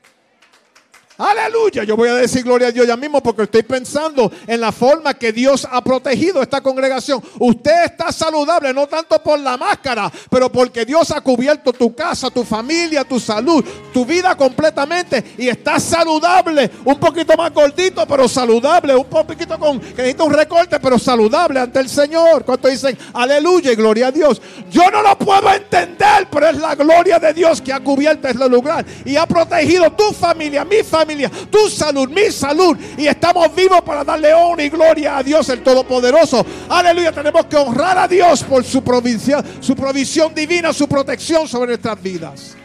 Aleluya, 1.22 1.85
yo 1.85 1.96
voy 1.96 2.08
a 2.08 2.14
decir 2.14 2.42
gloria 2.42 2.66
a 2.66 2.72
Dios 2.72 2.85
ya 2.85 2.96
mismo 2.96 3.22
porque 3.22 3.44
estoy 3.44 3.62
pensando 3.62 4.32
en 4.44 4.61
la 4.61 4.72
forma 4.72 5.14
que 5.14 5.32
Dios 5.32 5.68
ha 5.70 5.80
protegido 5.80 6.42
esta 6.42 6.61
congregación. 6.61 7.22
Usted 7.38 7.85
está 7.85 8.11
saludable 8.11 8.74
no 8.74 8.88
tanto 8.88 9.22
por 9.22 9.38
la 9.38 9.56
máscara, 9.56 10.11
pero 10.28 10.50
porque 10.50 10.85
Dios 10.85 11.12
ha 11.12 11.20
cubierto 11.20 11.72
tu 11.72 11.94
casa, 11.94 12.28
tu 12.28 12.42
familia, 12.42 13.04
tu 13.04 13.20
salud, 13.20 13.64
tu 13.94 14.04
vida 14.04 14.37
completamente 14.37 15.22
y 15.38 15.48
está 15.48 15.78
saludable, 15.78 16.68
un 16.85 16.98
poquito 16.98 17.37
más 17.37 17.54
gordito, 17.54 18.04
pero 18.04 18.26
saludable, 18.26 18.96
un 18.96 19.04
poquito 19.04 19.56
con 19.61 19.78
que 19.78 20.02
necesita 20.02 20.24
un 20.24 20.32
recorte, 20.32 20.80
pero 20.80 20.98
saludable 20.98 21.61
ante 21.61 21.78
el 21.78 21.88
Señor. 21.88 22.44
¿Cuánto 22.44 22.66
dicen 22.66 22.98
aleluya 23.14 23.70
y 23.70 23.76
gloria 23.76 24.08
a 24.08 24.11
Dios? 24.11 24.42
Yo 24.72 24.90
no 24.90 25.00
lo 25.02 25.16
puedo 25.16 25.48
entender, 25.52 26.26
pero 26.32 26.48
es 26.48 26.56
la 26.56 26.74
gloria 26.74 27.20
de 27.20 27.32
Dios 27.32 27.62
que 27.62 27.72
ha 27.72 27.78
cubierto 27.78 28.26
este 28.26 28.48
lugar 28.48 28.85
y 29.04 29.14
ha 29.14 29.24
protegido 29.24 29.88
tu 29.92 30.12
familia, 30.12 30.64
mi 30.64 30.82
familia 30.82 31.12
tu 31.51 31.68
salud, 31.68 32.09
mi 32.09 32.31
salud. 32.31 32.77
Y 32.96 33.07
estamos 33.07 33.55
vivos 33.55 33.83
para 33.83 34.05
darle 34.05 34.33
honra 34.35 34.64
y 34.64 34.68
gloria 34.68 35.18
a 35.18 35.22
Dios 35.22 35.48
el 35.48 35.62
Todopoderoso. 35.62 36.44
Aleluya, 36.68 37.12
tenemos 37.12 37.46
que 37.46 37.57
honrar 37.57 37.98
a 37.98 38.09
Dios 38.09 38.42
por 38.44 38.64
su 38.64 38.83
provisión, 38.83 39.44
su 39.61 39.75
provisión 39.75 40.35
divina, 40.35 40.72
su 40.72 40.88
protección 40.88 41.46
sobre 41.48 41.68
nuestras 41.68 42.03
vidas. 42.03 42.57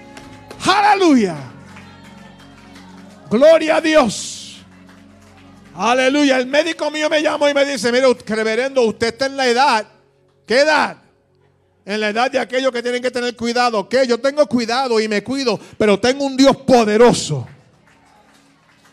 Aleluya. 0.65 1.35
Gloria 3.29 3.77
a 3.77 3.81
Dios. 3.81 4.65
Aleluya. 5.75 6.37
El 6.37 6.47
médico 6.47 6.89
mío 6.89 7.09
me 7.09 7.21
llamó 7.21 7.47
y 7.49 7.53
me 7.53 7.65
dice, 7.65 7.91
mire, 7.91 8.07
reverendo, 8.25 8.81
usted 8.83 9.07
está 9.07 9.25
en 9.27 9.37
la 9.37 9.47
edad. 9.47 9.87
¿Qué 10.45 10.61
edad? 10.61 10.97
En 11.85 12.01
la 12.01 12.09
edad 12.09 12.31
de 12.31 12.39
aquellos 12.39 12.71
que 12.71 12.81
tienen 12.81 13.01
que 13.01 13.11
tener 13.11 13.35
cuidado. 13.35 13.87
Que 13.87 14.07
yo 14.07 14.19
tengo 14.19 14.45
cuidado 14.47 14.99
y 14.99 15.07
me 15.07 15.23
cuido, 15.23 15.59
pero 15.77 15.99
tengo 15.99 16.25
un 16.25 16.35
Dios 16.35 16.57
poderoso 16.57 17.47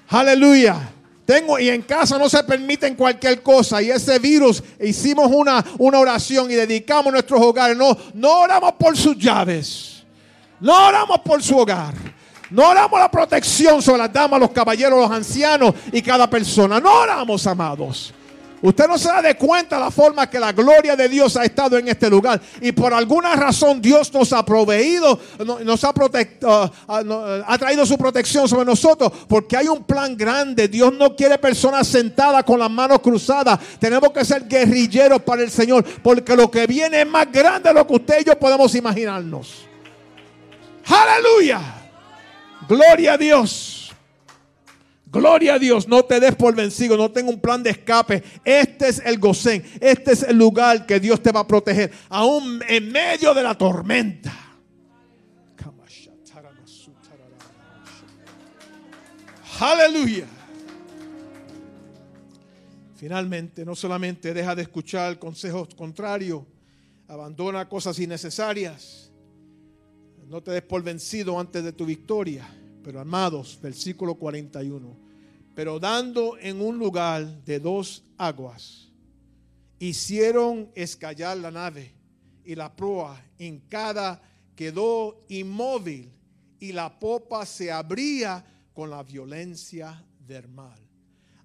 Aleluya. 0.09 0.91
Tengo, 1.25 1.59
y 1.59 1.71
en 1.71 1.83
casa 1.83 2.19
no 2.19 2.29
se 2.29 2.43
permiten 2.45 2.95
cualquier 2.95 3.43
cosa. 3.43 3.81
Y 3.81 3.91
ese 3.91 4.19
virus, 4.19 4.63
hicimos 4.81 5.31
una, 5.31 5.65
una 5.79 5.99
oración 5.99 6.51
y 6.51 6.55
dedicamos 6.55 7.13
nuestros 7.13 7.41
hogares. 7.41 7.77
No, 7.77 7.97
no 8.13 8.41
oramos 8.41 8.73
por 8.73 8.97
sus 8.97 9.17
llaves. 9.17 10.05
No 10.61 10.87
oramos 10.87 11.21
por 11.21 11.43
su 11.43 11.57
hogar. 11.57 11.95
No 12.51 12.69
oramos 12.69 13.01
la 13.01 13.11
protección 13.11 13.81
sobre 13.81 13.99
las 13.99 14.13
damas, 14.13 14.39
los 14.39 14.51
caballeros, 14.51 14.99
los 15.01 15.11
ancianos 15.11 15.75
y 15.93 16.03
cada 16.03 16.29
persona. 16.29 16.79
No 16.79 16.93
oramos, 16.93 17.47
amados. 17.47 18.13
Usted 18.65 18.89
no 18.89 18.97
se 18.97 19.09
da 19.09 19.21
de 19.21 19.37
cuenta 19.37 19.79
la 19.79 19.91
forma 19.91 20.31
que 20.31 20.41
la 20.41 20.51
gloria 20.53 20.97
de 20.97 21.07
Dios 21.07 21.37
ha 21.37 21.45
estado 21.45 21.77
en 21.77 21.87
este 21.87 22.09
lugar. 22.09 22.41
Y 22.63 22.73
por 22.73 22.95
alguna 22.95 23.37
razón 23.37 23.83
Dios 23.83 24.11
nos 24.15 24.33
ha 24.33 24.43
proveído, 24.43 25.21
nos 25.63 25.85
ha, 25.85 25.91
uh, 25.91 26.47
uh, 26.47 27.43
ha 27.47 27.59
traído 27.59 27.85
su 27.85 27.99
protección 27.99 28.49
sobre 28.49 28.65
nosotros. 28.65 29.13
Porque 29.29 29.59
hay 29.59 29.69
un 29.69 29.85
plan 29.85 30.17
grande. 30.17 30.67
Dios 30.67 30.95
no 30.95 31.15
quiere 31.15 31.37
personas 31.37 31.87
sentadas 31.87 32.43
con 32.45 32.59
las 32.59 32.71
manos 32.71 33.01
cruzadas. 33.01 33.61
Tenemos 33.79 34.11
que 34.13 34.25
ser 34.25 34.49
guerrilleros 34.49 35.21
para 35.21 35.43
el 35.43 35.51
Señor. 35.51 35.85
Porque 36.03 36.35
lo 36.35 36.51
que 36.51 36.67
viene 36.67 37.03
es 37.03 37.07
más 37.07 37.31
grande 37.31 37.69
de 37.69 37.75
lo 37.75 37.87
que 37.87 37.93
usted 37.93 38.23
y 38.23 38.25
yo 38.25 38.39
podemos 38.39 38.75
imaginarnos. 38.75 39.67
Aleluya. 40.87 41.61
Gloria 42.67 43.13
a 43.13 43.19
Dios. 43.19 43.74
Gloria 45.15 45.55
a 45.55 45.59
Dios, 45.61 45.87
no 45.87 46.05
te 46.05 46.19
des 46.19 46.35
por 46.35 46.57
vencido, 46.57 46.97
no 46.97 47.09
tengo 47.09 47.31
un 47.31 47.41
plan 47.41 47.63
de 47.63 47.71
escape. 47.71 48.21
Este 48.45 48.89
es 48.89 48.99
el 48.99 49.21
Gosén, 49.21 49.65
este 49.81 50.13
es 50.13 50.25
el 50.25 50.37
lugar 50.37 50.87
que 50.87 50.99
Dios 50.99 51.23
te 51.23 51.31
va 51.31 51.41
a 51.41 51.47
proteger, 51.47 51.93
aún 52.09 52.61
en 52.69 52.91
medio 52.91 53.33
de 53.33 53.45
la 53.45 53.57
tormenta. 53.57 54.33
Aleluya. 59.61 60.27
Finalmente, 62.97 63.65
no 63.65 63.77
solamente 63.77 64.35
deja 64.35 64.57
de 64.57 64.63
escuchar 64.63 65.21
consejos 65.21 65.69
contrarios, 65.77 66.43
abandona 67.07 67.69
cosas 67.69 68.01
innecesarias. 68.01 69.13
No 70.27 70.43
te 70.43 70.51
des 70.51 70.63
por 70.63 70.83
vencido 70.83 71.39
antes 71.39 71.63
de 71.63 71.73
tu 71.73 71.87
victoria. 71.87 72.49
Pero 72.83 72.99
amados, 72.99 73.57
versículo 73.63 74.17
41 74.17 75.04
pero 75.55 75.79
dando 75.79 76.37
en 76.39 76.61
un 76.61 76.79
lugar 76.79 77.45
de 77.45 77.61
dos 77.61 78.05
aguas, 78.19 78.89
hicieron 79.79 80.71
escallar 80.75 81.37
la 81.37 81.51
nave 81.51 81.95
y 82.45 82.55
la 82.55 82.75
proa 82.75 83.21
en 83.39 83.61
cada 83.69 84.21
quedó 84.57 85.25
inmóvil 85.29 86.13
y 86.59 86.73
la 86.73 86.99
popa 86.99 87.47
se 87.47 87.71
abría 87.71 88.45
con 88.73 88.91
la 88.91 89.03
violencia 89.03 90.05
del 90.27 90.49
mar. 90.49 90.79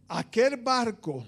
Aquel 0.08 0.58
barco 0.58 1.26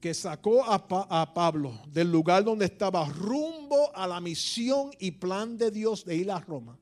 que 0.00 0.14
sacó 0.14 0.62
a, 0.62 0.84
a, 1.08 1.34
Pablo 1.34 1.80
del 1.88 2.12
lugar 2.12 2.44
donde 2.44 2.66
estaba 2.66 3.08
rumbo 3.08 3.90
a 3.96 4.06
la 4.06 4.20
misión 4.20 4.90
y 4.98 5.12
plan 5.12 5.56
de 5.56 5.70
Dios 5.70 6.04
de 6.04 6.16
ir 6.16 6.30
a 6.30 6.38
Roma, 6.38 6.78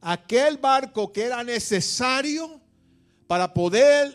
aquel 0.00 0.56
barco 0.56 1.12
que 1.12 1.24
era 1.24 1.44
necesario 1.44 2.59
para 3.30 3.54
poder 3.54 4.12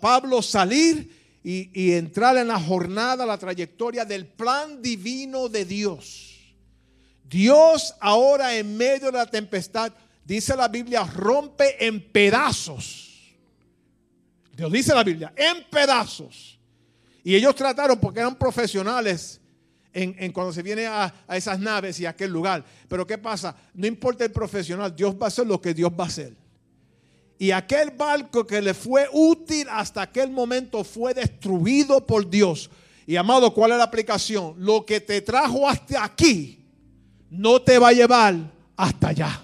Pablo 0.00 0.42
salir 0.42 1.38
y, 1.44 1.70
y 1.72 1.92
entrar 1.92 2.36
en 2.36 2.48
la 2.48 2.58
jornada, 2.58 3.24
la 3.24 3.38
trayectoria 3.38 4.04
del 4.04 4.26
plan 4.26 4.82
divino 4.82 5.48
de 5.48 5.64
Dios. 5.64 6.36
Dios 7.22 7.94
ahora 8.00 8.56
en 8.56 8.76
medio 8.76 9.06
de 9.06 9.18
la 9.18 9.26
tempestad, 9.26 9.92
dice 10.24 10.56
la 10.56 10.66
Biblia, 10.66 11.04
rompe 11.04 11.86
en 11.86 12.00
pedazos. 12.10 13.36
Dios 14.56 14.72
dice 14.72 14.96
la 14.96 15.04
Biblia, 15.04 15.32
en 15.36 15.64
pedazos. 15.70 16.58
Y 17.22 17.36
ellos 17.36 17.54
trataron, 17.54 18.00
porque 18.00 18.18
eran 18.18 18.34
profesionales, 18.34 19.40
en, 19.92 20.32
cuando 20.32 20.52
se 20.52 20.64
viene 20.64 20.88
a, 20.88 21.14
a, 21.28 21.36
esas 21.36 21.60
naves 21.60 22.00
y 22.00 22.06
a 22.06 22.10
aquel 22.10 22.32
lugar. 22.32 22.64
Pero 22.88 23.06
¿qué 23.06 23.16
pasa? 23.16 23.54
No 23.74 23.86
importa 23.86 24.24
el 24.24 24.32
profesional, 24.32 24.92
Dios 24.96 25.14
va 25.14 25.26
a 25.26 25.28
hacer 25.28 25.46
lo 25.46 25.60
que 25.60 25.72
Dios 25.72 25.92
va 25.92 26.02
a 26.02 26.08
hacer. 26.08 26.39
Y 27.40 27.52
aquel 27.52 27.92
barco 27.92 28.46
que 28.46 28.60
le 28.60 28.74
fue 28.74 29.08
útil 29.10 29.66
hasta 29.70 30.02
aquel 30.02 30.30
momento 30.30 30.84
fue 30.84 31.14
destruido 31.14 32.04
por 32.06 32.28
Dios. 32.28 32.68
Y 33.06 33.16
amado, 33.16 33.54
¿cuál 33.54 33.72
es 33.72 33.78
la 33.78 33.84
aplicación? 33.84 34.56
Lo 34.58 34.84
que 34.84 35.00
te 35.00 35.22
trajo 35.22 35.66
hasta 35.66 36.04
aquí 36.04 36.62
no 37.30 37.62
te 37.62 37.78
va 37.78 37.88
a 37.88 37.92
llevar 37.92 38.34
hasta 38.76 39.08
allá. 39.08 39.40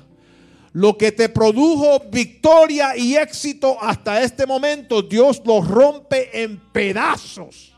Lo 0.75 0.99
que 0.99 1.11
te 1.11 1.31
produjo 1.31 2.03
victoria 2.11 2.95
y 2.99 3.17
éxito 3.17 3.83
hasta 3.83 4.21
este 4.21 4.45
momento, 4.45 5.01
Dios 5.01 5.41
lo 5.47 5.63
rompe 5.63 6.43
en 6.43 6.61
pedazos 6.73 7.76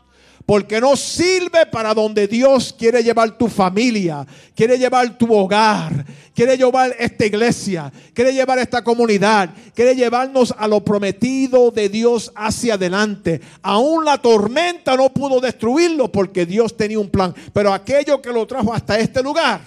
porque 0.49 0.81
no 0.81 0.95
sirve 0.95 1.67
para 1.67 1.93
donde 1.93 2.27
Dios 2.27 2.73
quiere 2.75 3.03
llevar 3.03 3.37
tu 3.37 3.47
familia, 3.47 4.25
quiere 4.55 4.79
llevar 4.79 5.15
tu 5.15 5.31
hogar, 5.31 6.03
quiere 6.33 6.57
llevar 6.57 6.95
esta 6.97 7.27
iglesia, 7.27 7.93
quiere 8.15 8.33
llevar 8.33 8.57
esta 8.57 8.83
comunidad, 8.83 9.51
quiere 9.75 9.93
llevarnos 9.93 10.51
a 10.57 10.67
lo 10.67 10.83
prometido 10.83 11.69
de 11.69 11.87
Dios 11.87 12.31
hacia 12.33 12.73
adelante. 12.73 13.39
Aún 13.61 14.03
la 14.03 14.17
tormenta 14.17 14.95
no 14.95 15.13
pudo 15.13 15.39
destruirlo 15.39 16.11
porque 16.11 16.47
Dios 16.47 16.75
tenía 16.75 16.97
un 16.97 17.11
plan, 17.11 17.31
pero 17.53 17.71
aquello 17.71 18.19
que 18.19 18.33
lo 18.33 18.47
trajo 18.47 18.73
hasta 18.73 18.97
este 18.97 19.21
lugar 19.21 19.61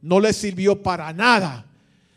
no 0.00 0.20
le 0.20 0.32
sirvió 0.32 0.82
para 0.82 1.12
nada. 1.12 1.66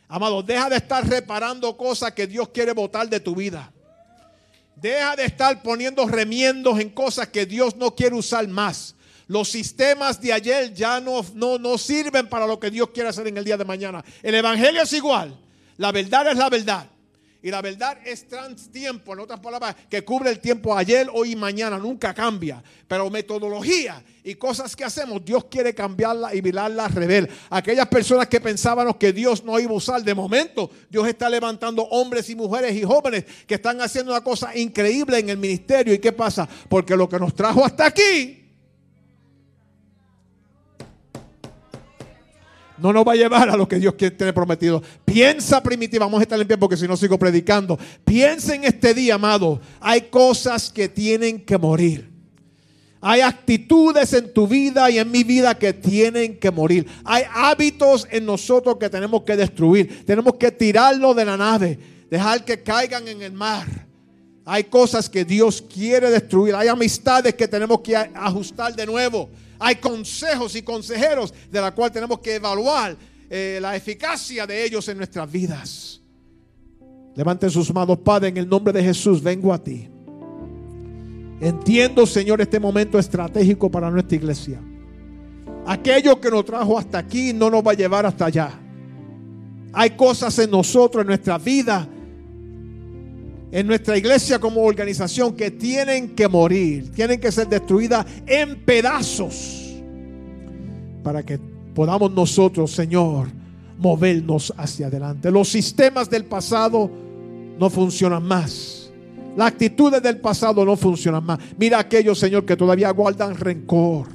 Amado, 0.07 0.41
deja 0.43 0.69
de 0.69 0.77
estar 0.77 1.05
reparando 1.05 1.75
cosas 1.75 2.13
que 2.13 2.25
Dios 2.25 2.47
quiere 2.53 2.71
botar 2.71 3.09
de 3.09 3.19
tu 3.19 3.35
vida. 3.35 3.72
Deja 4.83 5.15
de 5.15 5.23
estar 5.23 5.63
poniendo 5.63 6.05
remiendos 6.05 6.77
en 6.77 6.89
cosas 6.89 7.29
que 7.29 7.45
Dios 7.45 7.77
no 7.77 7.95
quiere 7.95 8.15
usar 8.15 8.45
más. 8.49 8.95
Los 9.27 9.47
sistemas 9.47 10.19
de 10.19 10.33
ayer 10.33 10.73
ya 10.73 10.99
no, 10.99 11.25
no, 11.35 11.57
no 11.57 11.77
sirven 11.77 12.27
para 12.27 12.45
lo 12.45 12.59
que 12.59 12.69
Dios 12.69 12.89
quiere 12.89 13.07
hacer 13.07 13.25
en 13.27 13.37
el 13.37 13.45
día 13.45 13.55
de 13.55 13.63
mañana. 13.63 14.03
El 14.21 14.35
Evangelio 14.35 14.81
es 14.81 14.91
igual. 14.91 15.39
La 15.77 15.93
verdad 15.93 16.27
es 16.27 16.37
la 16.37 16.49
verdad. 16.49 16.85
Y 17.43 17.51
la 17.51 17.61
verdad 17.61 17.97
es 18.05 18.25
transtiempo, 18.25 19.11
en 19.11 19.19
otras 19.19 19.41
palabras, 19.41 19.75
que 19.89 20.05
cubre 20.05 20.29
el 20.29 20.39
tiempo 20.39 20.77
ayer, 20.77 21.09
hoy 21.11 21.33
y 21.33 21.35
mañana, 21.35 21.77
nunca 21.77 22.13
cambia. 22.13 22.63
Pero 22.87 23.09
metodología 23.09 24.01
y 24.23 24.35
cosas 24.35 24.73
que 24.77 24.85
hacemos, 24.85 25.25
Dios 25.25 25.43
quiere 25.51 25.75
cambiarla 25.75 26.33
y 26.33 26.39
virarla 26.39 26.85
al 26.85 26.93
revés. 26.93 27.27
Aquellas 27.49 27.89
personas 27.89 28.27
que 28.27 28.39
pensábamos 28.39 28.95
que 28.95 29.11
Dios 29.11 29.43
no 29.43 29.59
iba 29.59 29.71
a 29.71 29.75
usar, 29.75 30.01
de 30.01 30.15
momento, 30.15 30.71
Dios 30.89 31.05
está 31.05 31.29
levantando 31.29 31.83
hombres 31.83 32.29
y 32.29 32.35
mujeres 32.37 32.73
y 32.77 32.83
jóvenes 32.83 33.25
que 33.45 33.55
están 33.55 33.81
haciendo 33.81 34.13
una 34.13 34.23
cosa 34.23 34.55
increíble 34.55 35.19
en 35.19 35.27
el 35.27 35.37
ministerio. 35.37 35.93
¿Y 35.93 35.99
qué 35.99 36.13
pasa? 36.13 36.47
Porque 36.69 36.95
lo 36.95 37.09
que 37.09 37.19
nos 37.19 37.35
trajo 37.35 37.65
hasta 37.65 37.87
aquí 37.87 38.42
no 42.83 42.91
nos 42.91 43.07
va 43.07 43.13
a 43.13 43.15
llevar 43.15 43.49
a 43.49 43.55
lo 43.55 43.65
que 43.65 43.79
Dios 43.79 43.95
tener 43.95 44.33
prometido. 44.33 44.83
Piensa 45.05 45.63
primitiva, 45.63 46.05
vamos 46.05 46.19
a 46.19 46.23
estar 46.23 46.39
en 46.39 46.45
pie 46.45 46.57
porque 46.57 46.75
si 46.75 46.85
no 46.85 46.97
sigo 46.97 47.17
predicando. 47.17 47.79
Piensa 48.03 48.55
en 48.55 48.65
este 48.65 48.93
día, 48.93 49.15
amado. 49.15 49.61
Hay 49.79 50.01
cosas 50.01 50.69
que 50.69 50.89
tienen 50.89 51.39
que 51.45 51.57
morir. 51.57 52.11
Hay 52.99 53.21
actitudes 53.21 54.11
en 54.11 54.33
tu 54.33 54.49
vida 54.49 54.91
y 54.91 54.99
en 54.99 55.09
mi 55.09 55.23
vida 55.23 55.57
que 55.57 55.71
tienen 55.71 56.37
que 56.37 56.51
morir. 56.51 56.85
Hay 57.05 57.23
hábitos 57.33 58.05
en 58.11 58.25
nosotros 58.25 58.75
que 58.77 58.89
tenemos 58.89 59.23
que 59.23 59.37
destruir. 59.37 60.05
Tenemos 60.05 60.35
que 60.35 60.51
tirarlo 60.51 61.13
de 61.13 61.23
la 61.23 61.37
nave, 61.37 61.79
dejar 62.09 62.43
que 62.43 62.63
caigan 62.63 63.07
en 63.07 63.21
el 63.21 63.31
mar. 63.31 63.65
Hay 64.43 64.65
cosas 64.65 65.09
que 65.09 65.23
Dios 65.23 65.61
quiere 65.61 66.11
destruir. 66.11 66.53
Hay 66.53 66.67
amistades 66.67 67.33
que 67.35 67.47
tenemos 67.47 67.79
que 67.79 67.95
ajustar 67.95 68.75
de 68.75 68.85
nuevo. 68.85 69.29
Hay 69.65 69.75
consejos 69.75 70.57
y 70.57 70.61
consejeros 70.61 71.33
de 71.49 71.61
la 71.61 71.73
cual 71.73 71.89
tenemos 71.89 72.19
que 72.19 72.35
evaluar 72.35 72.97
eh, 73.29 73.59
la 73.61 73.77
eficacia 73.77 74.45
de 74.45 74.65
ellos 74.65 74.85
en 74.89 74.97
nuestras 74.97 75.31
vidas. 75.31 76.01
Levanten 77.15 77.49
sus 77.49 77.73
manos, 77.73 77.99
Padre, 77.99 78.27
en 78.27 78.35
el 78.35 78.49
nombre 78.49 78.73
de 78.73 78.83
Jesús, 78.83 79.23
vengo 79.23 79.53
a 79.53 79.63
ti. 79.63 79.87
Entiendo, 81.39 82.05
Señor, 82.05 82.41
este 82.41 82.59
momento 82.59 82.99
estratégico 82.99 83.71
para 83.71 83.89
nuestra 83.89 84.17
iglesia. 84.17 84.59
Aquello 85.65 86.19
que 86.19 86.29
nos 86.29 86.43
trajo 86.43 86.77
hasta 86.77 86.97
aquí 86.97 87.31
no 87.31 87.49
nos 87.49 87.65
va 87.65 87.71
a 87.71 87.75
llevar 87.75 88.05
hasta 88.05 88.25
allá. 88.25 88.51
Hay 89.71 89.91
cosas 89.91 90.37
en 90.39 90.51
nosotros, 90.51 91.03
en 91.03 91.07
nuestra 91.07 91.37
vida, 91.37 91.87
en 93.53 93.67
nuestra 93.67 93.95
iglesia 93.95 94.39
como 94.39 94.63
organización 94.63 95.35
que 95.35 95.51
tienen 95.51 96.15
que 96.15 96.27
morir, 96.27 96.91
tienen 96.91 97.19
que 97.19 97.31
ser 97.31 97.47
destruidas 97.47 98.03
en 98.25 98.59
pedazos 98.65 99.75
para 101.03 101.21
que 101.21 101.39
podamos 101.75 102.11
nosotros, 102.11 102.71
Señor, 102.71 103.27
movernos 103.77 104.51
hacia 104.57 104.87
adelante. 104.87 105.29
Los 105.29 105.49
sistemas 105.49 106.09
del 106.09 106.25
pasado 106.25 106.89
no 107.59 107.69
funcionan 107.69 108.23
más. 108.23 108.91
Las 109.37 109.49
actitudes 109.49 110.01
del 110.01 110.17
pasado 110.17 110.65
no 110.65 110.75
funcionan 110.75 111.23
más. 111.23 111.37
Mira 111.55 111.77
aquellos, 111.77 112.17
Señor, 112.17 112.45
que 112.45 112.57
todavía 112.57 112.89
guardan 112.89 113.35
rencor, 113.35 114.07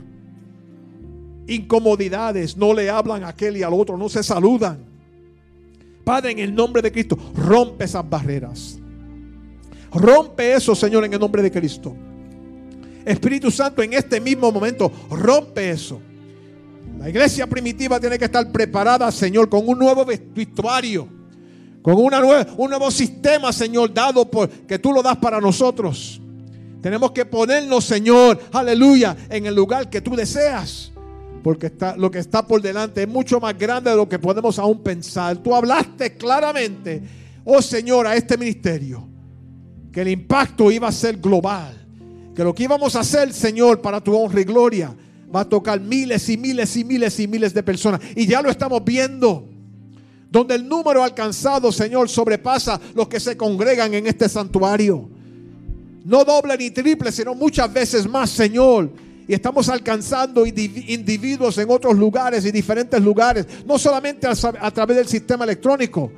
incomodidades, 1.46 2.56
no 2.56 2.74
le 2.74 2.90
hablan 2.90 3.22
a 3.22 3.28
aquel 3.28 3.56
y 3.56 3.62
al 3.62 3.72
otro, 3.72 3.96
no 3.96 4.08
se 4.08 4.24
saludan. 4.24 4.78
Padre, 6.02 6.32
en 6.32 6.40
el 6.40 6.52
nombre 6.52 6.82
de 6.82 6.90
Cristo, 6.90 7.16
rompe 7.36 7.84
esas 7.84 8.08
barreras. 8.10 8.77
Rompe 9.92 10.54
eso, 10.54 10.74
Señor, 10.74 11.04
en 11.04 11.14
el 11.14 11.20
nombre 11.20 11.42
de 11.42 11.50
Cristo. 11.50 11.94
Espíritu 13.04 13.50
Santo, 13.50 13.82
en 13.82 13.94
este 13.94 14.20
mismo 14.20 14.52
momento, 14.52 14.92
rompe 15.10 15.70
eso. 15.70 16.00
La 16.98 17.08
iglesia 17.08 17.46
primitiva 17.46 17.98
tiene 17.98 18.18
que 18.18 18.26
estar 18.26 18.50
preparada, 18.52 19.10
Señor, 19.10 19.48
con 19.48 19.66
un 19.66 19.78
nuevo 19.78 20.04
vestuario, 20.04 21.08
con 21.80 21.94
una 21.94 22.20
un 22.56 22.70
nuevo 22.70 22.90
sistema, 22.90 23.52
Señor, 23.52 23.94
dado 23.94 24.30
por 24.30 24.48
que 24.48 24.78
tú 24.78 24.92
lo 24.92 25.02
das 25.02 25.16
para 25.16 25.40
nosotros. 25.40 26.20
Tenemos 26.82 27.12
que 27.12 27.24
ponernos, 27.24 27.84
Señor, 27.84 28.38
aleluya, 28.52 29.16
en 29.30 29.46
el 29.46 29.54
lugar 29.54 29.88
que 29.88 30.00
tú 30.00 30.14
deseas. 30.14 30.92
Porque 31.42 31.66
está, 31.66 31.96
lo 31.96 32.10
que 32.10 32.18
está 32.18 32.46
por 32.46 32.60
delante 32.60 33.02
es 33.02 33.08
mucho 33.08 33.40
más 33.40 33.56
grande 33.56 33.90
de 33.90 33.96
lo 33.96 34.08
que 34.08 34.18
podemos 34.18 34.58
aún 34.58 34.82
pensar. 34.82 35.38
Tú 35.38 35.54
hablaste 35.54 36.16
claramente, 36.16 37.02
oh 37.44 37.62
Señor, 37.62 38.06
a 38.06 38.16
este 38.16 38.36
ministerio 38.36 39.07
que 39.92 40.02
el 40.02 40.08
impacto 40.08 40.70
iba 40.70 40.88
a 40.88 40.92
ser 40.92 41.18
global, 41.18 41.74
que 42.34 42.44
lo 42.44 42.54
que 42.54 42.64
íbamos 42.64 42.94
a 42.96 43.00
hacer, 43.00 43.32
Señor, 43.32 43.80
para 43.80 44.00
tu 44.00 44.16
honra 44.16 44.40
y 44.40 44.44
gloria, 44.44 44.94
va 45.34 45.40
a 45.40 45.48
tocar 45.48 45.80
miles 45.80 46.28
y 46.28 46.36
miles 46.36 46.76
y 46.76 46.84
miles 46.84 47.18
y 47.20 47.26
miles 47.26 47.54
de 47.54 47.62
personas. 47.62 48.00
Y 48.14 48.26
ya 48.26 48.42
lo 48.42 48.50
estamos 48.50 48.84
viendo. 48.84 49.48
Donde 50.30 50.54
el 50.54 50.68
número 50.68 51.02
alcanzado, 51.02 51.72
Señor, 51.72 52.08
sobrepasa 52.08 52.78
los 52.94 53.08
que 53.08 53.18
se 53.18 53.36
congregan 53.36 53.94
en 53.94 54.06
este 54.06 54.28
santuario. 54.28 55.08
No 56.04 56.24
doble 56.24 56.56
ni 56.56 56.70
triple, 56.70 57.10
sino 57.12 57.34
muchas 57.34 57.72
veces 57.72 58.06
más, 58.06 58.30
Señor. 58.30 58.90
Y 59.26 59.34
estamos 59.34 59.68
alcanzando 59.68 60.46
individuos 60.46 61.56
en 61.58 61.70
otros 61.70 61.96
lugares 61.96 62.44
y 62.44 62.50
diferentes 62.50 63.02
lugares. 63.02 63.46
No 63.66 63.78
solamente 63.78 64.26
a 64.26 64.70
través 64.70 64.96
del 64.96 65.08
sistema 65.08 65.44
electrónico, 65.44 66.10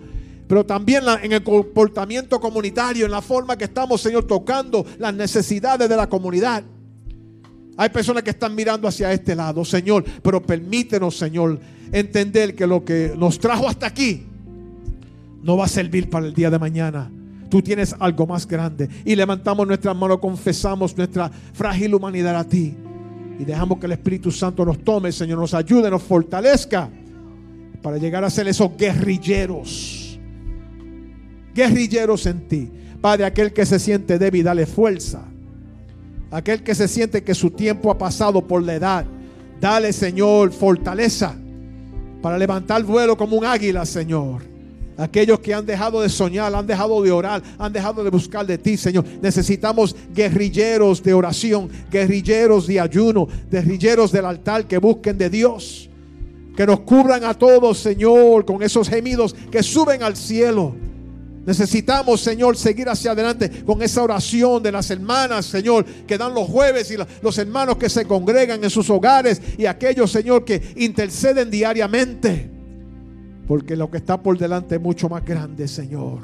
pero 0.50 0.66
también 0.66 1.04
en 1.22 1.30
el 1.30 1.44
comportamiento 1.44 2.40
comunitario, 2.40 3.04
en 3.04 3.12
la 3.12 3.22
forma 3.22 3.56
que 3.56 3.66
estamos, 3.66 4.00
Señor, 4.00 4.24
tocando 4.24 4.84
las 4.98 5.14
necesidades 5.14 5.88
de 5.88 5.94
la 5.94 6.08
comunidad. 6.08 6.64
Hay 7.76 7.88
personas 7.90 8.24
que 8.24 8.30
están 8.30 8.56
mirando 8.56 8.88
hacia 8.88 9.12
este 9.12 9.36
lado, 9.36 9.64
Señor, 9.64 10.02
pero 10.24 10.42
permítenos, 10.42 11.16
Señor, 11.16 11.60
entender 11.92 12.56
que 12.56 12.66
lo 12.66 12.84
que 12.84 13.14
nos 13.16 13.38
trajo 13.38 13.68
hasta 13.68 13.86
aquí 13.86 14.26
no 15.40 15.56
va 15.56 15.66
a 15.66 15.68
servir 15.68 16.10
para 16.10 16.26
el 16.26 16.34
día 16.34 16.50
de 16.50 16.58
mañana. 16.58 17.08
Tú 17.48 17.62
tienes 17.62 17.94
algo 18.00 18.26
más 18.26 18.44
grande. 18.44 18.88
Y 19.04 19.14
levantamos 19.14 19.68
nuestras 19.68 19.94
manos, 19.94 20.18
confesamos 20.18 20.96
nuestra 20.96 21.30
frágil 21.52 21.94
humanidad 21.94 22.34
a 22.34 22.42
ti. 22.42 22.74
Y 23.38 23.44
dejamos 23.44 23.78
que 23.78 23.86
el 23.86 23.92
Espíritu 23.92 24.32
Santo 24.32 24.64
nos 24.64 24.82
tome, 24.82 25.12
Señor, 25.12 25.38
nos 25.38 25.54
ayude, 25.54 25.88
nos 25.88 26.02
fortalezca 26.02 26.90
para 27.80 27.98
llegar 27.98 28.24
a 28.24 28.30
ser 28.30 28.48
esos 28.48 28.76
guerrilleros 28.76 29.99
guerrilleros 31.54 32.26
en 32.26 32.48
ti. 32.48 32.70
Padre, 33.00 33.24
aquel 33.24 33.52
que 33.52 33.64
se 33.64 33.78
siente 33.78 34.18
débil, 34.18 34.44
dale 34.44 34.66
fuerza. 34.66 35.22
Aquel 36.30 36.62
que 36.62 36.74
se 36.74 36.86
siente 36.86 37.24
que 37.24 37.34
su 37.34 37.50
tiempo 37.50 37.90
ha 37.90 37.98
pasado 37.98 38.46
por 38.46 38.62
la 38.62 38.74
edad, 38.74 39.04
dale, 39.60 39.92
Señor, 39.92 40.52
fortaleza 40.52 41.34
para 42.22 42.38
levantar 42.38 42.82
vuelo 42.84 43.16
como 43.16 43.36
un 43.36 43.44
águila, 43.44 43.84
Señor. 43.86 44.42
Aquellos 44.96 45.40
que 45.40 45.54
han 45.54 45.64
dejado 45.64 46.02
de 46.02 46.10
soñar, 46.10 46.54
han 46.54 46.66
dejado 46.66 47.00
de 47.02 47.10
orar, 47.10 47.42
han 47.58 47.72
dejado 47.72 48.04
de 48.04 48.10
buscar 48.10 48.46
de 48.46 48.58
ti, 48.58 48.76
Señor. 48.76 49.04
Necesitamos 49.22 49.96
guerrilleros 50.14 51.02
de 51.02 51.14
oración, 51.14 51.70
guerrilleros 51.90 52.66
de 52.66 52.80
ayuno, 52.80 53.26
guerrilleros 53.50 54.12
del 54.12 54.26
altar 54.26 54.66
que 54.66 54.76
busquen 54.76 55.16
de 55.16 55.30
Dios. 55.30 55.88
Que 56.54 56.66
nos 56.66 56.80
cubran 56.80 57.24
a 57.24 57.32
todos, 57.32 57.78
Señor, 57.78 58.44
con 58.44 58.62
esos 58.62 58.90
gemidos 58.90 59.34
que 59.50 59.62
suben 59.62 60.02
al 60.02 60.16
cielo. 60.16 60.74
Necesitamos, 61.46 62.20
Señor, 62.20 62.56
seguir 62.56 62.88
hacia 62.88 63.12
adelante 63.12 63.64
con 63.64 63.80
esa 63.82 64.02
oración 64.02 64.62
de 64.62 64.72
las 64.72 64.90
hermanas, 64.90 65.46
Señor, 65.46 65.84
que 65.84 66.18
dan 66.18 66.34
los 66.34 66.46
jueves 66.46 66.90
y 66.90 66.96
los 67.22 67.38
hermanos 67.38 67.76
que 67.76 67.88
se 67.88 68.04
congregan 68.04 68.62
en 68.62 68.70
sus 68.70 68.90
hogares 68.90 69.40
y 69.56 69.66
aquellos, 69.66 70.10
Señor, 70.12 70.44
que 70.44 70.60
interceden 70.76 71.50
diariamente. 71.50 72.50
Porque 73.48 73.74
lo 73.74 73.90
que 73.90 73.96
está 73.96 74.22
por 74.22 74.38
delante 74.38 74.76
es 74.76 74.80
mucho 74.80 75.08
más 75.08 75.24
grande, 75.24 75.66
Señor. 75.66 76.20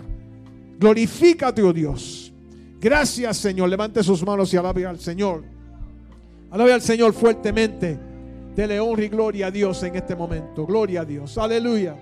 Glorifícate, 0.79 1.63
oh 1.63 1.73
Dios. 1.73 2.33
Gracias, 2.81 3.39
Señor. 3.39 3.71
Levante 3.71 4.03
sus 4.03 4.25
manos 4.25 4.53
y 4.53 4.59
alabe 4.59 4.85
al 4.85 5.01
Señor. 5.01 5.43
Alabe 6.51 6.75
al 6.75 6.83
Señor 6.83 7.15
fuertemente. 7.15 7.99
Dele 8.55 8.79
honra 8.79 9.05
y 9.05 9.09
gloria 9.09 9.47
a 9.47 9.51
Dios 9.51 9.83
en 9.83 9.97
este 9.97 10.15
momento. 10.15 10.67
Gloria 10.67 11.01
a 11.01 11.05
Dios. 11.05 11.37
Aleluya. 11.39 11.97